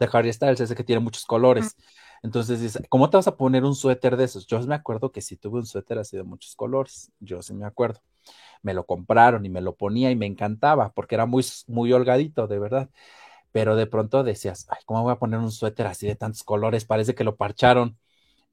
de 0.00 0.08
Harry 0.12 0.32
Styles, 0.32 0.60
ese 0.60 0.74
que 0.74 0.82
tiene 0.84 0.98
muchos 1.00 1.24
colores. 1.26 1.76
Entonces 2.22 2.60
dice, 2.60 2.80
¿cómo 2.88 3.08
te 3.10 3.16
vas 3.16 3.28
a 3.28 3.36
poner 3.36 3.64
un 3.64 3.74
suéter 3.76 4.16
de 4.16 4.24
esos? 4.24 4.46
Yo 4.46 4.60
me 4.66 4.74
acuerdo 4.74 5.12
que 5.12 5.20
sí 5.22 5.36
tuve 5.36 5.58
un 5.60 5.66
suéter 5.66 5.98
así 5.98 6.16
de 6.16 6.22
muchos 6.24 6.54
colores, 6.56 7.12
yo 7.20 7.40
sí 7.42 7.54
me 7.54 7.66
acuerdo. 7.66 8.00
Me 8.62 8.74
lo 8.74 8.86
compraron 8.86 9.44
y 9.46 9.50
me 9.50 9.60
lo 9.60 9.76
ponía 9.76 10.10
y 10.10 10.16
me 10.16 10.26
encantaba 10.26 10.92
porque 10.92 11.14
era 11.16 11.26
muy, 11.26 11.44
muy 11.68 11.92
holgadito, 11.92 12.46
de 12.48 12.58
verdad. 12.58 12.90
Pero 13.52 13.76
de 13.76 13.86
pronto 13.86 14.24
decías, 14.24 14.66
ay, 14.70 14.78
¿cómo 14.86 15.02
voy 15.02 15.12
a 15.12 15.18
poner 15.18 15.40
un 15.40 15.52
suéter 15.52 15.86
así 15.86 16.06
de 16.06 16.16
tantos 16.16 16.44
colores? 16.44 16.84
Parece 16.86 17.14
que 17.14 17.24
lo 17.24 17.36
parcharon. 17.36 17.98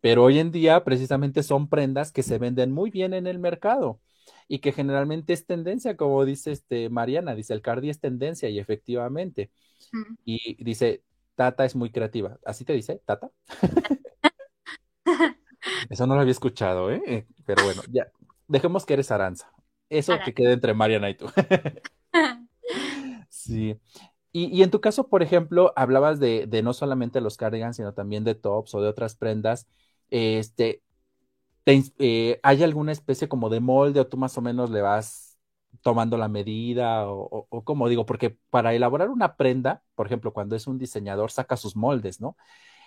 Pero 0.01 0.23
hoy 0.23 0.39
en 0.39 0.51
día 0.51 0.83
precisamente 0.83 1.43
son 1.43 1.67
prendas 1.69 2.11
que 2.11 2.23
se 2.23 2.37
venden 2.37 2.71
muy 2.71 2.89
bien 2.89 3.13
en 3.13 3.27
el 3.27 3.39
mercado 3.39 3.99
y 4.47 4.59
que 4.59 4.71
generalmente 4.71 5.33
es 5.33 5.45
tendencia, 5.45 5.97
como 5.97 6.25
dice 6.25 6.51
este 6.51 6.89
Mariana, 6.89 7.35
dice 7.35 7.53
el 7.53 7.61
Cardi 7.61 7.89
es 7.89 7.99
tendencia 7.99 8.49
y 8.49 8.59
efectivamente. 8.59 9.51
Y 10.25 10.61
dice, 10.63 11.03
Tata 11.35 11.65
es 11.65 11.75
muy 11.75 11.91
creativa. 11.91 12.37
¿Así 12.45 12.65
te 12.65 12.73
dice, 12.73 13.01
Tata? 13.05 13.29
Eso 15.89 16.07
no 16.07 16.15
lo 16.15 16.21
había 16.21 16.31
escuchado, 16.31 16.91
¿eh? 16.91 17.27
Pero 17.45 17.63
bueno, 17.63 17.81
ya, 17.91 18.07
dejemos 18.47 18.85
que 18.85 18.93
eres 18.93 19.11
Aranza. 19.11 19.51
Eso 19.89 20.17
que 20.23 20.33
quede 20.33 20.53
entre 20.53 20.73
Mariana 20.73 21.09
y 21.09 21.15
tú. 21.15 21.27
sí. 23.29 23.79
Y, 24.31 24.61
en 24.61 24.69
tu 24.69 24.79
caso, 24.79 25.09
por 25.09 25.23
ejemplo, 25.23 25.73
hablabas 25.75 26.19
de, 26.19 26.45
de 26.45 26.61
no 26.61 26.73
solamente 26.73 27.19
los 27.19 27.35
cardigans, 27.35 27.77
sino 27.77 27.93
también 27.93 28.23
de 28.23 28.35
tops 28.35 28.75
o 28.75 28.81
de 28.81 28.87
otras 28.87 29.15
prendas 29.15 29.67
este, 30.11 30.81
eh, 31.99 32.39
¿hay 32.41 32.63
alguna 32.63 32.91
especie 32.91 33.29
como 33.29 33.49
de 33.49 33.59
molde 33.59 33.99
o 33.99 34.07
tú 34.07 34.17
más 34.17 34.37
o 34.37 34.41
menos 34.41 34.71
le 34.71 34.81
vas 34.81 35.37
tomando 35.81 36.17
la 36.17 36.27
medida 36.27 37.07
o, 37.07 37.47
como 37.63 37.89
digo? 37.89 38.05
Porque 38.05 38.37
para 38.49 38.73
elaborar 38.73 39.09
una 39.09 39.35
prenda, 39.35 39.83
por 39.95 40.07
ejemplo, 40.07 40.33
cuando 40.33 40.55
es 40.55 40.67
un 40.67 40.79
diseñador 40.79 41.31
saca 41.31 41.57
sus 41.57 41.75
moldes, 41.75 42.21
¿no? 42.21 42.37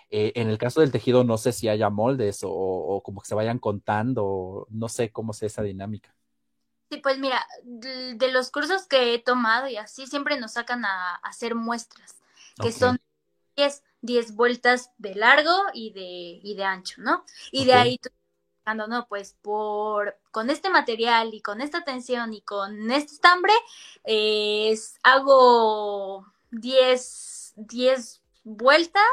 Eh, 0.09 0.33
en 0.35 0.49
el 0.49 0.57
caso 0.57 0.81
del 0.81 0.91
tejido 0.91 1.23
no 1.23 1.37
sé 1.37 1.53
si 1.53 1.69
haya 1.69 1.89
moldes 1.89 2.41
o, 2.43 3.01
como 3.03 3.21
que 3.21 3.27
se 3.27 3.35
vayan 3.35 3.57
contando, 3.57 4.67
no 4.69 4.89
sé 4.89 5.11
cómo 5.11 5.33
sea 5.33 5.47
esa 5.47 5.63
dinámica. 5.63 6.13
Sí, 6.91 6.97
pues 6.97 7.17
mira, 7.17 7.47
de 7.63 8.31
los 8.31 8.51
cursos 8.51 8.85
que 8.85 9.13
he 9.13 9.19
tomado 9.19 9.67
y 9.67 9.77
así 9.77 10.05
siempre 10.05 10.39
nos 10.39 10.51
sacan 10.51 10.85
a, 10.85 11.15
hacer 11.15 11.55
muestras, 11.55 12.21
que 12.61 12.71
son 12.71 12.99
10 13.55 13.81
10 14.03 14.35
vueltas 14.35 14.91
de 14.99 15.15
largo 15.15 15.55
y 15.73 15.91
de, 15.91 16.39
y 16.43 16.55
de 16.55 16.63
ancho, 16.63 17.01
¿no? 17.01 17.25
Y 17.51 17.65
de 17.65 17.73
ahí 17.73 17.97
tú 17.97 18.09
no, 18.65 19.07
pues 19.07 19.35
por 19.41 20.17
con 20.31 20.49
este 20.49 20.69
material 20.69 21.33
y 21.33 21.41
con 21.41 21.61
esta 21.61 21.83
tensión 21.83 22.33
y 22.33 22.41
con 22.41 22.91
este 22.91 23.13
estambre, 23.13 23.53
hago 25.03 26.25
10, 26.51 27.53
10 27.57 28.21
vueltas 28.43 29.03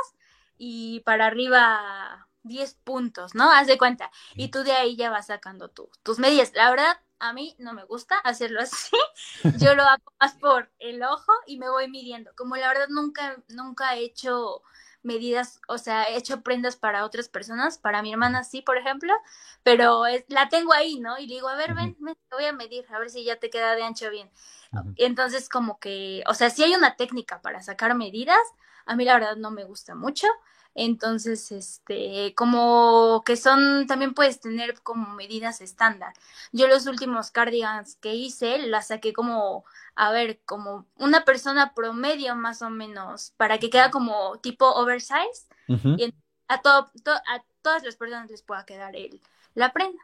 y 0.56 1.00
para 1.00 1.26
arriba 1.26 2.28
10 2.42 2.74
puntos, 2.84 3.34
¿no? 3.34 3.50
Haz 3.50 3.66
de 3.66 3.78
cuenta. 3.78 4.10
Y 4.34 4.48
tú 4.48 4.62
de 4.62 4.72
ahí 4.72 4.96
ya 4.96 5.10
vas 5.10 5.26
sacando 5.26 5.68
tus 5.68 6.18
medidas. 6.18 6.52
La 6.54 6.70
verdad, 6.70 6.98
a 7.18 7.32
mí 7.32 7.54
no 7.58 7.72
me 7.74 7.84
gusta 7.84 8.18
hacerlo 8.18 8.60
así. 8.60 8.96
Yo 9.58 9.74
lo 9.74 9.82
hago 9.82 10.12
más 10.18 10.34
por 10.34 10.70
el 10.78 11.02
ojo 11.02 11.32
y 11.46 11.58
me 11.58 11.68
voy 11.68 11.88
midiendo. 11.88 12.32
Como 12.36 12.56
la 12.56 12.68
verdad 12.68 12.88
nunca, 12.88 13.36
nunca 13.48 13.96
he 13.96 14.04
hecho 14.04 14.62
medidas, 15.02 15.60
o 15.68 15.78
sea, 15.78 16.04
he 16.04 16.16
hecho 16.16 16.42
prendas 16.42 16.76
para 16.76 17.04
otras 17.04 17.28
personas, 17.28 17.78
para 17.78 18.02
mi 18.02 18.12
hermana 18.12 18.44
sí, 18.44 18.62
por 18.62 18.76
ejemplo, 18.76 19.14
pero 19.62 20.02
la 20.28 20.48
tengo 20.48 20.72
ahí, 20.72 21.00
¿no? 21.00 21.18
Y 21.18 21.26
le 21.26 21.36
digo, 21.36 21.48
a 21.48 21.56
ver, 21.56 21.74
ven, 21.74 21.96
me 22.00 22.14
voy 22.30 22.44
a 22.44 22.52
medir, 22.52 22.84
a 22.92 22.98
ver 22.98 23.10
si 23.10 23.24
ya 23.24 23.36
te 23.36 23.50
queda 23.50 23.74
de 23.74 23.82
ancho 23.82 24.10
bien. 24.10 24.30
Entonces, 24.96 25.48
como 25.48 25.80
que, 25.80 26.22
o 26.26 26.34
sea, 26.34 26.50
si 26.50 26.62
hay 26.62 26.74
una 26.74 26.96
técnica 26.96 27.40
para 27.40 27.62
sacar 27.62 27.94
medidas, 27.96 28.40
a 28.86 28.94
mí 28.94 29.04
la 29.04 29.14
verdad 29.14 29.36
no 29.36 29.50
me 29.50 29.64
gusta 29.64 29.94
mucho, 29.94 30.26
entonces, 30.84 31.52
este, 31.52 32.34
como 32.34 33.22
que 33.26 33.36
son, 33.36 33.86
también 33.86 34.14
puedes 34.14 34.40
tener 34.40 34.80
como 34.82 35.14
medidas 35.14 35.60
estándar. 35.60 36.14
Yo 36.52 36.68
los 36.68 36.86
últimos 36.86 37.30
cardigans 37.30 37.96
que 37.96 38.14
hice, 38.14 38.58
las 38.66 38.88
saqué 38.88 39.12
como, 39.12 39.64
a 39.94 40.10
ver, 40.10 40.40
como 40.46 40.86
una 40.96 41.24
persona 41.26 41.74
promedio 41.74 42.34
más 42.34 42.62
o 42.62 42.70
menos, 42.70 43.34
para 43.36 43.58
que 43.58 43.68
quede 43.68 43.90
como 43.90 44.38
tipo 44.38 44.66
oversize. 44.70 45.46
Y 45.68 46.14
a, 46.48 46.62
todo, 46.62 46.90
a 47.06 47.44
todas 47.62 47.84
las 47.84 47.96
personas 47.96 48.30
les 48.30 48.42
pueda 48.42 48.64
quedar 48.64 48.96
el, 48.96 49.20
la 49.54 49.72
prenda. 49.72 50.00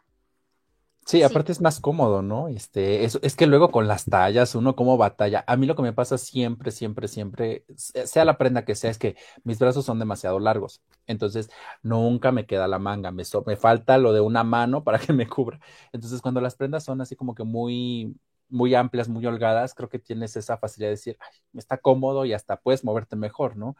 Sí, 1.07 1.23
aparte 1.23 1.53
es 1.53 1.61
más 1.61 1.79
cómodo, 1.79 2.21
¿no? 2.21 2.49
Este, 2.49 3.05
es, 3.05 3.17
es 3.21 3.37
que 3.37 3.47
luego 3.47 3.71
con 3.71 3.87
las 3.87 4.03
tallas, 4.03 4.55
uno 4.55 4.75
como 4.75 4.97
batalla. 4.97 5.45
A 5.47 5.55
mí 5.55 5.65
lo 5.65 5.73
que 5.73 5.81
me 5.81 5.93
pasa 5.93 6.17
siempre, 6.17 6.69
siempre, 6.69 7.07
siempre, 7.07 7.63
sea 7.77 8.25
la 8.25 8.37
prenda 8.37 8.65
que 8.65 8.75
sea, 8.75 8.91
es 8.91 8.97
que 8.97 9.15
mis 9.45 9.57
brazos 9.57 9.85
son 9.85 9.99
demasiado 9.99 10.37
largos. 10.37 10.81
Entonces, 11.05 11.49
nunca 11.81 12.33
me 12.33 12.45
queda 12.45 12.67
la 12.67 12.77
manga. 12.77 13.11
Me, 13.11 13.23
me 13.45 13.55
falta 13.55 13.97
lo 13.97 14.11
de 14.11 14.19
una 14.19 14.43
mano 14.43 14.83
para 14.83 14.99
que 14.99 15.13
me 15.13 15.27
cubra. 15.29 15.61
Entonces, 15.93 16.21
cuando 16.21 16.41
las 16.41 16.55
prendas 16.55 16.83
son 16.83 16.99
así 16.99 17.15
como 17.15 17.35
que 17.35 17.45
muy, 17.45 18.13
muy 18.49 18.75
amplias, 18.75 19.07
muy 19.07 19.25
holgadas, 19.25 19.73
creo 19.73 19.87
que 19.87 19.99
tienes 19.99 20.35
esa 20.35 20.57
facilidad 20.57 20.89
de 20.89 20.95
decir, 20.95 21.17
Ay, 21.21 21.39
está 21.53 21.77
cómodo 21.77 22.25
y 22.25 22.33
hasta 22.33 22.57
puedes 22.59 22.83
moverte 22.83 23.15
mejor, 23.15 23.55
¿no? 23.55 23.77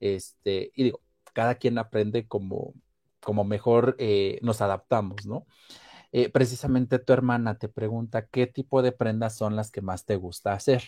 Este, 0.00 0.72
y 0.74 0.84
digo, 0.84 1.00
cada 1.34 1.56
quien 1.56 1.76
aprende 1.76 2.26
como, 2.26 2.72
como 3.20 3.44
mejor 3.44 3.96
eh, 3.98 4.38
nos 4.40 4.62
adaptamos, 4.62 5.26
¿no? 5.26 5.46
Eh, 6.12 6.28
precisamente 6.28 6.98
tu 6.98 7.12
hermana 7.12 7.58
te 7.58 7.68
pregunta 7.68 8.26
qué 8.26 8.46
tipo 8.46 8.82
de 8.82 8.92
prendas 8.92 9.36
son 9.36 9.54
las 9.54 9.70
que 9.70 9.80
más 9.80 10.04
te 10.04 10.16
gusta 10.16 10.52
hacer. 10.52 10.82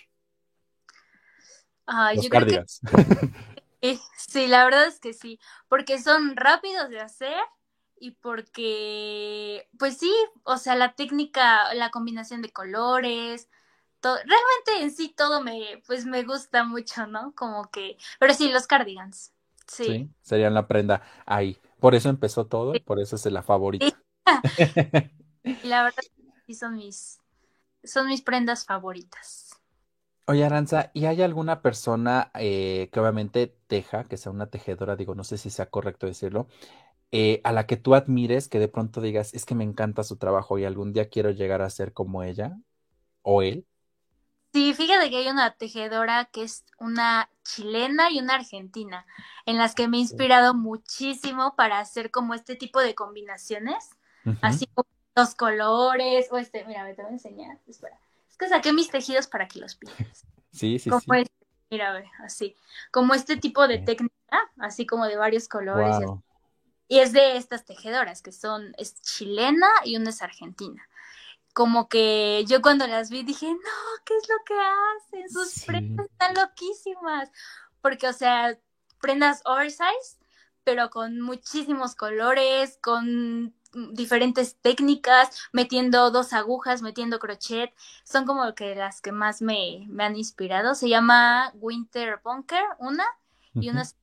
Ay, 1.87 2.17
Los 2.17 2.27
yo 2.27 2.31
sí, 4.17 4.47
la 4.47 4.65
verdad 4.65 4.87
es 4.87 5.01
que 5.01 5.13
sí, 5.13 5.39
porque 5.69 6.01
son 6.01 6.37
rápidos 6.37 6.89
de 6.91 7.01
hacer 7.01 7.37
y 7.99 8.13
porque, 8.13 9.69
pues 9.79 9.99
sí, 9.99 10.13
o 10.45 10.57
sea, 10.57 10.75
la 10.75 10.95
técnica, 10.95 11.73
la 11.75 11.91
combinación 11.91 12.43
de 12.43 12.51
colores, 12.51 13.49
todo, 14.01 14.17
realmente 14.17 14.85
en 14.85 14.91
sí 14.91 15.15
todo 15.17 15.41
me, 15.41 15.83
pues 15.87 16.05
me 16.07 16.25
gusta 16.25 16.65
mucho, 16.65 17.07
¿no? 17.07 17.33
Como 17.37 17.71
que, 17.71 17.97
pero 18.19 18.35
sí, 18.35 18.51
los 18.51 18.67
cardigans. 18.67 19.33
Sí. 19.67 19.85
sí 19.85 20.11
serían 20.21 20.55
la 20.55 20.67
prenda 20.67 21.03
ahí. 21.27 21.57
Por 21.79 21.95
eso 21.95 22.09
empezó 22.09 22.47
todo, 22.47 22.73
por 22.85 23.01
eso 23.01 23.17
es 23.17 23.27
la 23.27 23.43
favorita. 23.43 24.02
Y 25.45 25.67
la 25.69 25.85
verdad 25.85 26.03
sí 26.47 26.55
son 26.55 26.77
mis, 26.77 27.19
son 27.85 28.09
mis 28.09 28.23
prendas 28.23 28.65
favoritas. 28.65 29.51
Oye, 30.27 30.45
Aranza, 30.45 30.91
¿y 30.95 31.07
hay 31.07 31.21
alguna 31.21 31.63
persona 31.63 32.31
eh, 32.35 32.89
que 32.93 33.01
obviamente 33.01 33.57
teja, 33.67 34.05
que 34.05 34.17
sea 34.17 34.31
una 34.31 34.47
tejedora, 34.47 34.95
digo, 34.97 35.15
no 35.15 35.25
sé 35.25 35.37
si 35.37 35.51
sea 35.51 35.69
correcto 35.69 36.07
decirlo, 36.07 36.47
eh, 37.13 37.41
a 37.45 37.53
la 37.53 37.67
que 37.67 37.77
tú 37.77 37.95
admires, 37.95 38.49
que 38.49 38.59
de 38.61 38.69
pronto 38.69 39.01
digas, 39.01 39.35
es 39.35 39.47
que 39.47 39.55
me 39.55 39.65
encanta 39.65 40.05
su 40.05 40.17
trabajo 40.19 40.59
y 40.59 40.65
algún 40.65 40.93
día 40.93 41.11
quiero 41.11 41.31
llegar 41.31 41.63
a 41.63 41.71
ser 41.71 41.93
como 41.93 42.23
ella 42.23 42.59
o 43.23 43.43
él? 43.43 43.67
Sí, 44.53 44.75
fíjate 44.75 45.09
que 45.09 45.17
hay 45.17 45.29
una 45.29 45.55
tejedora 45.57 46.27
que 46.27 46.43
es 46.43 46.65
una 46.79 47.31
chilena 47.43 48.11
y 48.11 48.19
una 48.19 48.35
argentina, 48.35 49.07
en 49.47 49.57
las 49.57 49.75
que 49.75 49.89
me 49.89 49.97
he 49.97 50.01
inspirado 50.01 50.55
muchísimo 50.55 51.57
para 51.57 51.79
hacer 51.81 52.11
como 52.11 52.35
este 52.35 52.55
tipo 52.55 52.81
de 52.81 52.95
combinaciones, 52.95 53.91
Así 54.41 54.67
como 54.67 54.89
los 55.15 55.35
colores, 55.35 56.29
o 56.31 56.39
este, 56.39 56.65
mira, 56.65 56.85
me 56.85 56.95
te 56.95 57.03
voy 57.03 57.11
a 57.11 57.15
enseñar, 57.15 57.59
espera. 57.67 57.99
Es 58.31 58.37
que 58.37 58.49
saqué 58.49 58.73
mis 58.73 58.91
tejidos 58.91 59.27
para 59.27 59.49
que 59.49 59.61
los 59.61 59.75
pintes. 59.75 60.25
Sí, 60.53 60.79
sí, 60.79 60.91
Como 60.91 61.01
sí. 61.01 61.23
este, 61.23 61.47
mira, 61.71 61.95
ve, 61.95 62.05
así, 62.23 62.55
como 62.91 63.15
este 63.15 63.39
tipo 63.39 63.67
de 63.67 63.79
técnica, 63.79 64.13
así 64.59 64.85
como 64.85 65.07
de 65.07 65.17
varios 65.17 65.49
colores, 65.49 65.97
y, 66.89 66.99
es 66.99 67.15
de 67.15 67.39
estas 67.39 67.65
tejedoras, 67.65 68.21
que 68.21 68.33
son, 68.33 68.75
es 68.77 69.01
chilena 69.01 69.67
y 69.83 69.97
una 69.97 70.11
es 70.11 70.21
argentina 70.21 70.87
como 71.53 71.89
que 71.89 72.45
yo 72.49 72.63
cuando 72.63 72.87
las 72.87 73.11
vi 73.11 73.23
dije, 73.23 73.47
no, 73.47 74.03
¿qué 74.05 74.17
es 74.17 74.29
lo 74.29 74.37
que 74.45 74.55
hacen? 74.55 75.31
Sus 75.31 75.51
Sí. 75.51 75.67
prendas 75.67 76.07
están 76.11 76.35
loquísimas. 76.35 77.31
Porque, 77.81 78.09
o 78.09 78.13
sea, 78.13 78.59
prendas 79.01 79.43
oversize, 79.45 80.19
pero 80.65 80.91
con 80.91 81.21
muchísimos 81.21 81.95
colores, 81.95 82.79
con 82.83 83.55
diferentes 83.93 84.57
técnicas, 84.61 85.31
metiendo 85.53 86.11
dos 86.11 86.33
agujas, 86.33 86.83
metiendo 86.83 87.19
crochet. 87.19 87.75
Son 88.05 88.27
como 88.27 88.55
que 88.55 88.75
las 88.75 89.01
que 89.01 89.13
más 89.13 89.43
me, 89.43 89.87
me 89.89 90.05
han 90.05 90.17
inspirado. 90.17 90.75
Se 90.75 90.89
llama 90.89 91.53
Winter 91.55 92.21
Bunker, 92.23 92.65
una, 92.79 93.05
y 93.59 93.71
una 93.71 93.83
ujú, 93.83 93.83
es 93.83 93.97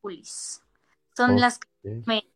Pulis. 0.00 0.62
Son 1.16 1.40
las 1.40 1.58
que 1.58 1.68
me, 2.06 2.28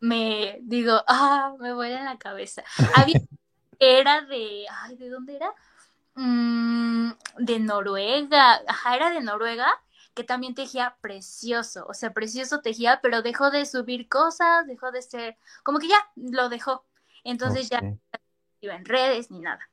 me 0.00 0.58
digo, 0.62 1.02
ah, 1.06 1.54
me 1.58 1.74
vuelan 1.74 2.04
la 2.06 2.18
cabeza. 2.18 2.62
Había 2.92 3.16
era 3.78 4.22
de, 4.22 4.66
ay, 4.70 4.96
¿de 4.96 5.08
dónde 5.08 5.36
era? 5.36 5.52
Mm, 6.14 7.12
de 7.38 7.60
Noruega, 7.60 8.60
ajá, 8.66 8.96
era 8.96 9.10
de 9.10 9.20
Noruega, 9.22 9.68
que 10.14 10.24
también 10.24 10.54
tejía 10.54 10.96
precioso, 11.00 11.86
o 11.88 11.94
sea, 11.94 12.12
precioso 12.12 12.60
tejía, 12.60 13.00
pero 13.02 13.22
dejó 13.22 13.50
de 13.50 13.64
subir 13.66 14.08
cosas, 14.08 14.66
dejó 14.66 14.90
de 14.90 15.02
ser, 15.02 15.36
como 15.62 15.78
que 15.78 15.88
ya 15.88 16.10
lo 16.16 16.48
dejó, 16.48 16.84
entonces 17.24 17.68
ya 17.70 17.80
iba 18.60 18.74
en 18.74 18.84
redes 18.84 19.30
ni 19.30 19.40
nada, 19.40 19.68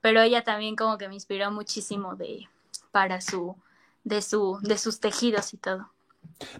pero 0.00 0.20
ella 0.20 0.44
también 0.44 0.76
como 0.76 0.98
que 0.98 1.08
me 1.08 1.14
inspiró 1.14 1.50
muchísimo 1.50 2.16
de, 2.16 2.48
para 2.90 3.20
su, 3.20 3.56
de 4.04 4.22
su, 4.22 4.58
de 4.62 4.78
sus 4.78 5.00
tejidos 5.00 5.54
y 5.54 5.56
todo. 5.56 5.90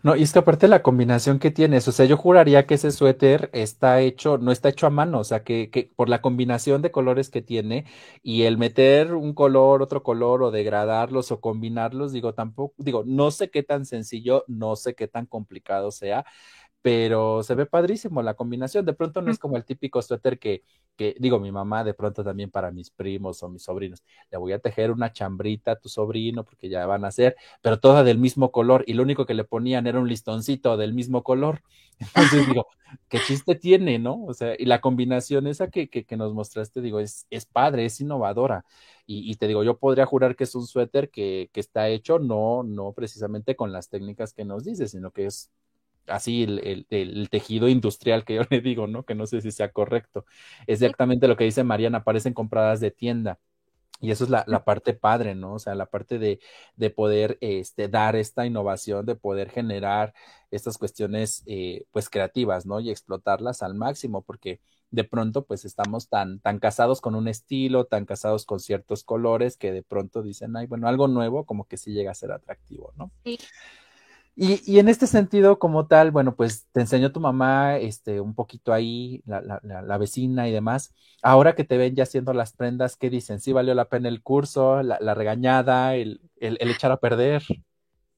No, 0.03 0.17
y 0.17 0.23
es 0.23 0.33
que 0.33 0.39
aparte 0.39 0.69
la 0.69 0.83
combinación 0.83 1.39
que 1.39 1.51
tienes, 1.51 1.87
o 1.89 1.93
sea, 1.93 2.07
yo 2.07 2.17
juraría 2.17 2.67
que 2.67 2.75
ese 2.75 2.91
suéter 2.91 3.51
está 3.53 4.01
hecho, 4.01 4.39
no 4.39 4.51
está 4.53 4.71
hecho 4.71 4.87
a 4.87 4.91
mano, 4.91 5.19
o 5.21 5.25
sea, 5.25 5.45
que, 5.45 5.71
que 5.71 5.91
por 5.97 6.09
la 6.09 6.23
combinación 6.23 6.81
de 6.83 6.91
colores 6.91 7.29
que 7.29 7.43
tiene 7.43 7.85
y 8.23 8.43
el 8.43 8.57
meter 8.59 9.15
un 9.15 9.35
color, 9.35 9.83
otro 9.83 10.03
color 10.03 10.43
o 10.43 10.51
degradarlos 10.51 11.31
o 11.31 11.41
combinarlos, 11.41 12.13
digo, 12.13 12.33
tampoco, 12.35 12.75
digo, 12.79 13.03
no 13.07 13.31
sé 13.31 13.51
qué 13.51 13.63
tan 13.63 13.85
sencillo, 13.85 14.45
no 14.49 14.77
sé 14.77 14.95
qué 14.95 15.09
tan 15.09 15.27
complicado 15.27 15.91
sea, 15.91 16.25
pero 16.83 17.43
se 17.43 17.55
ve 17.55 17.67
padrísimo 17.67 18.23
la 18.23 18.35
combinación. 18.35 18.85
De 18.87 18.93
pronto 18.93 19.23
no 19.23 19.31
es 19.31 19.39
como 19.39 19.57
el 19.57 19.65
típico 19.65 20.01
suéter 20.03 20.39
que, 20.39 20.63
que, 20.97 21.17
digo, 21.19 21.41
mi 21.41 21.53
mamá 21.53 21.85
de 21.85 21.95
pronto 21.95 22.23
también 22.25 22.51
para 22.51 22.71
mis 22.71 22.91
primos 22.91 23.43
o 23.43 23.49
mis 23.49 23.63
sobrinos, 23.65 24.05
le 24.31 24.39
voy 24.39 24.53
a 24.53 24.59
tejer 24.59 24.91
una 24.91 25.13
chambrita 25.13 25.73
a 25.73 25.77
tu 25.77 25.89
sobrino 25.89 26.45
porque 26.45 26.69
ya 26.69 26.87
van 26.87 27.05
a 27.05 27.11
ser, 27.11 27.37
pero 27.61 27.81
toda 27.81 28.05
del 28.05 28.19
mismo 28.19 28.53
color 28.53 28.85
y 28.87 28.95
lo 28.95 29.03
único 29.03 29.27
que 29.27 29.35
le 29.35 29.45
ponían 29.45 29.87
era 29.87 29.99
un 30.01 30.09
listoncito 30.09 30.77
del 30.77 30.95
mismo 30.95 31.23
color. 31.23 31.63
Entonces 31.99 32.47
digo, 32.47 32.67
¿qué 33.09 33.19
chiste 33.27 33.55
tiene, 33.55 33.99
no? 33.99 34.25
O 34.25 34.35
sea, 34.35 34.55
y 34.59 34.67
la 34.67 34.81
combinación 34.81 35.47
esa 35.47 35.69
que, 35.71 35.89
que, 35.89 36.05
que 36.05 36.17
nos 36.17 36.35
mostraste, 36.35 36.81
digo, 36.81 37.01
es, 37.01 37.27
es 37.31 37.47
padre, 37.47 37.87
es 37.87 38.01
innovadora. 38.01 38.65
Y, 39.07 39.31
y, 39.31 39.37
te 39.37 39.47
digo, 39.49 39.63
yo 39.65 39.79
podría 39.79 40.07
jurar 40.07 40.37
que 40.37 40.45
es 40.45 40.55
un 40.55 40.67
suéter 40.67 41.11
que, 41.11 41.49
que 41.53 41.61
está 41.61 41.89
hecho 41.89 42.19
no, 42.19 42.63
no 42.65 42.93
precisamente 42.93 43.55
con 43.57 43.73
las 43.73 43.89
técnicas 43.89 44.33
que 44.33 44.45
nos 44.45 44.65
dice, 44.65 44.89
sino 44.89 45.11
que 45.13 45.27
es 45.27 45.51
así 46.09 46.45
el, 46.45 46.59
el, 46.61 46.87
el, 46.91 47.31
tejido 47.31 47.69
industrial 47.69 48.25
que 48.25 48.35
yo 48.37 48.43
le 48.51 48.61
digo, 48.61 48.87
¿no? 48.87 49.05
Que 49.05 49.15
no 49.15 49.27
sé 49.27 49.41
si 49.41 49.51
sea 49.53 49.73
correcto. 49.73 50.25
Exactamente 50.67 51.29
lo 51.29 51.37
que 51.37 51.45
dice 51.45 51.65
Mariana, 51.65 52.05
parecen 52.05 52.35
compradas 52.35 52.81
de 52.81 52.91
tienda. 52.91 53.39
Y 54.01 54.11
eso 54.11 54.25
es 54.25 54.31
la, 54.31 54.45
la, 54.47 54.65
parte 54.65 54.93
padre, 54.93 55.35
¿no? 55.35 55.55
O 55.55 55.59
sea, 55.59 55.75
la 55.75 55.87
parte 55.87 56.19
de, 56.19 56.39
de 56.77 56.91
poder 56.91 57.39
este, 57.41 57.89
dar 57.89 58.15
esta 58.15 58.45
innovación, 58.45 59.07
de 59.07 59.17
poder 59.17 59.49
generar 59.51 60.13
estas 60.51 60.77
cuestiones, 60.77 61.43
eh, 61.47 61.87
pues, 61.93 62.11
creativas, 62.11 62.67
¿no? 62.67 62.81
Y 62.81 62.91
explotarlas 62.91 63.63
al 63.63 63.75
máximo, 63.75 64.23
porque 64.23 64.61
de 64.91 65.05
pronto, 65.05 65.47
pues, 65.47 65.65
estamos 65.65 66.09
tan, 66.11 66.41
tan 66.41 66.59
casados 66.59 67.01
con 67.01 67.15
un 67.15 67.27
estilo, 67.27 67.87
tan 67.87 68.05
casados 68.05 68.45
con 68.45 68.61
ciertos 68.61 69.03
colores, 69.03 69.57
que 69.57 69.73
de 69.73 69.83
pronto 69.83 70.23
dicen, 70.23 70.57
ay, 70.57 70.67
bueno, 70.67 70.89
algo 70.89 71.09
nuevo, 71.09 71.47
como 71.47 71.67
que 71.67 71.79
sí 71.79 71.93
llega 71.93 72.11
a 72.11 72.15
ser 72.15 72.33
atractivo, 72.33 72.93
¿no? 72.97 73.11
Sí. 73.25 73.39
Y, 74.39 74.61
y, 74.71 74.79
en 74.81 74.91
este 74.91 75.07
sentido, 75.07 75.59
como 75.59 75.87
tal, 75.87 76.11
bueno, 76.11 76.37
pues 76.37 76.67
te 76.73 76.83
enseñó 76.83 77.11
tu 77.11 77.21
mamá, 77.21 77.79
este, 77.79 78.21
un 78.21 78.35
poquito 78.35 78.75
ahí, 78.75 79.23
la, 79.25 79.41
la, 79.41 79.61
la, 79.63 79.97
vecina 79.99 80.47
y 80.47 80.53
demás. 80.53 80.93
Ahora 81.23 81.55
que 81.55 81.65
te 81.65 81.79
ven 81.79 81.95
ya 81.95 82.03
haciendo 82.03 82.35
las 82.35 82.53
prendas, 82.53 82.97
¿qué 82.97 83.09
dicen? 83.09 83.41
¿Sí 83.41 83.55
valió 83.55 83.75
la 83.75 83.89
pena 83.89 84.11
el 84.11 84.23
curso, 84.23 84.83
la, 84.83 84.99
la 85.01 85.15
regañada, 85.15 85.95
el, 85.95 86.21
el, 86.37 86.59
el, 86.61 86.71
echar 86.71 86.93
a 86.93 86.99
perder? 86.99 87.43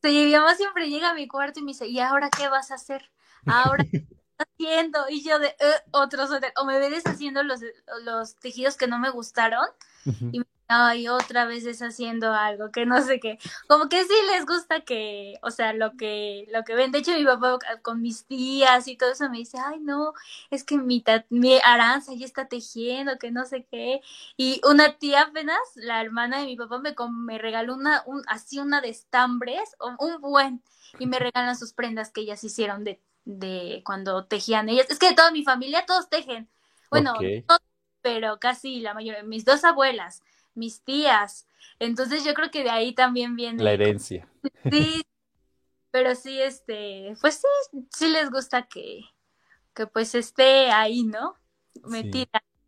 Sí, 0.02 0.24
mi 0.24 0.32
mamá 0.32 0.56
siempre 0.56 0.90
llega 0.90 1.10
a 1.10 1.14
mi 1.14 1.28
cuarto 1.28 1.60
y 1.60 1.62
me 1.62 1.70
dice, 1.70 1.86
¿y 1.86 2.00
ahora 2.00 2.30
qué 2.36 2.48
vas 2.48 2.72
a 2.72 2.74
hacer? 2.74 3.12
Ahora 3.46 3.84
qué 3.90 3.98
estás 3.98 4.48
haciendo? 4.54 4.98
Y 5.08 5.22
yo 5.22 5.38
de, 5.38 5.46
uh, 5.46 5.98
otro 5.98 6.26
suéter. 6.26 6.52
O 6.60 6.64
me 6.64 6.80
ves 6.80 7.06
haciendo 7.06 7.44
los, 7.44 7.60
los 8.02 8.34
tejidos 8.40 8.76
que 8.76 8.88
no 8.88 8.98
me 8.98 9.10
gustaron. 9.10 9.68
Uh 10.04 10.10
-huh. 10.10 10.30
Y 10.32 10.38
me 10.40 10.46
ay, 10.68 11.08
otra 11.08 11.46
vez 11.46 11.64
deshaciendo 11.64 12.34
algo, 12.34 12.70
que 12.70 12.84
no 12.84 13.00
sé 13.02 13.20
qué. 13.20 13.38
Como 13.68 13.88
que 13.88 14.04
sí 14.04 14.14
les 14.32 14.44
gusta 14.44 14.82
que, 14.82 15.38
o 15.42 15.50
sea, 15.50 15.72
lo 15.72 15.96
que, 15.96 16.46
lo 16.52 16.62
que 16.64 16.74
ven. 16.74 16.92
De 16.92 16.98
hecho, 16.98 17.12
mi 17.12 17.24
papá 17.24 17.58
con 17.82 18.02
mis 18.02 18.26
tías 18.26 18.86
y 18.86 18.96
todo 18.96 19.12
eso 19.12 19.30
me 19.30 19.38
dice, 19.38 19.58
ay, 19.64 19.80
no, 19.80 20.12
es 20.50 20.64
que 20.64 20.76
mi, 20.76 21.02
mi 21.30 21.58
aranza 21.64 22.12
ya 22.14 22.26
está 22.26 22.48
tejiendo, 22.48 23.18
que 23.18 23.30
no 23.30 23.46
sé 23.46 23.66
qué. 23.70 24.02
Y 24.36 24.60
una 24.68 24.98
tía 24.98 25.22
apenas, 25.22 25.58
la 25.74 26.02
hermana 26.02 26.40
de 26.40 26.46
mi 26.46 26.56
papá, 26.56 26.78
me, 26.78 26.94
me 27.10 27.38
regaló 27.38 27.74
una, 27.74 28.02
un, 28.06 28.22
así 28.28 28.58
una 28.58 28.82
de 28.82 28.90
estambres, 28.90 29.74
un 29.80 30.20
buen, 30.20 30.62
y 30.98 31.06
me 31.06 31.18
regalan 31.18 31.56
sus 31.56 31.72
prendas 31.72 32.10
que 32.10 32.20
ellas 32.20 32.44
hicieron 32.44 32.84
de, 32.84 33.00
de 33.24 33.82
cuando 33.86 34.26
tejían 34.26 34.68
ellas. 34.68 34.86
Es 34.90 34.98
que 34.98 35.08
de 35.08 35.14
toda 35.14 35.30
mi 35.30 35.44
familia 35.44 35.86
todos 35.86 36.10
tejen. 36.10 36.48
Bueno, 36.90 37.14
okay. 37.14 37.42
todos, 37.42 37.60
pero 38.02 38.38
casi 38.38 38.80
la 38.80 38.92
mayoría, 38.92 39.22
mis 39.22 39.44
dos 39.46 39.64
abuelas 39.64 40.22
mis 40.54 40.82
tías. 40.82 41.46
Entonces 41.78 42.24
yo 42.24 42.34
creo 42.34 42.50
que 42.50 42.64
de 42.64 42.70
ahí 42.70 42.94
también 42.94 43.36
viene. 43.36 43.62
La 43.62 43.72
herencia. 43.72 44.28
Sí, 44.70 45.02
pero 45.90 46.14
sí, 46.14 46.40
este, 46.40 47.14
pues 47.20 47.42
sí, 47.42 47.86
sí 47.90 48.08
les 48.08 48.30
gusta 48.30 48.66
que, 48.66 49.02
que 49.74 49.86
pues 49.86 50.14
esté 50.14 50.70
ahí, 50.70 51.04
¿no? 51.04 51.34
Metida. 51.84 52.28
Sí. 52.32 52.58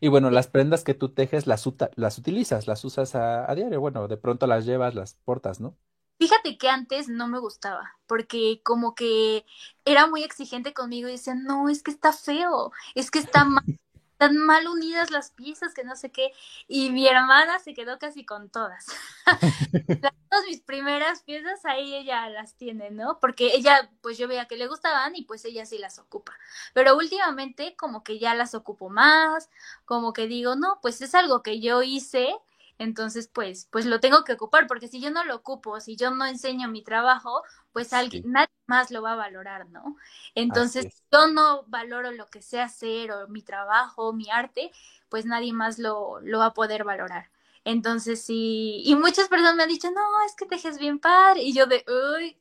Y 0.00 0.08
bueno, 0.08 0.30
las 0.30 0.48
prendas 0.48 0.82
que 0.82 0.94
tú 0.94 1.10
tejes 1.10 1.46
las, 1.46 1.68
las 1.96 2.18
utilizas, 2.18 2.66
las 2.66 2.84
usas 2.84 3.14
a, 3.14 3.50
a, 3.50 3.54
diario. 3.54 3.80
Bueno, 3.80 4.08
de 4.08 4.16
pronto 4.16 4.46
las 4.46 4.64
llevas, 4.64 4.94
las 4.94 5.14
portas, 5.24 5.60
¿no? 5.60 5.76
Fíjate 6.18 6.56
que 6.58 6.68
antes 6.68 7.08
no 7.08 7.26
me 7.26 7.38
gustaba, 7.38 7.98
porque 8.06 8.60
como 8.62 8.94
que 8.94 9.44
era 9.84 10.06
muy 10.06 10.22
exigente 10.22 10.72
conmigo 10.72 11.08
y 11.08 11.12
decía, 11.12 11.34
no, 11.34 11.68
es 11.68 11.82
que 11.82 11.90
está 11.90 12.12
feo, 12.12 12.72
es 12.94 13.10
que 13.10 13.18
está 13.18 13.44
mal 13.44 13.64
tan 14.24 14.38
mal 14.38 14.66
unidas 14.68 15.10
las 15.10 15.30
piezas 15.30 15.74
que 15.74 15.84
no 15.84 15.96
sé 15.96 16.10
qué. 16.10 16.32
Y 16.66 16.90
mi 16.90 17.06
hermana 17.06 17.58
se 17.58 17.74
quedó 17.74 17.98
casi 17.98 18.24
con 18.24 18.48
todas. 18.48 18.86
todas 20.00 20.44
mis 20.46 20.62
primeras 20.62 21.22
piezas 21.22 21.64
ahí 21.66 21.94
ella 21.94 22.28
las 22.30 22.54
tiene, 22.54 22.90
¿no? 22.90 23.18
Porque 23.20 23.54
ella, 23.54 23.90
pues 24.00 24.16
yo 24.16 24.26
veía 24.26 24.46
que 24.46 24.56
le 24.56 24.66
gustaban 24.66 25.14
y 25.14 25.22
pues 25.24 25.44
ella 25.44 25.66
sí 25.66 25.76
las 25.76 25.98
ocupa. 25.98 26.32
Pero 26.72 26.96
últimamente 26.96 27.76
como 27.76 28.02
que 28.02 28.18
ya 28.18 28.34
las 28.34 28.54
ocupo 28.54 28.88
más, 28.88 29.50
como 29.84 30.14
que 30.14 30.26
digo, 30.26 30.56
no, 30.56 30.78
pues 30.80 31.02
es 31.02 31.14
algo 31.14 31.42
que 31.42 31.60
yo 31.60 31.82
hice. 31.82 32.34
Entonces, 32.78 33.28
pues, 33.28 33.68
pues 33.70 33.86
lo 33.86 34.00
tengo 34.00 34.24
que 34.24 34.32
ocupar, 34.32 34.66
porque 34.66 34.88
si 34.88 35.00
yo 35.00 35.10
no 35.10 35.24
lo 35.24 35.36
ocupo, 35.36 35.80
si 35.80 35.96
yo 35.96 36.10
no 36.10 36.26
enseño 36.26 36.68
mi 36.68 36.82
trabajo, 36.82 37.42
pues 37.72 37.92
alguien, 37.92 38.22
sí. 38.22 38.28
nadie 38.28 38.50
más 38.66 38.90
lo 38.90 39.02
va 39.02 39.12
a 39.12 39.16
valorar, 39.16 39.68
¿no? 39.68 39.96
Entonces, 40.34 40.86
es. 40.86 41.02
yo 41.12 41.28
no 41.28 41.64
valoro 41.68 42.10
lo 42.12 42.26
que 42.26 42.42
sé 42.42 42.60
hacer 42.60 43.12
o 43.12 43.28
mi 43.28 43.42
trabajo, 43.42 44.12
mi 44.12 44.30
arte, 44.30 44.72
pues 45.08 45.24
nadie 45.26 45.52
más 45.52 45.78
lo, 45.78 46.20
lo 46.20 46.38
va 46.40 46.46
a 46.46 46.54
poder 46.54 46.84
valorar. 46.84 47.30
Entonces, 47.64 48.22
sí, 48.22 48.82
y 48.84 48.94
muchas 48.96 49.28
personas 49.28 49.54
me 49.56 49.62
han 49.62 49.68
dicho, 49.68 49.90
no, 49.90 50.02
es 50.26 50.34
que 50.36 50.46
tejes 50.46 50.78
bien 50.78 50.98
padre, 50.98 51.42
y 51.42 51.54
yo 51.54 51.66
de, 51.66 51.84
uy, 51.88 52.36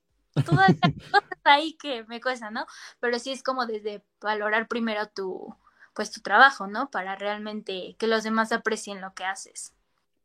todas 0.46 0.72
cosas 1.12 1.40
ahí 1.44 1.74
que 1.74 2.04
me 2.06 2.22
cuesta, 2.22 2.50
¿no? 2.52 2.66
Pero 3.00 3.20
sí 3.20 3.32
es 3.32 3.44
como 3.44 3.66
desde 3.66 4.04
valorar 4.20 4.68
primero 4.68 5.08
tu, 5.08 5.56
pues 5.94 6.12
tu 6.12 6.22
trabajo, 6.22 6.68
¿no? 6.68 6.90
Para 6.92 7.16
realmente 7.16 7.96
que 8.00 8.08
los 8.08 8.24
demás 8.24 8.52
aprecien 8.52 9.02
lo 9.02 9.14
que 9.14 9.26
haces. 9.26 9.74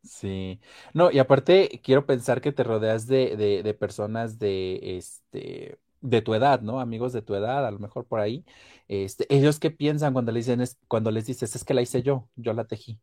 Sí, 0.02 0.60
no, 0.94 1.10
y 1.10 1.18
aparte 1.18 1.80
quiero 1.82 2.06
pensar 2.06 2.40
que 2.40 2.52
te 2.52 2.64
rodeas 2.64 3.06
de, 3.06 3.36
de, 3.36 3.62
de 3.62 3.74
personas 3.74 4.38
de, 4.38 4.96
este, 4.96 5.78
de 6.00 6.22
tu 6.22 6.34
edad, 6.34 6.60
¿no? 6.60 6.80
Amigos 6.80 7.12
de 7.12 7.22
tu 7.22 7.34
edad, 7.34 7.66
a 7.66 7.70
lo 7.70 7.78
mejor 7.78 8.06
por 8.06 8.20
ahí. 8.20 8.44
Este, 8.86 9.26
ellos 9.34 9.58
qué 9.58 9.70
piensan 9.70 10.12
cuando 10.12 10.32
les 10.32 10.46
dicen, 10.46 10.60
es, 10.60 10.78
cuando 10.88 11.10
les 11.10 11.26
dices, 11.26 11.54
es 11.54 11.64
que 11.64 11.74
la 11.74 11.82
hice 11.82 12.02
yo, 12.02 12.28
yo 12.36 12.52
la 12.52 12.64
tejí. 12.64 12.94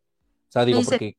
O 0.50 0.52
sea, 0.52 0.66
digo, 0.66 0.82
porque 0.84 1.18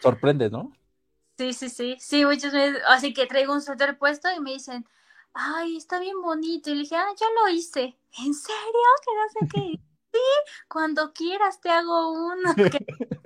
sorprende, 0.00 0.50
¿no? 0.50 0.72
sí, 1.38 1.52
sí, 1.52 1.68
sí, 1.68 1.96
sí, 2.00 2.24
muchas 2.24 2.52
veces, 2.52 2.82
así 2.88 3.12
que 3.12 3.26
traigo 3.26 3.52
un 3.52 3.62
suéter 3.62 3.98
puesto 3.98 4.28
y 4.34 4.40
me 4.40 4.52
dicen, 4.52 4.86
ay, 5.34 5.76
está 5.76 6.00
bien 6.00 6.20
bonito. 6.20 6.70
Y 6.70 6.74
le 6.74 6.80
dije, 6.82 6.96
ah, 6.96 7.08
yo 7.18 7.26
lo 7.40 7.48
hice. 7.48 7.96
¿En 8.18 8.34
serio? 8.34 8.90
Que 9.04 9.14
no 9.14 9.28
sé 9.32 9.48
qué. 9.52 9.80
Sí, 10.12 10.18
cuando 10.68 11.12
quieras 11.12 11.60
te 11.60 11.70
hago 11.70 12.12
uno. 12.32 12.54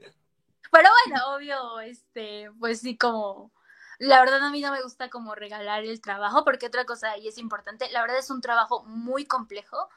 Pero 0.75 0.89
bueno, 1.07 1.35
obvio, 1.37 1.81
este, 1.83 2.51
pues 2.59 2.81
sí, 2.81 2.99
como, 2.99 3.53
la 4.01 4.19
verdad 4.19 4.43
a 4.45 4.51
mí 4.51 4.61
no 4.61 4.73
me 4.73 4.83
gusta 4.83 5.09
como 5.09 5.37
regalar 5.37 5.85
el 5.85 6.01
trabajo, 6.01 6.43
porque 6.45 6.67
otra 6.67 6.85
cosa, 6.85 7.17
y 7.17 7.29
es 7.29 7.39
importante, 7.39 7.89
la 7.93 8.01
verdad 8.01 8.19
es 8.19 8.29
un 8.29 8.41
trabajo 8.41 8.83
muy 8.85 9.25
complejo 9.25 9.89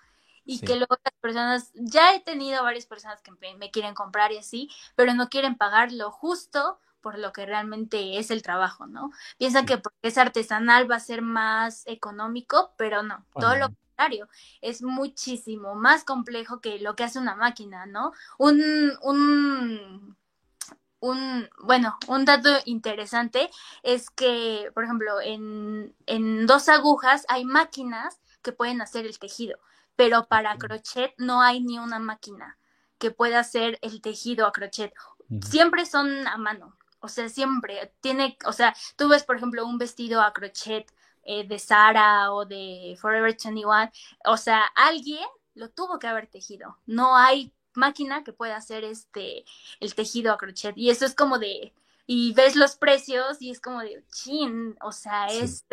y 0.45 0.59
que 0.59 0.73
Sí. 0.73 0.77
luego 0.77 0.95
las 1.03 1.13
personas, 1.19 1.71
ya 1.73 2.13
he 2.13 2.19
tenido 2.19 2.61
varias 2.63 2.85
personas 2.85 3.23
que 3.23 3.31
me, 3.31 3.71
quieren 3.71 3.95
comprar 3.95 4.31
y 4.31 4.37
así, 4.37 4.69
pero 4.95 5.15
no 5.15 5.29
quieren 5.29 5.55
pagar 5.57 5.91
lo 5.91 6.11
justo 6.11 6.79
por 7.01 7.17
lo 7.17 7.33
que 7.33 7.47
realmente 7.47 8.19
es 8.19 8.29
el 8.29 8.43
trabajo, 8.43 8.85
¿no? 8.85 9.09
Piensan 9.39 9.65
que 9.65 9.79
porque 9.79 9.97
es 10.09 10.17
artesanal 10.19 10.89
va 10.89 10.97
a 10.97 10.99
ser 10.99 11.23
más 11.23 11.87
económico, 11.87 12.75
pero 12.77 13.01
no, 13.01 13.25
Oh, 13.33 13.39
todo 13.39 13.55
lo 13.55 13.69
contrario, 13.69 14.29
es 14.61 14.83
muchísimo 14.83 15.73
más 15.73 16.03
complejo 16.03 16.61
que 16.61 16.77
lo 16.79 16.95
que 16.95 17.03
hace 17.03 17.17
una 17.17 17.35
máquina, 17.35 17.87
¿no? 17.87 18.13
Un, 18.37 18.61
un 19.01 20.17
un, 20.99 21.49
bueno, 21.61 21.97
un 22.07 22.25
dato 22.25 22.49
interesante 22.65 23.49
es 23.83 24.09
que, 24.09 24.71
por 24.73 24.83
ejemplo, 24.83 25.21
en, 25.21 25.95
en 26.05 26.47
dos 26.47 26.69
agujas 26.69 27.25
hay 27.29 27.45
máquinas 27.45 28.19
que 28.41 28.51
pueden 28.51 28.81
hacer 28.81 29.05
el 29.05 29.19
tejido, 29.19 29.57
pero 29.95 30.27
para 30.27 30.57
crochet 30.57 31.13
no 31.17 31.41
hay 31.41 31.61
ni 31.61 31.79
una 31.79 31.99
máquina 31.99 32.57
que 32.97 33.11
pueda 33.11 33.39
hacer 33.39 33.77
el 33.81 34.01
tejido 34.01 34.47
a 34.47 34.51
crochet. 34.51 34.93
Siempre 35.41 35.85
son 35.85 36.27
a 36.27 36.37
mano, 36.37 36.77
o 36.99 37.07
sea, 37.09 37.29
siempre 37.29 37.93
tiene, 38.01 38.37
o 38.45 38.53
sea, 38.53 38.75
tú 38.95 39.07
ves, 39.09 39.23
por 39.23 39.35
ejemplo, 39.37 39.65
un 39.65 39.77
vestido 39.77 40.21
a 40.21 40.33
crochet 40.33 40.91
eh, 41.23 41.47
de 41.47 41.59
Zara 41.59 42.31
o 42.31 42.45
de 42.45 42.97
Forever 42.99 43.35
21, 43.35 43.91
o 44.25 44.37
sea, 44.37 44.63
alguien 44.75 45.25
lo 45.53 45.69
tuvo 45.69 45.99
que 45.99 46.07
haber 46.07 46.27
tejido. 46.27 46.77
No 46.85 47.15
hay 47.17 47.53
máquina 47.77 48.23
que 48.23 48.33
pueda 48.33 48.57
hacer 48.57 48.83
este 48.83 49.45
el 49.79 49.95
tejido 49.95 50.33
a 50.33 50.37
crochet. 50.37 50.77
Y 50.77 50.89
eso 50.89 51.05
es 51.05 51.15
como 51.15 51.39
de, 51.39 51.73
y 52.05 52.33
ves 52.33 52.55
los 52.55 52.75
precios 52.75 53.41
y 53.41 53.51
es 53.51 53.61
como 53.61 53.79
de, 53.81 54.03
chin, 54.11 54.75
o 54.81 54.91
sea, 54.91 55.29
Sí. 55.29 55.39
es 55.39 55.65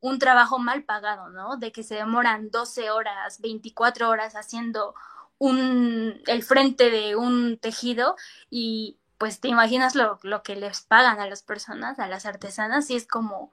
un 0.00 0.18
trabajo 0.18 0.58
mal 0.58 0.84
pagado, 0.84 1.28
¿no? 1.28 1.56
De 1.58 1.70
que 1.72 1.82
se 1.82 1.94
demoran 1.96 2.50
12 2.50 2.90
horas, 2.90 3.40
24 3.40 4.08
horas 4.08 4.34
haciendo 4.34 4.94
un, 5.38 6.20
el 6.26 6.42
frente 6.42 6.90
de 6.90 7.16
un 7.16 7.58
tejido 7.58 8.16
y 8.50 8.96
pues 9.18 9.38
te 9.38 9.46
imaginas 9.48 9.94
lo, 9.94 10.18
lo 10.22 10.42
que 10.42 10.56
les 10.56 10.80
pagan 10.80 11.20
a 11.20 11.28
las 11.28 11.42
personas, 11.44 12.00
a 12.00 12.08
las 12.08 12.26
artesanas, 12.26 12.90
y 12.90 12.96
es 12.96 13.06
como, 13.06 13.52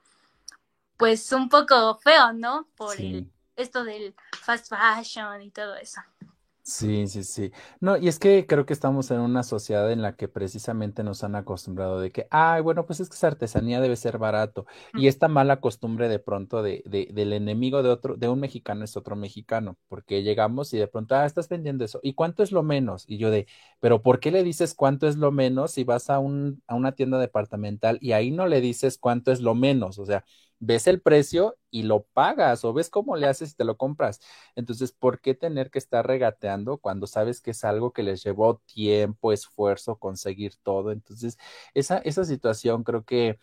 pues 0.98 1.32
un 1.32 1.48
poco 1.50 1.96
feo, 2.00 2.34
¿no? 2.34 2.68
Por 2.76 3.00
el, 3.00 3.32
esto 3.56 3.84
del 3.84 4.16
fast 4.42 4.68
fashion 4.68 5.42
y 5.44 5.52
todo 5.52 5.76
eso. 5.76 6.02
Sí, 6.72 7.08
sí, 7.08 7.24
sí. 7.24 7.52
No, 7.80 7.98
y 7.98 8.08
es 8.10 8.20
que 8.20 8.46
creo 8.46 8.64
que 8.68 8.74
estamos 8.74 9.10
en 9.10 9.22
una 9.22 9.42
sociedad 9.42 9.92
en 9.92 10.04
la 10.04 10.16
que 10.16 10.28
precisamente 10.28 11.04
nos 11.04 11.24
han 11.24 11.34
acostumbrado 11.36 12.00
de 12.00 12.12
que, 12.12 12.28
ay, 12.30 12.62
bueno, 12.62 12.86
pues 12.86 13.00
es 13.00 13.10
que 13.10 13.16
esa 13.16 13.26
artesanía 13.28 13.82
debe 13.82 13.96
ser 13.96 14.20
barato. 14.20 14.68
Y 14.94 15.08
esta 15.08 15.28
mala 15.28 15.62
costumbre 15.62 16.08
de 16.10 16.20
pronto 16.20 16.62
de, 16.62 16.84
de- 16.86 17.08
del 17.12 17.34
enemigo 17.34 17.82
de 17.82 17.90
otro, 17.90 18.18
de 18.18 18.30
un 18.30 18.40
mexicano 18.40 18.84
es 18.86 18.96
otro 18.98 19.16
mexicano, 19.16 19.78
porque 19.88 20.22
llegamos 20.22 20.72
y 20.74 20.78
de 20.78 20.88
pronto, 20.88 21.16
ah, 21.16 21.26
estás 21.26 21.50
vendiendo 21.50 21.84
eso. 21.86 22.00
¿Y 22.04 22.14
cuánto 22.14 22.44
es 22.44 22.52
lo 22.52 22.62
menos? 22.62 23.04
Y 23.08 23.18
yo 23.18 23.32
de, 23.32 23.48
pero 23.80 24.04
¿por 24.04 24.20
qué 24.20 24.30
le 24.30 24.44
dices 24.44 24.76
cuánto 24.76 25.08
es 25.08 25.16
lo 25.18 25.32
menos 25.32 25.72
si 25.72 25.84
vas 25.84 26.12
a 26.12 26.20
un, 26.20 26.62
a 26.68 26.76
una 26.76 26.92
tienda 26.92 27.18
departamental 27.18 27.98
y 28.00 28.12
ahí 28.12 28.30
no 28.30 28.46
le 28.46 28.62
dices 28.62 29.00
cuánto 29.00 29.32
es 29.32 29.42
lo 29.42 29.56
menos? 29.56 29.98
O 29.98 30.06
sea, 30.06 30.24
ves 30.60 30.88
el 30.88 31.02
precio 31.02 31.58
y 31.72 31.84
lo 31.84 32.04
pagas 32.14 32.66
o 32.66 32.74
ves 32.74 32.90
cómo 32.90 33.16
le 33.16 33.28
haces 33.28 33.52
y 33.52 33.56
te 33.56 33.64
lo 33.66 33.78
compras. 33.78 34.20
Entonces, 34.56 34.92
¿por 34.92 35.22
qué 35.22 35.34
tener 35.36 35.70
que 35.72 35.80
estar 35.80 36.06
regateando 36.08 36.78
cuando 36.78 37.08
sabes 37.08 37.42
que 37.42 37.52
es 37.52 37.64
algo 37.64 37.94
que 37.94 38.04
les 38.04 38.24
llevó 38.24 38.58
tiempo, 38.66 39.32
esfuerzo, 39.34 39.98
conseguir 39.98 40.56
todo? 40.64 40.92
Entonces, 40.92 41.38
esa, 41.74 42.00
esa 42.00 42.26
situación 42.26 42.84
creo 42.84 43.04
que 43.06 43.40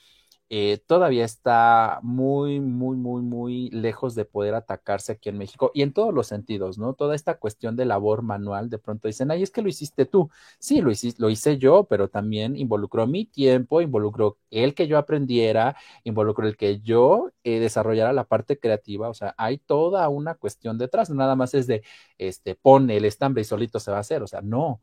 eh, 0.48 0.78
todavía 0.86 1.24
está 1.24 1.98
muy, 2.02 2.60
muy, 2.60 2.96
muy, 2.96 3.22
muy 3.22 3.70
lejos 3.70 4.14
de 4.14 4.24
poder 4.24 4.54
atacarse 4.54 5.12
aquí 5.12 5.28
en 5.28 5.38
México 5.38 5.70
y 5.74 5.82
en 5.82 5.92
todos 5.92 6.14
los 6.14 6.28
sentidos, 6.28 6.78
¿no? 6.78 6.94
Toda 6.94 7.14
esta 7.16 7.38
cuestión 7.38 7.76
de 7.76 7.84
labor 7.84 8.22
manual, 8.22 8.70
de 8.70 8.78
pronto 8.78 9.08
dicen, 9.08 9.30
ay, 9.30 9.42
es 9.42 9.50
que 9.50 9.62
lo 9.62 9.68
hiciste 9.68 10.06
tú. 10.06 10.30
Sí, 10.58 10.80
lo 10.80 10.90
hice, 10.90 11.14
lo 11.18 11.30
hice 11.30 11.58
yo, 11.58 11.84
pero 11.84 12.08
también 12.08 12.56
involucró 12.56 13.06
mi 13.06 13.24
tiempo, 13.26 13.80
involucró 13.80 14.38
el 14.50 14.74
que 14.74 14.86
yo 14.86 14.98
aprendiera, 14.98 15.76
involucró 16.04 16.46
el 16.46 16.56
que 16.56 16.80
yo 16.80 17.30
eh, 17.44 17.58
desarrollara 17.60 18.12
la 18.12 18.24
parte 18.24 18.58
creativa, 18.58 19.08
o 19.08 19.14
sea, 19.14 19.34
hay 19.38 19.58
toda 19.58 20.08
una 20.08 20.34
cuestión 20.34 20.78
detrás, 20.78 21.10
nada 21.10 21.36
más 21.36 21.54
es 21.54 21.66
de, 21.66 21.82
este, 22.18 22.54
pone 22.54 22.96
el 22.96 23.04
estambre 23.04 23.42
y 23.42 23.44
solito 23.44 23.80
se 23.80 23.90
va 23.90 23.98
a 23.98 24.00
hacer, 24.00 24.22
o 24.22 24.26
sea, 24.26 24.40
no. 24.42 24.80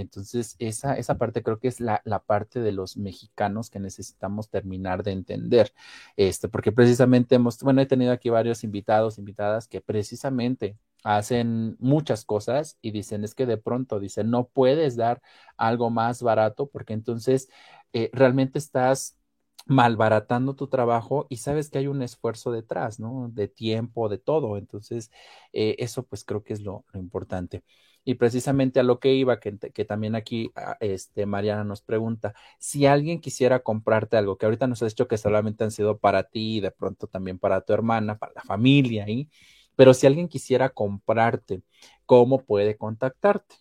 Entonces, 0.00 0.56
esa, 0.58 0.94
esa 0.98 1.16
parte 1.18 1.42
creo 1.42 1.58
que 1.58 1.68
es 1.68 1.80
la, 1.80 2.02
la 2.04 2.20
parte 2.20 2.60
de 2.60 2.72
los 2.72 2.96
mexicanos 2.96 3.70
que 3.70 3.80
necesitamos 3.80 4.50
terminar 4.50 5.02
de 5.02 5.12
entender. 5.12 5.72
Este, 6.16 6.48
porque 6.48 6.72
precisamente 6.72 7.34
hemos, 7.36 7.58
bueno, 7.62 7.80
he 7.80 7.86
tenido 7.86 8.12
aquí 8.12 8.28
varios 8.30 8.64
invitados, 8.64 9.18
invitadas 9.18 9.68
que 9.68 9.80
precisamente 9.80 10.76
hacen 11.04 11.76
muchas 11.78 12.24
cosas 12.24 12.78
y 12.82 12.90
dicen, 12.90 13.24
es 13.24 13.34
que 13.34 13.46
de 13.46 13.56
pronto, 13.58 14.00
dicen, 14.00 14.30
no 14.30 14.48
puedes 14.48 14.96
dar 14.96 15.22
algo 15.56 15.90
más 15.90 16.22
barato 16.22 16.66
porque 16.68 16.92
entonces 16.94 17.48
eh, 17.92 18.10
realmente 18.12 18.58
estás 18.58 19.16
malbaratando 19.66 20.54
tu 20.54 20.68
trabajo 20.68 21.26
y 21.28 21.38
sabes 21.38 21.70
que 21.70 21.78
hay 21.78 21.86
un 21.88 22.02
esfuerzo 22.02 22.52
detrás, 22.52 23.00
¿no? 23.00 23.28
De 23.32 23.48
tiempo, 23.48 24.08
de 24.08 24.18
todo. 24.18 24.56
Entonces, 24.58 25.10
eh, 25.52 25.74
eso 25.78 26.04
pues 26.04 26.24
creo 26.24 26.42
que 26.44 26.52
es 26.52 26.60
lo, 26.62 26.84
lo 26.92 27.00
importante. 27.00 27.64
Y 28.06 28.14
precisamente 28.14 28.78
a 28.78 28.84
lo 28.84 29.00
que 29.00 29.12
iba, 29.14 29.40
que, 29.40 29.58
que 29.58 29.84
también 29.84 30.14
aquí 30.14 30.52
ah, 30.54 30.76
este, 30.80 31.26
Mariana 31.26 31.64
nos 31.64 31.82
pregunta, 31.82 32.34
si 32.58 32.86
alguien 32.86 33.20
quisiera 33.20 33.60
comprarte 33.64 34.16
algo, 34.16 34.38
que 34.38 34.46
ahorita 34.46 34.68
nos 34.68 34.80
has 34.82 34.92
dicho 34.92 35.08
que 35.08 35.18
solamente 35.18 35.64
han 35.64 35.72
sido 35.72 35.98
para 35.98 36.22
ti 36.22 36.58
y 36.58 36.60
de 36.60 36.70
pronto 36.70 37.08
también 37.08 37.38
para 37.40 37.60
tu 37.62 37.72
hermana, 37.72 38.16
para 38.16 38.32
la 38.34 38.42
familia 38.42 39.04
ahí, 39.06 39.28
pero 39.74 39.92
si 39.92 40.06
alguien 40.06 40.28
quisiera 40.28 40.68
comprarte, 40.70 41.62
¿cómo 42.06 42.44
puede 42.44 42.76
contactarte? 42.76 43.56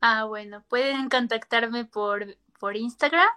Ah, 0.00 0.24
bueno, 0.24 0.64
pueden 0.68 1.10
contactarme 1.10 1.84
por, 1.84 2.38
por 2.58 2.76
Instagram. 2.76 3.28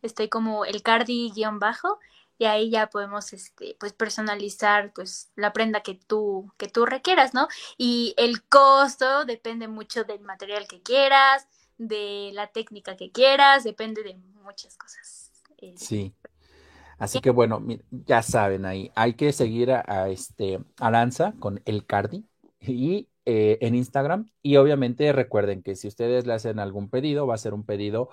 Estoy 0.00 0.28
como 0.28 0.64
el 0.64 0.82
cardi-bajo 0.82 1.98
y 2.38 2.44
ahí 2.44 2.70
ya 2.70 2.88
podemos 2.88 3.32
este 3.32 3.76
pues 3.78 3.92
personalizar 3.92 4.92
pues 4.94 5.30
la 5.34 5.52
prenda 5.52 5.82
que 5.82 5.94
tú 5.94 6.52
que 6.56 6.68
tú 6.68 6.86
requieras, 6.86 7.34
¿no? 7.34 7.48
Y 7.76 8.14
el 8.16 8.44
costo 8.44 9.24
depende 9.24 9.68
mucho 9.68 10.04
del 10.04 10.20
material 10.20 10.66
que 10.68 10.80
quieras, 10.80 11.46
de 11.76 12.30
la 12.32 12.46
técnica 12.46 12.96
que 12.96 13.10
quieras, 13.10 13.64
depende 13.64 14.02
de 14.02 14.14
muchas 14.42 14.76
cosas. 14.76 15.32
Sí. 15.76 16.14
Así 16.98 17.20
que 17.20 17.30
bueno, 17.30 17.64
ya 17.90 18.22
saben 18.22 18.64
ahí, 18.64 18.90
hay 18.96 19.14
que 19.14 19.32
seguir 19.32 19.70
a, 19.70 19.84
a 19.86 20.08
este 20.08 20.58
Aranza 20.78 21.34
con 21.38 21.60
el 21.64 21.86
Cardi 21.86 22.24
y 22.60 23.08
eh, 23.30 23.58
en 23.60 23.74
Instagram 23.74 24.30
y 24.42 24.56
obviamente 24.56 25.12
recuerden 25.12 25.62
que 25.62 25.76
si 25.76 25.86
ustedes 25.86 26.26
le 26.26 26.32
hacen 26.32 26.58
algún 26.58 26.88
pedido, 26.88 27.26
va 27.26 27.34
a 27.34 27.38
ser 27.38 27.52
un 27.52 27.62
pedido 27.62 28.08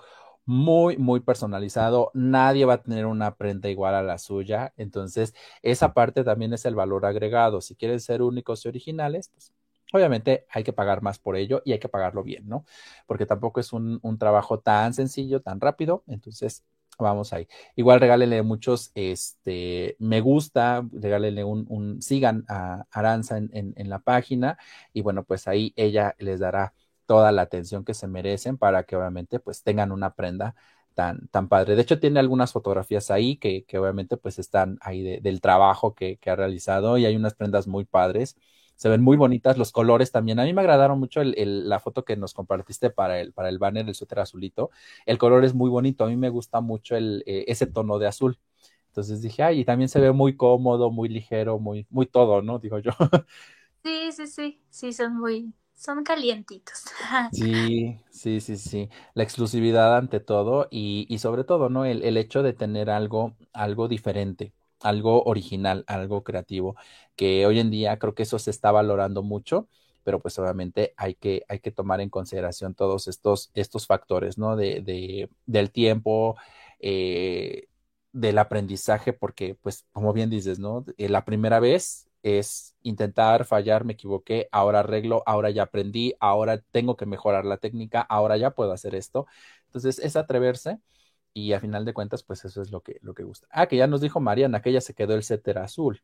muy, 0.46 0.96
muy 0.96 1.20
personalizado. 1.20 2.10
Nadie 2.14 2.64
va 2.64 2.74
a 2.74 2.82
tener 2.82 3.06
una 3.06 3.34
prenda 3.36 3.68
igual 3.68 3.94
a 3.94 4.02
la 4.02 4.18
suya. 4.18 4.72
Entonces, 4.76 5.34
esa 5.62 5.92
parte 5.94 6.24
también 6.24 6.52
es 6.54 6.64
el 6.64 6.74
valor 6.74 7.04
agregado. 7.06 7.60
Si 7.60 7.74
quieren 7.76 8.00
ser 8.00 8.22
únicos 8.22 8.64
y 8.64 8.68
originales, 8.68 9.28
pues 9.30 9.52
obviamente 9.92 10.46
hay 10.50 10.64
que 10.64 10.72
pagar 10.72 11.02
más 11.02 11.18
por 11.18 11.36
ello 11.36 11.62
y 11.64 11.72
hay 11.72 11.78
que 11.78 11.88
pagarlo 11.88 12.22
bien, 12.22 12.48
¿no? 12.48 12.64
Porque 13.06 13.26
tampoco 13.26 13.60
es 13.60 13.72
un, 13.72 13.98
un 14.02 14.18
trabajo 14.18 14.60
tan 14.60 14.94
sencillo, 14.94 15.42
tan 15.42 15.60
rápido. 15.60 16.04
Entonces, 16.06 16.64
vamos 16.98 17.32
ahí. 17.32 17.46
Igual 17.74 18.00
regálenle 18.00 18.42
muchos 18.42 18.90
este, 18.94 19.96
me 19.98 20.20
gusta, 20.20 20.86
regálenle 20.92 21.44
un, 21.44 21.66
un 21.68 22.00
sigan 22.02 22.44
a 22.48 22.86
Aranza 22.90 23.36
en, 23.38 23.50
en, 23.52 23.74
en, 23.76 23.90
la 23.90 23.98
página 23.98 24.58
y 24.92 25.02
bueno, 25.02 25.24
pues 25.24 25.46
ahí 25.48 25.72
ella 25.76 26.14
les 26.18 26.40
dará 26.40 26.72
toda 27.06 27.32
la 27.32 27.42
atención 27.42 27.84
que 27.84 27.94
se 27.94 28.08
merecen 28.08 28.58
para 28.58 28.84
que 28.84 28.96
obviamente 28.96 29.40
pues 29.40 29.62
tengan 29.62 29.92
una 29.92 30.14
prenda 30.14 30.54
tan, 30.94 31.28
tan 31.28 31.48
padre. 31.48 31.76
De 31.76 31.82
hecho, 31.82 32.00
tiene 32.00 32.20
algunas 32.20 32.52
fotografías 32.52 33.10
ahí 33.10 33.36
que, 33.36 33.64
que 33.64 33.78
obviamente 33.78 34.16
pues 34.16 34.38
están 34.38 34.78
ahí 34.80 35.02
de, 35.02 35.20
del 35.20 35.40
trabajo 35.40 35.94
que, 35.94 36.16
que, 36.18 36.30
ha 36.30 36.36
realizado 36.36 36.98
y 36.98 37.06
hay 37.06 37.16
unas 37.16 37.34
prendas 37.34 37.66
muy 37.68 37.84
padres. 37.84 38.36
se 38.76 38.88
ven 38.88 39.02
muy 39.02 39.16
bonitas, 39.16 39.58
los 39.58 39.72
colores 39.72 40.12
también. 40.12 40.40
A 40.40 40.44
mí 40.44 40.52
me 40.54 40.60
agradaron 40.62 40.98
mucho 40.98 41.20
el, 41.20 41.68
la 41.68 41.80
foto 41.80 42.04
que 42.04 42.16
nos 42.16 42.34
compartiste 42.34 42.90
para 42.90 43.20
el, 43.20 43.32
para 43.32 43.48
el 43.50 43.58
banner 43.58 43.84
del 43.86 43.94
suéter 43.94 44.20
azulito. 44.20 44.70
El 45.06 45.18
color 45.18 45.44
es 45.44 45.54
muy 45.54 45.70
bonito, 45.70 46.04
a 46.04 46.08
mí 46.08 46.16
me 46.16 46.30
gusta 46.30 46.60
mucho 46.60 46.96
el, 46.96 47.22
eh, 47.26 47.44
ese 47.48 47.66
tono 47.66 47.98
de 47.98 48.06
azul. 48.08 48.38
Entonces 48.88 49.20
dije, 49.22 49.42
ay, 49.42 49.60
y 49.60 49.64
también 49.66 49.88
se 49.90 50.00
ve 50.00 50.12
muy 50.12 50.36
cómodo, 50.36 50.90
muy 50.90 51.08
ligero, 51.10 51.58
muy, 51.58 51.86
muy 51.90 52.06
todo, 52.06 52.42
¿no? 52.42 52.58
Digo 52.58 52.78
yo. 52.78 52.92
Sí, 53.84 54.10
sí, 54.10 54.26
sí, 54.26 54.60
sí, 54.68 54.92
son 54.92 55.16
muy, 55.16 55.54
son 55.76 56.04
calientitos. 56.04 56.84
Sí, 57.30 58.00
sí, 58.10 58.40
sí, 58.40 58.56
sí. 58.56 58.88
La 59.14 59.22
exclusividad 59.24 59.96
ante 59.96 60.20
todo 60.20 60.68
y, 60.70 61.06
y 61.10 61.18
sobre 61.18 61.44
todo, 61.44 61.68
¿no? 61.68 61.84
El, 61.84 62.02
el, 62.02 62.16
hecho 62.16 62.42
de 62.42 62.54
tener 62.54 62.88
algo, 62.88 63.36
algo 63.52 63.88
diferente, 63.88 64.54
algo 64.80 65.22
original, 65.24 65.84
algo 65.88 66.24
creativo, 66.24 66.76
que 67.16 67.44
hoy 67.46 67.58
en 67.60 67.70
día 67.70 67.98
creo 67.98 68.14
que 68.14 68.22
eso 68.22 68.38
se 68.38 68.50
está 68.50 68.72
valorando 68.72 69.22
mucho, 69.22 69.68
pero 70.02 70.20
pues 70.20 70.38
obviamente 70.38 70.94
hay 70.96 71.14
que, 71.14 71.44
hay 71.48 71.58
que 71.60 71.72
tomar 71.72 72.00
en 72.00 72.08
consideración 72.10 72.74
todos 72.74 73.08
estos, 73.08 73.50
estos 73.54 73.86
factores, 73.86 74.38
¿no? 74.38 74.56
De, 74.56 74.80
de 74.80 75.28
del 75.46 75.72
tiempo, 75.72 76.36
eh, 76.80 77.66
del 78.12 78.38
aprendizaje, 78.38 79.12
porque 79.12 79.54
pues 79.56 79.84
como 79.92 80.12
bien 80.14 80.30
dices, 80.30 80.58
¿no? 80.58 80.84
La 80.96 81.24
primera 81.26 81.60
vez 81.60 82.08
es 82.26 82.74
intentar 82.82 83.44
fallar, 83.44 83.84
me 83.84 83.92
equivoqué, 83.92 84.48
ahora 84.50 84.80
arreglo, 84.80 85.22
ahora 85.26 85.50
ya 85.50 85.62
aprendí, 85.62 86.14
ahora 86.18 86.58
tengo 86.72 86.96
que 86.96 87.06
mejorar 87.06 87.44
la 87.44 87.58
técnica, 87.58 88.00
ahora 88.00 88.36
ya 88.36 88.50
puedo 88.50 88.72
hacer 88.72 88.96
esto. 88.96 89.28
Entonces, 89.66 90.00
es 90.00 90.16
atreverse 90.16 90.80
y 91.32 91.52
a 91.52 91.60
final 91.60 91.84
de 91.84 91.94
cuentas, 91.94 92.24
pues 92.24 92.44
eso 92.44 92.62
es 92.62 92.72
lo 92.72 92.80
que, 92.80 92.98
lo 93.02 93.14
que 93.14 93.22
gusta. 93.22 93.46
Ah, 93.50 93.66
que 93.66 93.76
ya 93.76 93.86
nos 93.86 94.00
dijo 94.00 94.18
Mariana 94.18 94.60
que 94.60 94.70
ella 94.70 94.80
se 94.80 94.94
quedó 94.94 95.14
el 95.14 95.22
setter 95.22 95.58
azul. 95.58 96.02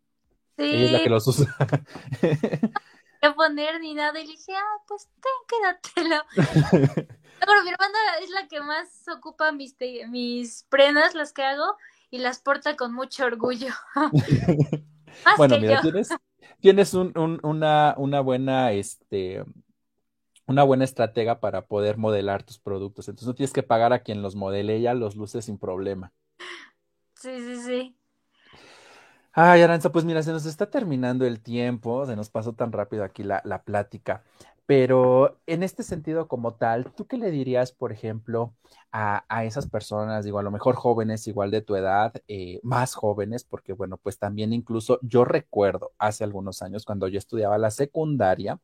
Sí. 0.57 0.65
Ella 0.65 0.85
es 0.85 0.93
la 0.93 1.03
que 1.03 1.11
los 1.11 1.27
usa. 1.27 1.57
No 3.23 3.37
poner 3.37 3.79
ni 3.79 3.95
nada 3.95 4.19
y 4.19 4.27
le 4.27 4.33
dije, 4.33 4.53
ah, 4.53 4.83
pues 4.89 5.09
ten, 5.21 5.85
quédatelo. 5.95 6.25
Pero 7.39 7.63
mi 7.63 7.71
hermana 7.71 7.99
es 8.21 8.31
la 8.31 8.49
que 8.49 8.61
más 8.61 9.07
ocupa 9.17 9.53
mis, 9.53 9.77
mis 10.09 10.67
prendas, 10.69 11.15
las 11.15 11.33
que 11.33 11.45
hago, 11.45 11.77
y 12.11 12.19
las 12.19 12.41
porta 12.41 12.75
con 12.75 12.93
mucho 12.93 13.25
orgullo 13.25 13.73
bueno, 15.35 15.59
mira, 15.59 15.79
tienes, 15.79 16.19
tienes 16.61 16.95
un, 16.95 17.17
un, 17.19 17.41
una, 17.43 17.95
una 17.99 18.21
buena, 18.21 18.73
este, 18.73 19.45
una 20.47 20.63
buena 20.63 20.85
estratega 20.85 21.41
para 21.41 21.67
poder 21.67 21.97
modelar 21.99 22.45
tus 22.45 22.59
productos. 22.59 23.09
Entonces 23.09 23.27
no 23.27 23.35
tienes 23.35 23.53
que 23.53 23.65
pagar 23.65 23.93
a 23.93 24.05
quien 24.05 24.23
los 24.23 24.37
modele, 24.37 24.77
ella 24.77 24.95
los 24.95 25.17
luce 25.17 25.43
sin 25.43 25.59
problema. 25.59 26.13
Sí, 27.21 27.31
sí, 27.41 27.57
sí. 27.63 27.97
Ay, 29.35 29.63
Aranza, 29.63 29.91
pues 29.91 30.05
mira, 30.05 30.23
se 30.23 30.31
nos 30.33 30.45
está 30.45 30.69
terminando 30.71 31.25
el 31.27 31.41
tiempo, 31.41 32.05
se 32.07 32.17
nos 32.17 32.29
pasó 32.29 32.53
tan 32.53 32.71
rápido 32.71 33.03
aquí 33.03 33.23
la, 33.23 33.41
la 33.45 33.63
plática. 33.63 34.23
Pero 34.67 35.41
en 35.47 35.63
este 35.63 35.83
sentido 35.83 36.29
como 36.29 36.55
tal, 36.55 36.93
¿tú 36.95 37.07
qué 37.07 37.19
le 37.19 37.31
dirías, 37.31 37.73
por 37.73 37.93
ejemplo, 37.93 38.55
a, 38.93 39.25
a 39.29 39.45
esas 39.45 39.69
personas, 39.69 40.25
digo, 40.25 40.39
a 40.39 40.43
lo 40.43 40.51
mejor 40.53 40.77
jóvenes 40.77 41.27
igual 41.27 41.51
de 41.51 41.63
tu 41.63 41.77
edad, 41.77 42.15
eh, 42.29 42.61
más 42.63 42.95
jóvenes, 42.95 43.45
porque 43.45 43.73
bueno, 43.75 43.99
pues 43.99 44.19
también 44.19 44.53
incluso 44.53 44.99
yo 45.03 45.25
recuerdo 45.25 45.93
hace 45.99 46.25
algunos 46.25 46.63
años 46.63 46.85
cuando 46.85 47.09
yo 47.09 47.19
estudiaba 47.19 47.59
la 47.59 47.71
secundaria, 47.71 48.61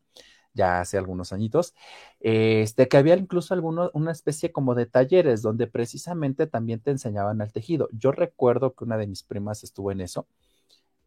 ya 0.54 0.80
hace 0.80 0.98
algunos 0.98 1.32
añitos, 1.32 1.74
este, 2.20 2.88
que 2.88 2.96
había 2.96 3.16
incluso 3.16 3.54
alguno, 3.54 3.90
una 3.94 4.12
especie 4.12 4.52
como 4.52 4.74
de 4.74 4.86
talleres 4.86 5.42
donde 5.42 5.66
precisamente 5.68 6.46
también 6.46 6.80
te 6.80 6.90
enseñaban 6.90 7.40
el 7.40 7.52
tejido. 7.52 7.88
Yo 7.92 8.12
recuerdo 8.12 8.74
que 8.74 8.84
una 8.84 8.98
de 8.98 9.06
mis 9.06 9.22
primas 9.22 9.64
estuvo 9.64 9.92
en 9.92 10.00
eso 10.00 10.26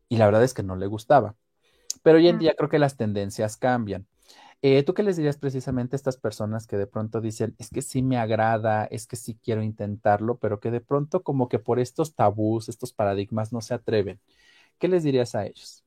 y 0.09 0.17
la 0.17 0.25
verdad 0.25 0.43
es 0.43 0.53
que 0.53 0.63
no 0.63 0.75
le 0.75 0.87
gustaba. 0.87 1.35
Pero 2.03 2.17
hoy 2.17 2.27
en 2.29 2.39
día 2.39 2.55
creo 2.57 2.69
que 2.69 2.79
las 2.79 2.97
tendencias 2.97 3.57
cambian. 3.57 4.07
Eh, 4.63 4.83
¿Tú 4.83 4.93
qué 4.93 5.01
les 5.03 5.17
dirías 5.17 5.37
precisamente 5.37 5.95
a 5.95 5.97
estas 5.97 6.17
personas 6.17 6.67
que 6.67 6.77
de 6.77 6.85
pronto 6.85 7.19
dicen, 7.19 7.55
es 7.57 7.71
que 7.71 7.81
sí 7.81 8.03
me 8.03 8.17
agrada, 8.17 8.85
es 8.85 9.07
que 9.07 9.15
sí 9.15 9.39
quiero 9.43 9.63
intentarlo, 9.63 10.37
pero 10.37 10.59
que 10.59 10.69
de 10.69 10.81
pronto 10.81 11.23
como 11.23 11.49
que 11.49 11.57
por 11.59 11.79
estos 11.79 12.13
tabús, 12.15 12.69
estos 12.69 12.93
paradigmas 12.93 13.51
no 13.51 13.61
se 13.61 13.73
atreven? 13.73 14.19
¿Qué 14.79 14.87
les 14.87 15.03
dirías 15.03 15.35
a 15.35 15.45
ellos? 15.47 15.83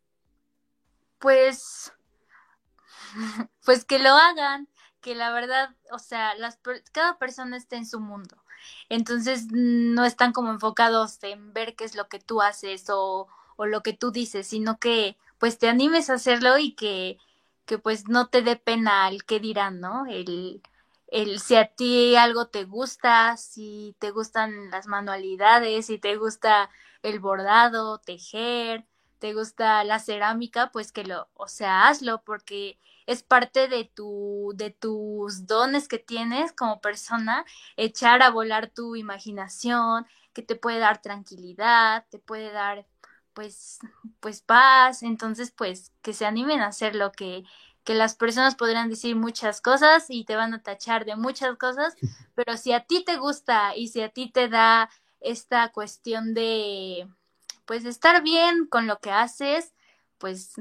Pues, 1.18 1.92
pues 3.64 3.84
que 3.84 3.98
lo 3.98 4.10
hagan, 4.10 4.68
que 5.00 5.14
la 5.14 5.32
verdad, 5.32 5.74
o 5.92 5.98
sea, 5.98 6.34
las, 6.36 6.58
cada 6.92 7.18
persona 7.18 7.56
está 7.56 7.76
en 7.76 7.86
su 7.86 8.00
mundo. 8.00 8.36
Entonces 8.88 9.46
no 9.50 10.04
están 10.04 10.32
como 10.32 10.50
enfocados 10.50 11.22
en 11.22 11.52
ver 11.52 11.76
qué 11.76 11.84
es 11.84 11.94
lo 11.94 12.08
que 12.08 12.18
tú 12.18 12.40
haces 12.42 12.88
o, 12.90 13.28
o 13.56 13.66
lo 13.66 13.82
que 13.82 13.92
tú 13.92 14.10
dices, 14.10 14.46
sino 14.46 14.78
que 14.78 15.16
pues 15.38 15.58
te 15.58 15.68
animes 15.68 16.08
a 16.10 16.14
hacerlo 16.14 16.58
y 16.58 16.72
que 16.74 17.18
que 17.66 17.78
pues 17.78 18.08
no 18.08 18.28
te 18.28 18.42
dé 18.42 18.56
pena 18.56 19.08
el 19.08 19.24
qué 19.24 19.40
dirán, 19.40 19.80
¿no? 19.80 20.06
El, 20.06 20.62
el 21.08 21.40
si 21.40 21.56
a 21.56 21.66
ti 21.66 22.16
algo 22.16 22.48
te 22.48 22.64
gusta, 22.64 23.36
si 23.36 23.96
te 23.98 24.10
gustan 24.10 24.70
las 24.70 24.86
manualidades, 24.86 25.86
si 25.86 25.98
te 25.98 26.16
gusta 26.16 26.70
el 27.02 27.20
bordado, 27.20 27.98
tejer, 27.98 28.86
te 29.18 29.32
gusta 29.34 29.84
la 29.84 29.98
cerámica, 30.00 30.70
pues 30.72 30.92
que 30.92 31.04
lo, 31.04 31.28
o 31.34 31.48
sea, 31.48 31.88
hazlo 31.88 32.22
porque 32.24 32.78
es 33.06 33.22
parte 33.22 33.68
de 33.68 33.84
tu 33.84 34.52
de 34.56 34.70
tus 34.70 35.46
dones 35.46 35.88
que 35.88 35.98
tienes 35.98 36.52
como 36.52 36.80
persona, 36.80 37.44
echar 37.76 38.22
a 38.22 38.30
volar 38.30 38.70
tu 38.70 38.96
imaginación, 38.96 40.06
que 40.32 40.42
te 40.42 40.56
puede 40.56 40.78
dar 40.78 41.00
tranquilidad, 41.02 42.06
te 42.10 42.18
puede 42.18 42.50
dar 42.52 42.86
pues, 43.34 43.80
pues 44.20 44.40
paz, 44.40 45.02
entonces 45.02 45.50
pues 45.50 45.92
que 46.02 46.12
se 46.12 46.26
animen 46.26 46.60
a 46.60 46.68
hacer 46.68 46.94
lo 46.94 47.12
que, 47.12 47.44
que 47.84 47.94
las 47.94 48.14
personas 48.14 48.54
podrán 48.54 48.88
decir 48.88 49.16
muchas 49.16 49.60
cosas 49.60 50.06
y 50.08 50.24
te 50.24 50.36
van 50.36 50.54
a 50.54 50.62
tachar 50.62 51.04
de 51.04 51.16
muchas 51.16 51.56
cosas, 51.58 51.94
pero 52.34 52.56
si 52.56 52.72
a 52.72 52.80
ti 52.80 53.04
te 53.04 53.16
gusta 53.16 53.76
y 53.76 53.88
si 53.88 54.00
a 54.00 54.08
ti 54.08 54.30
te 54.30 54.48
da 54.48 54.88
esta 55.20 55.70
cuestión 55.72 56.34
de 56.34 57.08
pues 57.66 57.84
estar 57.84 58.22
bien 58.22 58.66
con 58.66 58.86
lo 58.86 58.98
que 59.00 59.10
haces, 59.10 59.74
pues 60.18 60.54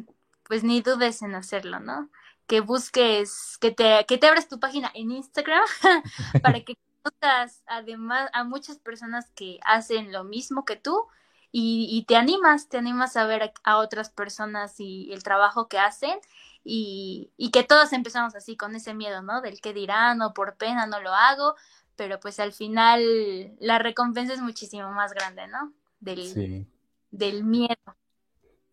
pues 0.43 0.63
ni 0.63 0.81
dudes 0.81 1.21
en 1.21 1.35
hacerlo, 1.35 1.79
¿no? 1.79 2.09
Que 2.47 2.59
busques, 2.59 3.57
que 3.59 3.71
te, 3.71 4.05
que 4.07 4.17
te 4.17 4.27
abras 4.27 4.47
tu 4.47 4.59
página 4.59 4.91
en 4.93 5.11
Instagram 5.11 5.63
para 6.43 6.59
que 6.65 6.77
conozcas 7.01 7.63
además 7.65 8.29
a 8.33 8.43
muchas 8.43 8.77
personas 8.77 9.29
que 9.31 9.59
hacen 9.63 10.11
lo 10.11 10.23
mismo 10.23 10.65
que 10.65 10.75
tú 10.75 11.07
y, 11.55 12.03
te 12.07 12.15
animas, 12.15 12.67
te 12.67 12.77
animas 12.77 13.15
a 13.15 13.27
ver 13.27 13.53
a, 13.63 13.77
otras 13.77 14.09
personas 14.09 14.79
y 14.79 15.13
el 15.13 15.21
trabajo 15.21 15.67
que 15.67 15.77
hacen 15.77 16.17
y, 16.63 17.29
y, 17.37 17.51
que 17.51 17.63
todos 17.63 17.93
empezamos 17.93 18.33
así 18.33 18.57
con 18.57 18.75
ese 18.75 18.95
miedo, 18.95 19.21
¿no? 19.21 19.39
Del 19.41 19.61
que 19.61 19.71
dirán 19.71 20.19
o 20.23 20.33
por 20.33 20.55
pena 20.55 20.87
no 20.87 20.99
lo 20.99 21.13
hago, 21.13 21.53
pero 21.95 22.19
pues 22.19 22.39
al 22.39 22.53
final 22.53 23.55
la 23.59 23.77
recompensa 23.77 24.33
es 24.33 24.41
muchísimo 24.41 24.91
más 24.93 25.13
grande, 25.13 25.47
¿no? 25.47 25.71
Del, 25.99 26.65
del 27.11 27.43
miedo. 27.43 27.75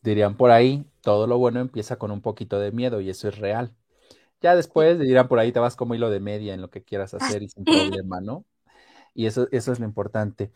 Dirían 0.00 0.38
por 0.38 0.50
ahí, 0.50 0.86
todo 1.02 1.26
lo 1.26 1.36
bueno 1.36 1.60
empieza 1.60 1.96
con 1.96 2.10
un 2.10 2.22
poquito 2.22 2.58
de 2.58 2.72
miedo 2.72 3.02
y 3.02 3.10
eso 3.10 3.28
es 3.28 3.36
real. 3.36 3.74
Ya 4.40 4.56
después 4.56 4.98
dirán 4.98 5.28
por 5.28 5.38
ahí 5.38 5.52
te 5.52 5.60
vas 5.60 5.76
como 5.76 5.94
hilo 5.94 6.08
de 6.08 6.20
media 6.20 6.54
en 6.54 6.62
lo 6.62 6.70
que 6.70 6.82
quieras 6.82 7.12
hacer 7.12 7.42
y 7.42 7.50
sin 7.50 7.64
problema, 8.00 8.22
¿no? 8.22 8.46
Y 9.12 9.26
eso, 9.26 9.48
eso 9.50 9.70
es 9.70 9.80
lo 9.80 9.84
importante. 9.84 10.50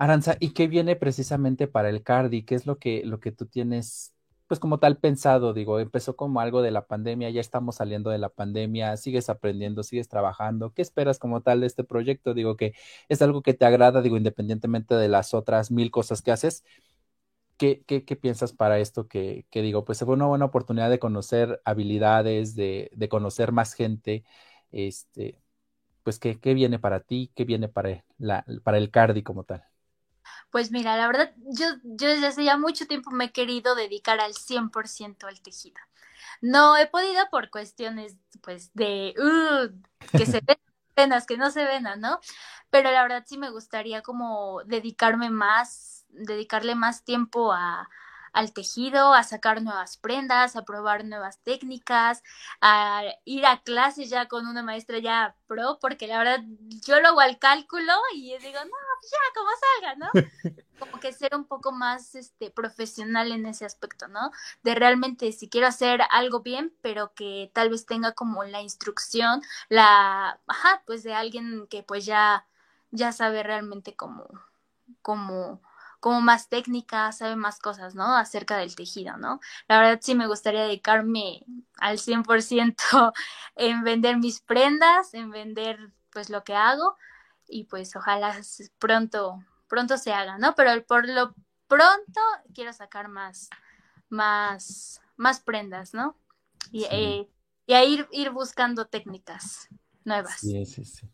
Aranza, 0.00 0.36
¿y 0.40 0.54
qué 0.54 0.66
viene 0.66 0.96
precisamente 0.96 1.66
para 1.68 1.90
el 1.90 2.02
Cardi? 2.02 2.42
¿Qué 2.42 2.54
es 2.54 2.64
lo 2.66 2.78
que, 2.78 3.02
lo 3.04 3.20
que 3.20 3.32
tú 3.32 3.44
tienes, 3.44 4.14
pues 4.46 4.58
como 4.58 4.78
tal 4.78 4.96
pensado? 4.96 5.52
Digo, 5.52 5.78
empezó 5.78 6.16
como 6.16 6.40
algo 6.40 6.62
de 6.62 6.70
la 6.70 6.86
pandemia, 6.86 7.28
ya 7.28 7.42
estamos 7.42 7.76
saliendo 7.76 8.08
de 8.08 8.16
la 8.16 8.30
pandemia, 8.30 8.96
sigues 8.96 9.28
aprendiendo, 9.28 9.82
sigues 9.82 10.08
trabajando. 10.08 10.72
¿Qué 10.72 10.80
esperas 10.80 11.18
como 11.18 11.42
tal 11.42 11.60
de 11.60 11.66
este 11.66 11.84
proyecto? 11.84 12.32
Digo 12.32 12.56
que 12.56 12.72
es 13.10 13.20
algo 13.20 13.42
que 13.42 13.52
te 13.52 13.66
agrada, 13.66 14.00
digo, 14.00 14.16
independientemente 14.16 14.94
de 14.94 15.08
las 15.08 15.34
otras 15.34 15.70
mil 15.70 15.90
cosas 15.90 16.22
que 16.22 16.32
haces. 16.32 16.64
¿Qué, 17.58 17.82
qué, 17.86 18.16
piensas 18.16 18.52
para 18.54 18.78
esto 18.78 19.06
que, 19.06 19.46
que, 19.50 19.62
digo? 19.62 19.84
Pues 19.84 19.98
fue 20.00 20.14
una 20.14 20.26
buena 20.26 20.46
oportunidad 20.46 20.90
de 20.90 20.98
conocer 20.98 21.60
habilidades, 21.66 22.54
de, 22.56 22.90
de 22.94 23.08
conocer 23.10 23.52
más 23.52 23.74
gente. 23.74 24.24
Este, 24.72 25.42
pues, 26.04 26.18
¿qué, 26.18 26.40
¿qué, 26.40 26.54
viene 26.54 26.78
para 26.78 27.00
ti? 27.00 27.32
¿Qué 27.34 27.44
viene 27.44 27.68
para, 27.68 28.04
la, 28.18 28.44
para 28.64 28.78
el 28.78 28.90
Cardi 28.90 29.22
como 29.22 29.44
tal? 29.44 29.69
Pues 30.50 30.72
mira, 30.72 30.96
la 30.96 31.06
verdad, 31.06 31.32
yo, 31.46 31.66
yo 31.84 32.08
desde 32.08 32.26
hace 32.26 32.44
ya 32.44 32.56
mucho 32.56 32.86
tiempo 32.86 33.10
me 33.10 33.26
he 33.26 33.32
querido 33.32 33.74
dedicar 33.74 34.20
al 34.20 34.34
100% 34.34 35.26
al 35.28 35.40
tejido. 35.40 35.80
No 36.40 36.76
he 36.76 36.86
podido 36.86 37.28
por 37.30 37.50
cuestiones, 37.50 38.16
pues, 38.42 38.70
de 38.74 39.14
uh, 39.18 40.18
que 40.18 40.26
se 40.26 40.40
ven 40.46 40.58
penas, 40.94 41.26
que 41.26 41.36
no 41.36 41.50
se 41.50 41.64
ven, 41.64 41.86
¿no? 41.98 42.20
Pero 42.70 42.90
la 42.90 43.02
verdad 43.02 43.24
sí 43.26 43.38
me 43.38 43.50
gustaría 43.50 44.02
como 44.02 44.62
dedicarme 44.64 45.30
más, 45.30 46.04
dedicarle 46.08 46.74
más 46.74 47.04
tiempo 47.04 47.52
a, 47.52 47.88
al 48.32 48.52
tejido, 48.52 49.14
a 49.14 49.22
sacar 49.22 49.62
nuevas 49.62 49.96
prendas, 49.96 50.56
a 50.56 50.64
probar 50.64 51.04
nuevas 51.04 51.38
técnicas, 51.42 52.22
a 52.60 53.02
ir 53.24 53.46
a 53.46 53.62
clases 53.62 54.10
ya 54.10 54.28
con 54.28 54.46
una 54.46 54.62
maestra 54.62 54.98
ya 54.98 55.36
pro, 55.46 55.78
porque 55.80 56.06
la 56.06 56.18
verdad 56.18 56.44
yo 56.86 57.00
lo 57.00 57.08
hago 57.08 57.20
al 57.20 57.38
cálculo 57.38 57.92
y 58.14 58.36
digo, 58.38 58.58
no, 58.64 58.70
pues 59.00 59.12
ya, 59.12 59.18
como 59.34 59.50
salga, 59.60 59.94
¿no? 59.96 60.10
Como 60.80 60.98
que 60.98 61.12
ser 61.12 61.36
un 61.36 61.44
poco 61.44 61.72
más 61.72 62.14
este, 62.14 62.50
profesional 62.50 63.32
en 63.32 63.44
ese 63.44 63.66
aspecto, 63.66 64.08
¿no? 64.08 64.30
De 64.62 64.74
realmente 64.74 65.30
si 65.32 65.50
quiero 65.50 65.66
hacer 65.66 66.00
algo 66.10 66.40
bien, 66.40 66.74
pero 66.80 67.12
que 67.12 67.50
tal 67.52 67.68
vez 67.68 67.84
tenga 67.84 68.12
como 68.12 68.44
la 68.44 68.62
instrucción, 68.62 69.42
la, 69.68 70.40
ajá, 70.46 70.82
pues 70.86 71.02
de 71.02 71.12
alguien 71.12 71.66
que 71.68 71.82
pues 71.82 72.06
ya, 72.06 72.46
ya 72.92 73.12
sabe 73.12 73.42
realmente 73.42 73.94
cómo, 73.94 74.26
cómo, 75.02 75.60
como 76.00 76.20
más 76.20 76.48
técnica, 76.48 77.12
sabe 77.12 77.36
más 77.36 77.58
cosas, 77.58 77.94
¿no? 77.94 78.16
Acerca 78.16 78.56
del 78.56 78.74
tejido, 78.74 79.16
¿no? 79.18 79.40
La 79.68 79.78
verdad 79.78 80.00
sí 80.02 80.14
me 80.14 80.26
gustaría 80.26 80.62
dedicarme 80.62 81.44
al 81.78 81.98
100% 81.98 83.12
en 83.56 83.84
vender 83.84 84.16
mis 84.16 84.40
prendas, 84.40 85.14
en 85.14 85.30
vender 85.30 85.92
pues 86.10 86.30
lo 86.30 86.42
que 86.42 86.54
hago 86.54 86.96
y 87.46 87.64
pues 87.64 87.94
ojalá 87.94 88.34
pronto, 88.78 89.44
pronto 89.68 89.98
se 89.98 90.12
haga, 90.12 90.38
¿no? 90.38 90.54
Pero 90.54 90.84
por 90.86 91.08
lo 91.08 91.34
pronto 91.68 92.20
quiero 92.54 92.72
sacar 92.72 93.08
más, 93.08 93.50
más, 94.08 95.00
más 95.16 95.40
prendas, 95.40 95.94
¿no? 95.94 96.16
Y, 96.72 96.84
eh, 96.90 97.28
y 97.66 97.74
a 97.74 97.84
ir, 97.84 98.08
ir 98.10 98.30
buscando 98.30 98.86
técnicas 98.86 99.68
nuevas. 100.04 100.40
Sí, 100.40 100.64
sí, 100.64 100.84
sí. 100.86 101.06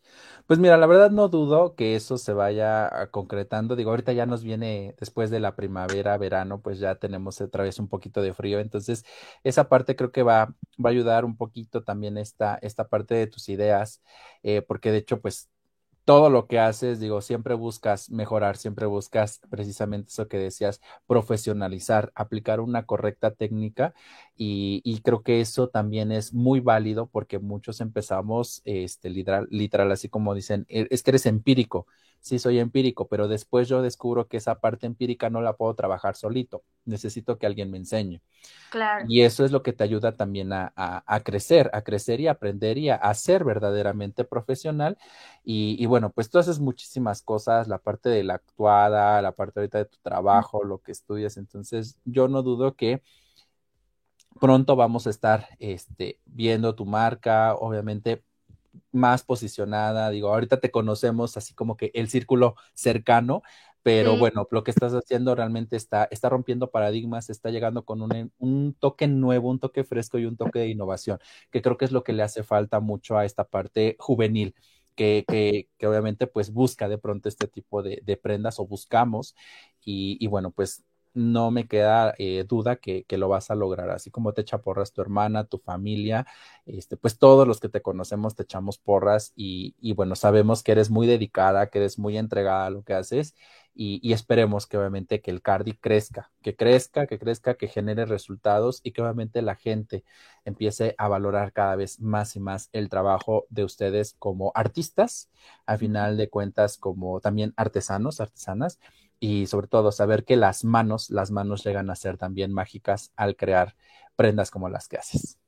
Pues 0.47 0.61
mira, 0.61 0.77
la 0.77 0.87
verdad 0.87 1.11
no 1.11 1.27
dudo 1.29 1.75
que 1.75 1.97
eso 1.97 2.17
se 2.17 2.33
vaya 2.33 2.87
ah, 2.87 3.11
concretando. 3.11 3.75
Digo, 3.75 3.91
ahorita 3.91 4.13
ya 4.13 4.25
nos 4.25 4.45
viene 4.45 4.95
después 5.01 5.31
de 5.31 5.41
la 5.41 5.57
primavera, 5.57 6.17
verano, 6.17 6.63
pues 6.63 6.79
ya 6.79 6.95
tenemos 6.95 7.41
otra 7.41 7.65
vez 7.65 7.81
un 7.81 7.89
poquito 7.89 8.23
de 8.23 8.33
frío. 8.35 8.61
Entonces, 8.61 9.05
esa 9.43 9.69
parte 9.69 9.97
creo 9.97 10.13
que 10.13 10.23
va, 10.23 10.55
va 10.85 10.91
a 10.91 10.93
ayudar 10.93 11.25
un 11.25 11.37
poquito 11.37 11.83
también 11.83 12.19
esta, 12.19 12.57
esta 12.63 12.89
parte 12.89 13.17
de 13.17 13.27
tus 13.27 13.49
ideas, 13.49 14.01
eh, 14.45 14.63
porque 14.63 14.93
de 14.93 14.99
hecho, 14.99 15.21
pues 15.21 15.51
todo 16.07 16.31
lo 16.31 16.47
que 16.47 16.61
haces, 16.61 17.01
digo, 17.01 17.21
siempre 17.21 17.55
buscas 17.55 18.11
mejorar, 18.11 18.57
siempre 18.57 18.87
buscas 18.87 19.41
precisamente 19.51 20.09
eso 20.11 20.29
que 20.29 20.39
decías, 20.39 20.81
profesionalizar, 21.09 22.13
aplicar 22.15 22.61
una 22.61 22.87
correcta 22.87 23.33
técnica 23.33 23.93
y, 24.37 25.01
creo 25.03 25.23
que 25.23 25.41
eso 25.41 25.69
también 25.69 26.13
es 26.13 26.33
muy 26.33 26.61
válido 26.61 27.09
porque 27.09 27.41
muchos 27.41 27.81
empezamos, 27.81 28.63
este, 28.65 29.11
literal, 29.11 29.49
literal, 29.51 29.91
así 29.91 30.09
como 30.09 30.35
dicen, 30.35 30.65
e, 30.69 30.87
es 30.91 31.03
que 31.03 31.11
eres 31.11 31.27
empírico, 31.27 31.89
sí 32.21 32.39
soy 32.39 32.59
empírico, 32.59 33.09
pero 33.09 33.29
después 33.29 33.69
yo 33.69 33.83
descubro 33.83 34.27
que 34.27 34.37
esa 34.37 34.61
parte 34.61 34.87
empírica 34.87 35.31
no 35.31 35.41
la 35.41 35.55
puedo 35.55 35.75
trabajar 35.75 36.17
solito, 36.17 36.63
necesito 36.85 37.39
que 37.39 37.47
alguien 37.47 37.71
me 37.71 37.79
enseñe. 37.79 38.21
Claro. 38.71 39.07
Y 39.09 39.23
eso 39.23 39.45
es 39.45 39.53
lo 39.53 39.63
que 39.63 39.73
te 39.73 39.85
ayuda 39.85 40.17
también 40.17 40.53
a, 40.53 40.73
crecer, 41.25 41.71
a 41.73 41.83
crecer 41.83 42.21
y 42.21 42.27
aprender 42.27 42.79
y 42.79 42.91
a, 42.91 43.15
ser 43.15 43.45
verdaderamente 43.45 44.25
profesional. 44.25 44.99
Y, 45.45 45.77
y, 45.79 45.87
bueno, 45.87 45.96
pues 46.11 46.31
tú 46.31 46.39
haces 46.39 46.59
muchísimas 46.61 47.23
cosas, 47.23 47.69
la 47.69 47.79
parte 47.79 48.09
de 48.09 48.25
la 48.25 48.35
actuada, 48.35 49.21
la 49.23 49.33
parte 49.33 49.61
ahorita 49.61 49.79
de 49.79 49.85
tu 49.87 49.99
trabajo, 50.03 50.65
lo 50.65 50.79
que 50.79 50.93
estudias, 50.93 51.37
entonces 51.37 51.99
yo 52.05 52.29
no 52.29 52.43
dudo 52.43 52.75
que 52.75 53.03
pronto 54.41 54.77
vamos 54.77 55.07
a 55.07 55.11
estar 55.11 55.49
este, 55.59 56.21
viendo 56.25 56.75
tu 56.75 56.87
marca, 56.87 57.55
obviamente 57.55 58.23
más 58.93 59.23
posicionada, 59.23 60.11
digo, 60.11 60.29
ahorita 60.29 60.61
te 60.61 60.71
conocemos 60.71 61.37
así 61.37 61.55
como 61.55 61.77
que 61.77 61.91
el 61.95 62.09
círculo 62.09 62.57
cercano, 62.75 63.43
pero 63.83 64.17
bueno, 64.19 64.49
lo 64.51 64.65
que 64.65 64.73
estás 64.73 64.93
haciendo 64.95 65.37
realmente 65.37 65.77
está, 65.77 66.09
está 66.11 66.29
rompiendo 66.29 66.73
paradigmas, 66.73 67.31
está 67.31 67.51
llegando 67.51 67.85
con 67.85 68.03
un, 68.03 68.33
un, 68.39 68.75
toque 68.75 69.07
nuevo, 69.07 69.49
un 69.49 69.61
toque 69.61 69.85
fresco 69.85 70.19
y 70.19 70.27
un 70.27 70.37
toque 70.37 70.59
de 70.59 70.69
innovación, 70.71 71.21
que 71.53 71.63
creo 71.63 71.77
que 71.77 71.85
es 71.85 71.93
lo 71.93 72.03
que 72.03 72.13
le 72.13 72.25
hace 72.25 72.43
falta 72.43 72.81
mucho 72.81 73.17
a 73.17 73.25
esta 73.25 73.45
parte 73.45 73.95
juvenil. 74.01 74.57
Que, 74.97 75.25
que, 75.29 75.69
que 75.79 75.87
obviamente 75.87 76.27
pues 76.27 76.53
busca 76.53 76.89
de 76.89 76.99
pronto 76.99 77.29
este 77.29 77.49
tipo 77.49 77.83
de, 77.83 78.03
prendas 78.23 78.59
o 78.59 78.67
buscamos 78.67 79.37
y, 79.85 80.17
y 80.21 80.27
bueno 80.29 80.51
pues 80.51 80.85
no 81.17 81.51
me 81.51 81.67
queda 81.67 82.15
eh, 82.19 82.45
duda 82.47 82.77
que, 82.77 83.05
que, 83.05 83.17
lo 83.17 83.29
vas 83.29 83.51
a 83.51 83.55
lograr, 83.55 83.91
así 83.91 84.11
como 84.11 84.35
te 84.35 84.43
echa 84.43 84.59
porras 84.59 84.93
tu 84.93 85.01
hermana, 85.01 85.45
tu 85.45 85.59
familia, 85.59 86.27
este, 86.67 86.97
pues 86.97 87.19
todos 87.19 87.49
los 87.49 87.59
que 87.59 87.71
te 87.71 87.81
conocemos 87.83 88.35
te 88.37 88.43
echamos 88.43 88.79
porras 88.79 89.33
y, 89.35 89.75
y 89.81 89.95
bueno, 89.95 90.15
sabemos 90.15 90.63
que 90.63 90.73
eres 90.73 90.91
muy 90.91 91.07
dedicada, 91.07 91.69
que 91.69 91.79
eres 91.79 91.99
muy 91.99 92.19
entregada 92.19 92.67
a 92.67 92.71
lo 92.71 92.83
que 92.85 92.95
haces 92.95 93.35
y, 93.75 94.01
y, 94.03 94.13
esperemos 94.13 94.67
que 94.67 94.79
obviamente 94.79 95.21
que 95.21 95.31
el 95.31 95.43
Cardi 95.43 95.75
crezca, 95.75 96.31
que 96.43 96.57
crezca, 96.57 97.07
que 97.07 97.19
crezca, 97.19 97.55
que 97.55 97.69
genere 97.69 98.07
resultados 98.07 98.81
y 98.83 98.93
que 98.93 99.03
obviamente 99.03 99.43
la 99.43 99.55
gente 99.55 100.05
empiece 100.45 100.95
a 100.99 101.09
valorar 101.09 101.53
cada 101.53 101.77
vez 101.77 102.01
más 102.01 102.37
y 102.37 102.41
más 102.41 102.71
el 102.73 102.89
trabajo 102.89 103.47
de 103.51 103.65
ustedes 103.65 104.15
como 104.19 104.53
artistas, 104.55 105.31
a 105.67 105.77
final 105.79 106.17
de 106.17 106.31
cuentas 106.31 106.79
como 106.79 107.21
también 107.21 107.53
artesanos, 107.57 108.21
artesanas 108.21 108.79
y 109.21 109.47
sobre 109.47 109.69
todo 109.69 109.93
saber 109.93 110.25
que 110.25 110.37
las 110.37 110.65
manos, 110.65 111.11
las 111.11 111.31
manos 111.31 111.65
llegan 111.65 111.91
a 111.91 111.97
ser 111.97 112.19
también 112.19 112.53
mágicas 112.53 113.13
al 113.17 113.37
crear 113.37 113.75
prendas 114.15 114.51
como 114.51 114.69
las 114.69 114.89
que 114.89 114.99
haces. 114.99 115.39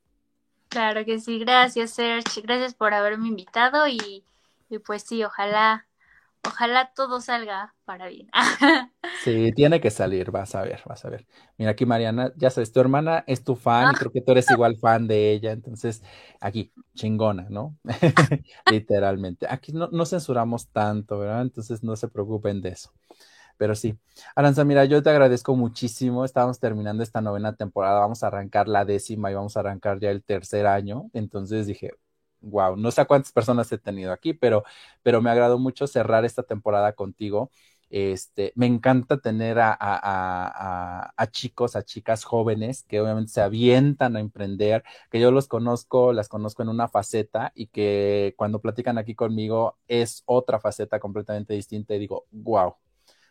Claro 0.69 1.05
que 1.05 1.19
sí, 1.19 1.39
gracias 1.39 1.93
Serge, 1.93 2.43
gracias 2.43 2.75
por 2.75 2.93
haberme 2.93 3.29
invitado 3.29 3.89
y, 3.89 4.25
y 4.69 4.79
pues 4.79 5.03
sí, 5.03 5.25
ojalá, 5.25 5.87
ojalá 6.47 6.93
todo 6.95 7.21
salga 7.21 7.75
para 7.85 8.09
bien. 8.09 8.29
Sí, 9.25 9.51
tiene 9.53 9.81
que 9.81 9.91
salir, 9.91 10.31
vas 10.31 10.55
a 10.55 10.63
ver, 10.63 10.81
vas 10.87 11.05
a 11.05 11.11
ver. 11.11 11.27
Mira 11.57 11.73
aquí 11.73 11.85
Mariana, 11.85 12.33
ya 12.37 12.51
sabes, 12.51 12.73
tu 12.73 12.79
hermana 12.79 13.25
es 13.27 13.43
tu 13.43 13.57
fan 13.57 13.87
y 13.87 13.89
ah. 13.89 13.99
creo 13.99 14.13
que 14.13 14.21
tú 14.21 14.31
eres 14.33 14.49
igual 14.51 14.77
fan 14.77 15.09
de 15.09 15.33
ella, 15.33 15.51
entonces 15.51 16.03
aquí, 16.41 16.73
chingona, 16.95 17.47
¿no? 17.51 17.77
Literalmente. 18.71 19.47
Aquí 19.51 19.73
no, 19.73 19.89
no 19.91 20.07
censuramos 20.07 20.69
tanto, 20.69 21.19
¿verdad? 21.19 21.43
Entonces 21.43 21.83
no 21.83 21.97
se 21.97 22.09
preocupen 22.09 22.61
de 22.61 22.71
eso. 22.71 22.93
Pero 23.59 23.75
sí, 23.77 23.99
Aranza, 24.37 24.65
mira, 24.65 24.85
yo 24.87 25.03
te 25.03 25.11
agradezco 25.11 25.57
muchísimo. 25.57 26.25
Estamos 26.25 26.61
terminando 26.61 27.03
esta 27.03 27.21
novena 27.21 27.55
temporada, 27.57 28.01
vamos 28.01 28.23
a 28.23 28.29
arrancar 28.29 28.69
la 28.69 28.85
décima 28.87 29.31
y 29.31 29.35
vamos 29.35 29.57
a 29.57 29.61
arrancar 29.61 30.01
ya 30.01 30.11
el 30.11 30.23
tercer 30.25 30.67
año. 30.67 31.11
Entonces 31.13 31.67
dije, 31.67 31.93
wow, 32.41 32.77
no 32.77 32.91
sé 32.93 33.05
cuántas 33.07 33.33
personas 33.33 33.71
he 33.73 33.79
tenido 33.79 34.13
aquí, 34.13 34.33
pero, 34.35 34.65
pero 35.03 35.21
me 35.23 35.31
agradó 35.31 35.59
mucho 35.59 35.87
cerrar 35.87 36.25
esta 36.25 36.43
temporada 36.45 36.93
contigo. 36.95 37.51
Este, 37.91 38.53
me 38.55 38.67
encanta 38.67 39.19
tener 39.19 39.59
a, 39.59 39.75
a, 39.81 41.13
a, 41.17 41.27
chicos, 41.31 41.75
a 41.75 41.83
chicas 41.85 42.23
jóvenes 42.25 42.83
que 42.85 43.01
obviamente 43.01 43.33
se 43.33 43.41
avientan 43.41 44.15
a 44.17 44.21
emprender, 44.21 44.85
que 45.11 45.21
yo 45.21 45.31
los 45.31 45.49
conozco, 45.49 46.13
las 46.13 46.29
conozco 46.29 46.63
en 46.63 46.69
una 46.69 46.89
faceta 46.89 47.51
y 47.55 47.69
que 47.69 48.35
cuando 48.37 48.61
platican 48.61 48.99
aquí 48.99 49.15
conmigo 49.15 49.79
es 49.89 50.23
otra 50.27 50.61
faceta 50.61 51.01
completamente 51.01 51.55
distinta 51.55 51.95
y 51.95 51.99
digo, 51.99 52.27
wow, 52.31 52.75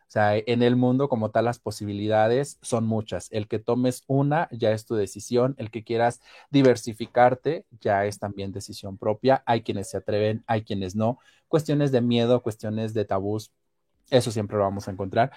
o 0.08 0.10
sea, 0.10 0.38
en 0.38 0.64
el 0.64 0.78
mundo 0.78 1.10
como 1.10 1.32
tal 1.32 1.46
las 1.46 1.60
posibilidades 1.60 2.60
son 2.62 2.86
muchas. 2.86 3.28
El 3.30 3.50
que 3.50 3.60
tomes 3.60 4.04
una 4.08 4.48
ya 4.52 4.72
es 4.72 4.86
tu 4.86 4.96
decisión, 4.96 5.54
el 5.58 5.70
que 5.70 5.84
quieras 5.84 6.22
diversificarte 6.50 7.66
ya 7.82 8.06
es 8.06 8.18
también 8.18 8.54
decisión 8.54 8.98
propia. 8.98 9.44
Hay 9.46 9.64
quienes 9.64 9.90
se 9.90 9.98
atreven, 9.98 10.46
hay 10.48 10.64
quienes 10.64 10.96
no. 10.96 11.20
Cuestiones 11.50 11.92
de 11.92 12.00
miedo, 12.00 12.42
cuestiones 12.42 12.94
de 12.94 13.04
tabús, 13.04 13.52
eso 14.10 14.32
siempre 14.32 14.56
lo 14.56 14.64
vamos 14.64 14.88
a 14.88 14.92
encontrar. 14.92 15.32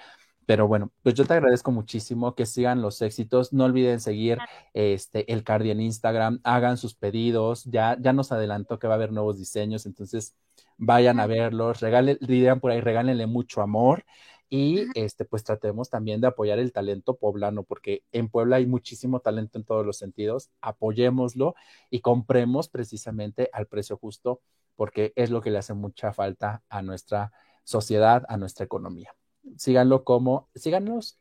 Pero 0.45 0.69
bueno, 0.69 0.91
pues 1.03 1.15
yo 1.15 1.25
te 1.25 1.33
agradezco 1.33 1.71
muchísimo 1.71 2.33
que 2.33 2.45
sigan 2.45 2.81
los 2.81 3.01
éxitos. 3.01 3.51
No 3.51 3.65
olviden 3.65 3.99
seguir 3.99 4.37
este, 4.73 5.31
el 5.33 5.43
Cardi 5.43 5.71
en 5.71 5.81
Instagram, 5.81 6.39
hagan 6.45 6.77
sus 6.77 6.95
pedidos. 6.95 7.65
Ya, 7.65 7.97
ya 7.99 8.13
nos 8.13 8.31
adelantó 8.31 8.79
que 8.79 8.87
va 8.87 8.93
a 8.93 8.97
haber 8.97 9.11
nuevos 9.11 9.37
diseños, 9.37 9.85
entonces 9.85 10.33
vayan 10.77 11.19
a 11.19 11.27
verlos, 11.27 11.81
regalen, 11.81 12.17
dirían 12.21 12.61
por 12.61 12.71
ahí, 12.71 12.79
regálenle 12.79 13.27
mucho 13.27 13.61
amor 13.61 14.05
y 14.53 14.85
este, 14.95 15.23
pues 15.23 15.45
tratemos 15.45 15.89
también 15.89 16.19
de 16.19 16.27
apoyar 16.27 16.59
el 16.59 16.73
talento 16.73 17.15
poblano, 17.15 17.63
porque 17.63 18.03
en 18.11 18.27
Puebla 18.27 18.57
hay 18.57 18.65
muchísimo 18.65 19.21
talento 19.21 19.57
en 19.57 19.63
todos 19.63 19.85
los 19.85 19.97
sentidos, 19.97 20.51
apoyémoslo 20.59 21.55
y 21.89 22.01
compremos 22.01 22.67
precisamente 22.67 23.49
al 23.53 23.67
precio 23.67 23.95
justo, 23.95 24.41
porque 24.75 25.13
es 25.15 25.29
lo 25.29 25.39
que 25.39 25.51
le 25.51 25.57
hace 25.57 25.73
mucha 25.73 26.11
falta 26.11 26.63
a 26.67 26.81
nuestra 26.81 27.31
sociedad, 27.63 28.25
a 28.27 28.35
nuestra 28.35 28.65
economía. 28.65 29.15
Síganlo 29.55 30.03
como, 30.03 30.49
síganos 30.53 31.17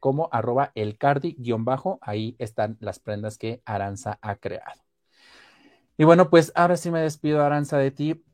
como 0.00 0.28
arroba 0.32 0.72
el 0.74 0.98
cardi 0.98 1.36
guion 1.38 1.64
bajo, 1.64 2.00
ahí 2.02 2.34
están 2.40 2.78
las 2.80 2.98
prendas 2.98 3.38
que 3.38 3.62
Aranza 3.64 4.18
ha 4.22 4.34
creado. 4.34 4.82
Y 5.96 6.02
bueno, 6.02 6.30
pues 6.30 6.50
ahora 6.56 6.76
sí 6.76 6.90
me 6.90 7.00
despido, 7.00 7.44
Aranza, 7.44 7.78
de 7.78 7.92
ti 7.92 8.24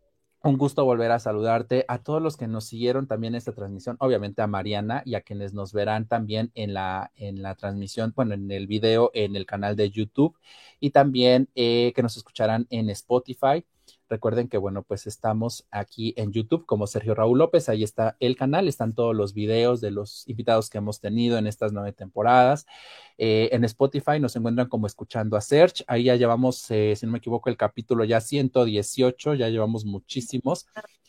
un 0.43 0.57
gusto 0.57 0.85
volver 0.85 1.11
a 1.11 1.19
saludarte 1.19 1.85
a 1.89 1.99
todos 1.99 2.23
los 2.23 2.37
que 2.37 2.47
nos 2.47 2.65
siguieron 2.67 3.07
también 3.07 3.35
esta 3.35 3.53
transmisión, 3.55 3.97
obviamente 4.01 4.43
a 4.43 4.47
Mariana 4.47 5.03
y 5.05 5.15
a 5.15 5.21
quienes 5.23 5.53
nos 5.53 5.73
verán 5.73 6.07
también 6.07 6.53
en 6.55 6.75
la, 6.75 7.11
en 7.17 7.43
la 7.43 7.55
transmisión, 7.57 8.13
bueno, 8.15 8.35
en 8.35 8.51
el 8.51 8.67
video 8.67 9.11
en 9.15 9.37
el 9.37 9.47
canal 9.47 9.77
de 9.77 9.91
YouTube 9.91 10.37
y 10.81 10.91
también 10.91 11.49
eh, 11.55 11.93
que 11.95 12.03
nos 12.03 12.17
escucharán 12.17 12.67
en 12.71 12.91
Spotify. 12.91 13.65
Recuerden 14.09 14.49
que, 14.49 14.57
bueno, 14.57 14.83
pues 14.83 15.07
estamos 15.07 15.67
aquí 15.71 16.15
en 16.17 16.33
YouTube 16.33 16.65
como 16.65 16.87
Sergio 16.87 17.15
Raúl 17.15 17.39
López. 17.39 17.69
Ahí 17.69 17.85
está 17.85 18.17
el 18.21 18.37
canal, 18.37 18.67
están 18.67 18.95
todos 18.95 19.15
los 19.15 19.35
videos 19.35 19.81
de 19.81 19.91
los 19.91 20.27
invitados 20.29 20.71
que 20.71 20.79
hemos 20.79 21.01
tenido 21.01 21.37
en 21.37 21.47
estas 21.47 21.73
nueve 21.73 21.93
temporadas. 21.93 22.67
Eh, 23.19 23.51
en 23.53 23.65
Spotify 23.65 24.19
nos 24.19 24.35
encuentran 24.37 24.69
como 24.69 24.87
escuchando 24.87 25.37
a 25.37 25.41
Search. 25.43 25.85
Ahí 25.87 26.05
ya 26.05 26.17
llevamos, 26.17 26.71
eh, 26.71 26.95
si 26.97 27.05
no 27.05 27.13
me 27.13 27.19
equivoco, 27.19 27.51
el 27.51 27.57
capítulo 27.57 28.05
ya 28.05 28.21
118, 28.21 29.35
ya 29.35 29.49
llevamos 29.49 29.85
muchísimos. 29.85 30.67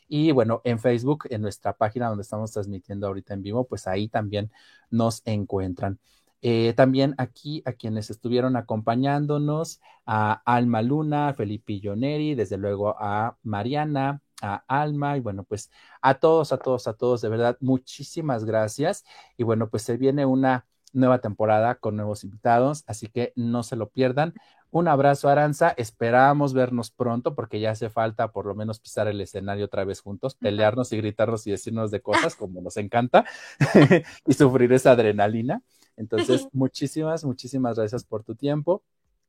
Y 0.10 0.32
bueno, 0.32 0.62
en 0.66 0.80
Facebook, 0.80 1.28
en 1.30 1.42
nuestra 1.42 1.74
página 1.78 2.08
donde 2.10 2.24
estamos 2.24 2.52
transmitiendo 2.52 3.08
ahorita 3.08 3.34
en 3.36 3.44
vivo, 3.44 3.66
pues 3.66 3.88
ahí 3.88 4.10
también 4.10 4.52
nos 4.90 5.22
encuentran. 5.26 6.00
Eh, 6.42 6.74
también 6.76 7.16
aquí 7.18 7.62
a 7.66 7.74
quienes 7.74 8.10
estuvieron 8.10 8.56
acompañándonos, 8.56 9.82
a 10.06 10.42
Alma 10.46 10.82
Luna, 10.82 11.34
Felipe 11.34 11.82
Neri, 11.96 12.36
desde 12.36 12.58
luego 12.58 12.96
a 13.00 13.38
Mariana, 13.44 14.22
a 14.42 14.64
Alma 14.68 15.18
y 15.18 15.20
bueno, 15.20 15.44
pues 15.44 15.70
a 16.02 16.16
todos, 16.16 16.52
a 16.54 16.58
todos, 16.58 16.88
a 16.88 16.94
todos, 16.94 17.22
de 17.22 17.30
verdad, 17.30 17.58
muchísimas 17.60 18.46
gracias. 18.46 19.04
Y 19.38 19.44
bueno, 19.44 19.70
pues 19.70 19.84
se 19.84 19.98
viene 19.98 20.26
una 20.26 20.66
nueva 20.94 21.20
temporada 21.20 21.76
con 21.76 21.96
nuevos 21.96 22.24
invitados, 22.24 22.84
así 22.88 23.08
que 23.08 23.34
no 23.36 23.64
se 23.64 23.76
lo 23.76 23.90
pierdan. 23.90 24.34
Un 24.72 24.88
abrazo, 24.88 25.30
Aranza. 25.30 25.74
Esperamos 25.78 26.54
vernos 26.54 26.92
pronto 26.92 27.36
porque 27.36 27.60
ya 27.60 27.72
hace 27.72 27.90
falta 27.90 28.32
por 28.32 28.46
lo 28.46 28.56
menos 28.56 28.80
pisar 28.80 29.08
el 29.08 29.20
escenario 29.20 29.66
otra 29.66 29.84
vez 29.84 30.02
juntos, 30.02 30.36
pelearnos 30.36 30.92
y 30.92 30.98
gritarnos 30.98 31.48
y 31.48 31.52
decirnos 31.52 31.92
de 31.92 32.02
cosas 32.02 32.36
como 32.36 32.62
nos 32.62 32.78
encanta 32.78 33.26
y 34.28 34.34
sufrir 34.34 34.72
esa 34.74 34.92
adrenalina. 34.92 35.62
Entonces, 36.00 36.48
muchísimas, 36.54 37.24
muchísimas 37.24 37.78
gracias 37.78 38.04
por 38.04 38.24
tu 38.24 38.34
tiempo. 38.34 38.82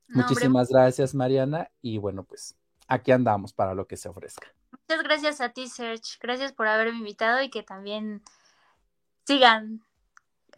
muchísimas 0.09 0.69
gracias, 0.69 1.15
Mariana. 1.15 1.71
Y 1.83 1.99
bueno, 1.99 2.23
pues 2.25 2.57
aquí 2.87 3.13
andamos 3.13 3.53
para 3.53 3.75
lo 3.75 3.87
que 3.87 3.97
se 3.97 4.09
ofrezca. 4.09 4.47
Muchas 4.71 5.03
gracias 5.03 5.41
a 5.41 5.51
ti, 5.51 5.69
Serge. 5.69 6.19
Gracias 6.21 6.53
por 6.53 6.69
haberme 6.69 6.99
invitado 6.99 7.43
y 7.43 7.51
que 7.51 7.63
también 7.63 8.23
sigan 9.27 9.83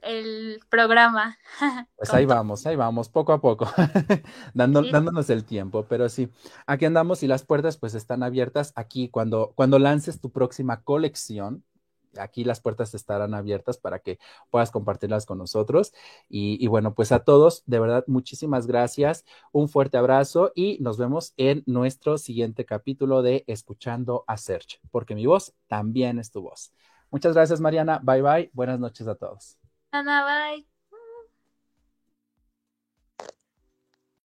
el 0.02 0.60
programa. 0.68 1.38
Pues 1.96 2.12
ahí 2.12 2.26
vamos, 2.26 2.66
ahí 2.66 2.74
vamos, 2.74 3.08
poco 3.08 3.32
a 3.32 3.40
poco, 3.40 3.68
dándonos 4.54 5.30
el 5.30 5.44
tiempo, 5.44 5.86
pero 5.88 6.08
sí, 6.08 6.28
aquí 6.66 6.84
andamos 6.84 7.22
y 7.22 7.28
las 7.28 7.44
puertas 7.44 7.76
pues 7.76 7.94
están 7.94 8.24
abiertas 8.24 8.72
aquí 8.74 9.08
cuando, 9.08 9.52
cuando 9.54 9.78
lances 9.78 10.20
tu 10.20 10.30
próxima 10.30 10.82
colección. 10.82 11.62
Aquí 12.18 12.44
las 12.44 12.60
puertas 12.60 12.94
estarán 12.94 13.34
abiertas 13.34 13.78
para 13.78 13.98
que 14.00 14.18
puedas 14.50 14.70
compartirlas 14.70 15.26
con 15.26 15.38
nosotros. 15.38 15.92
Y, 16.28 16.66
bueno, 16.66 16.94
pues 16.94 17.12
a 17.12 17.24
todos, 17.24 17.62
de 17.66 17.78
verdad, 17.78 18.04
muchísimas 18.06 18.66
gracias. 18.66 19.24
Un 19.52 19.68
fuerte 19.68 19.98
abrazo 19.98 20.52
y 20.54 20.78
nos 20.80 20.98
vemos 20.98 21.34
en 21.36 21.62
nuestro 21.66 22.18
siguiente 22.18 22.64
capítulo 22.64 23.22
de 23.22 23.44
Escuchando 23.46 24.24
a 24.26 24.36
Search, 24.36 24.80
porque 24.90 25.14
mi 25.14 25.26
voz 25.26 25.54
también 25.66 26.18
es 26.18 26.30
tu 26.30 26.42
voz. 26.42 26.72
Muchas 27.10 27.34
gracias, 27.34 27.60
Mariana. 27.60 28.00
Bye 28.02 28.22
bye. 28.22 28.50
Buenas 28.52 28.80
noches 28.80 29.06
a 29.06 29.14
todos. 29.14 29.58
Ana, 29.92 30.24
bye. 30.24 30.71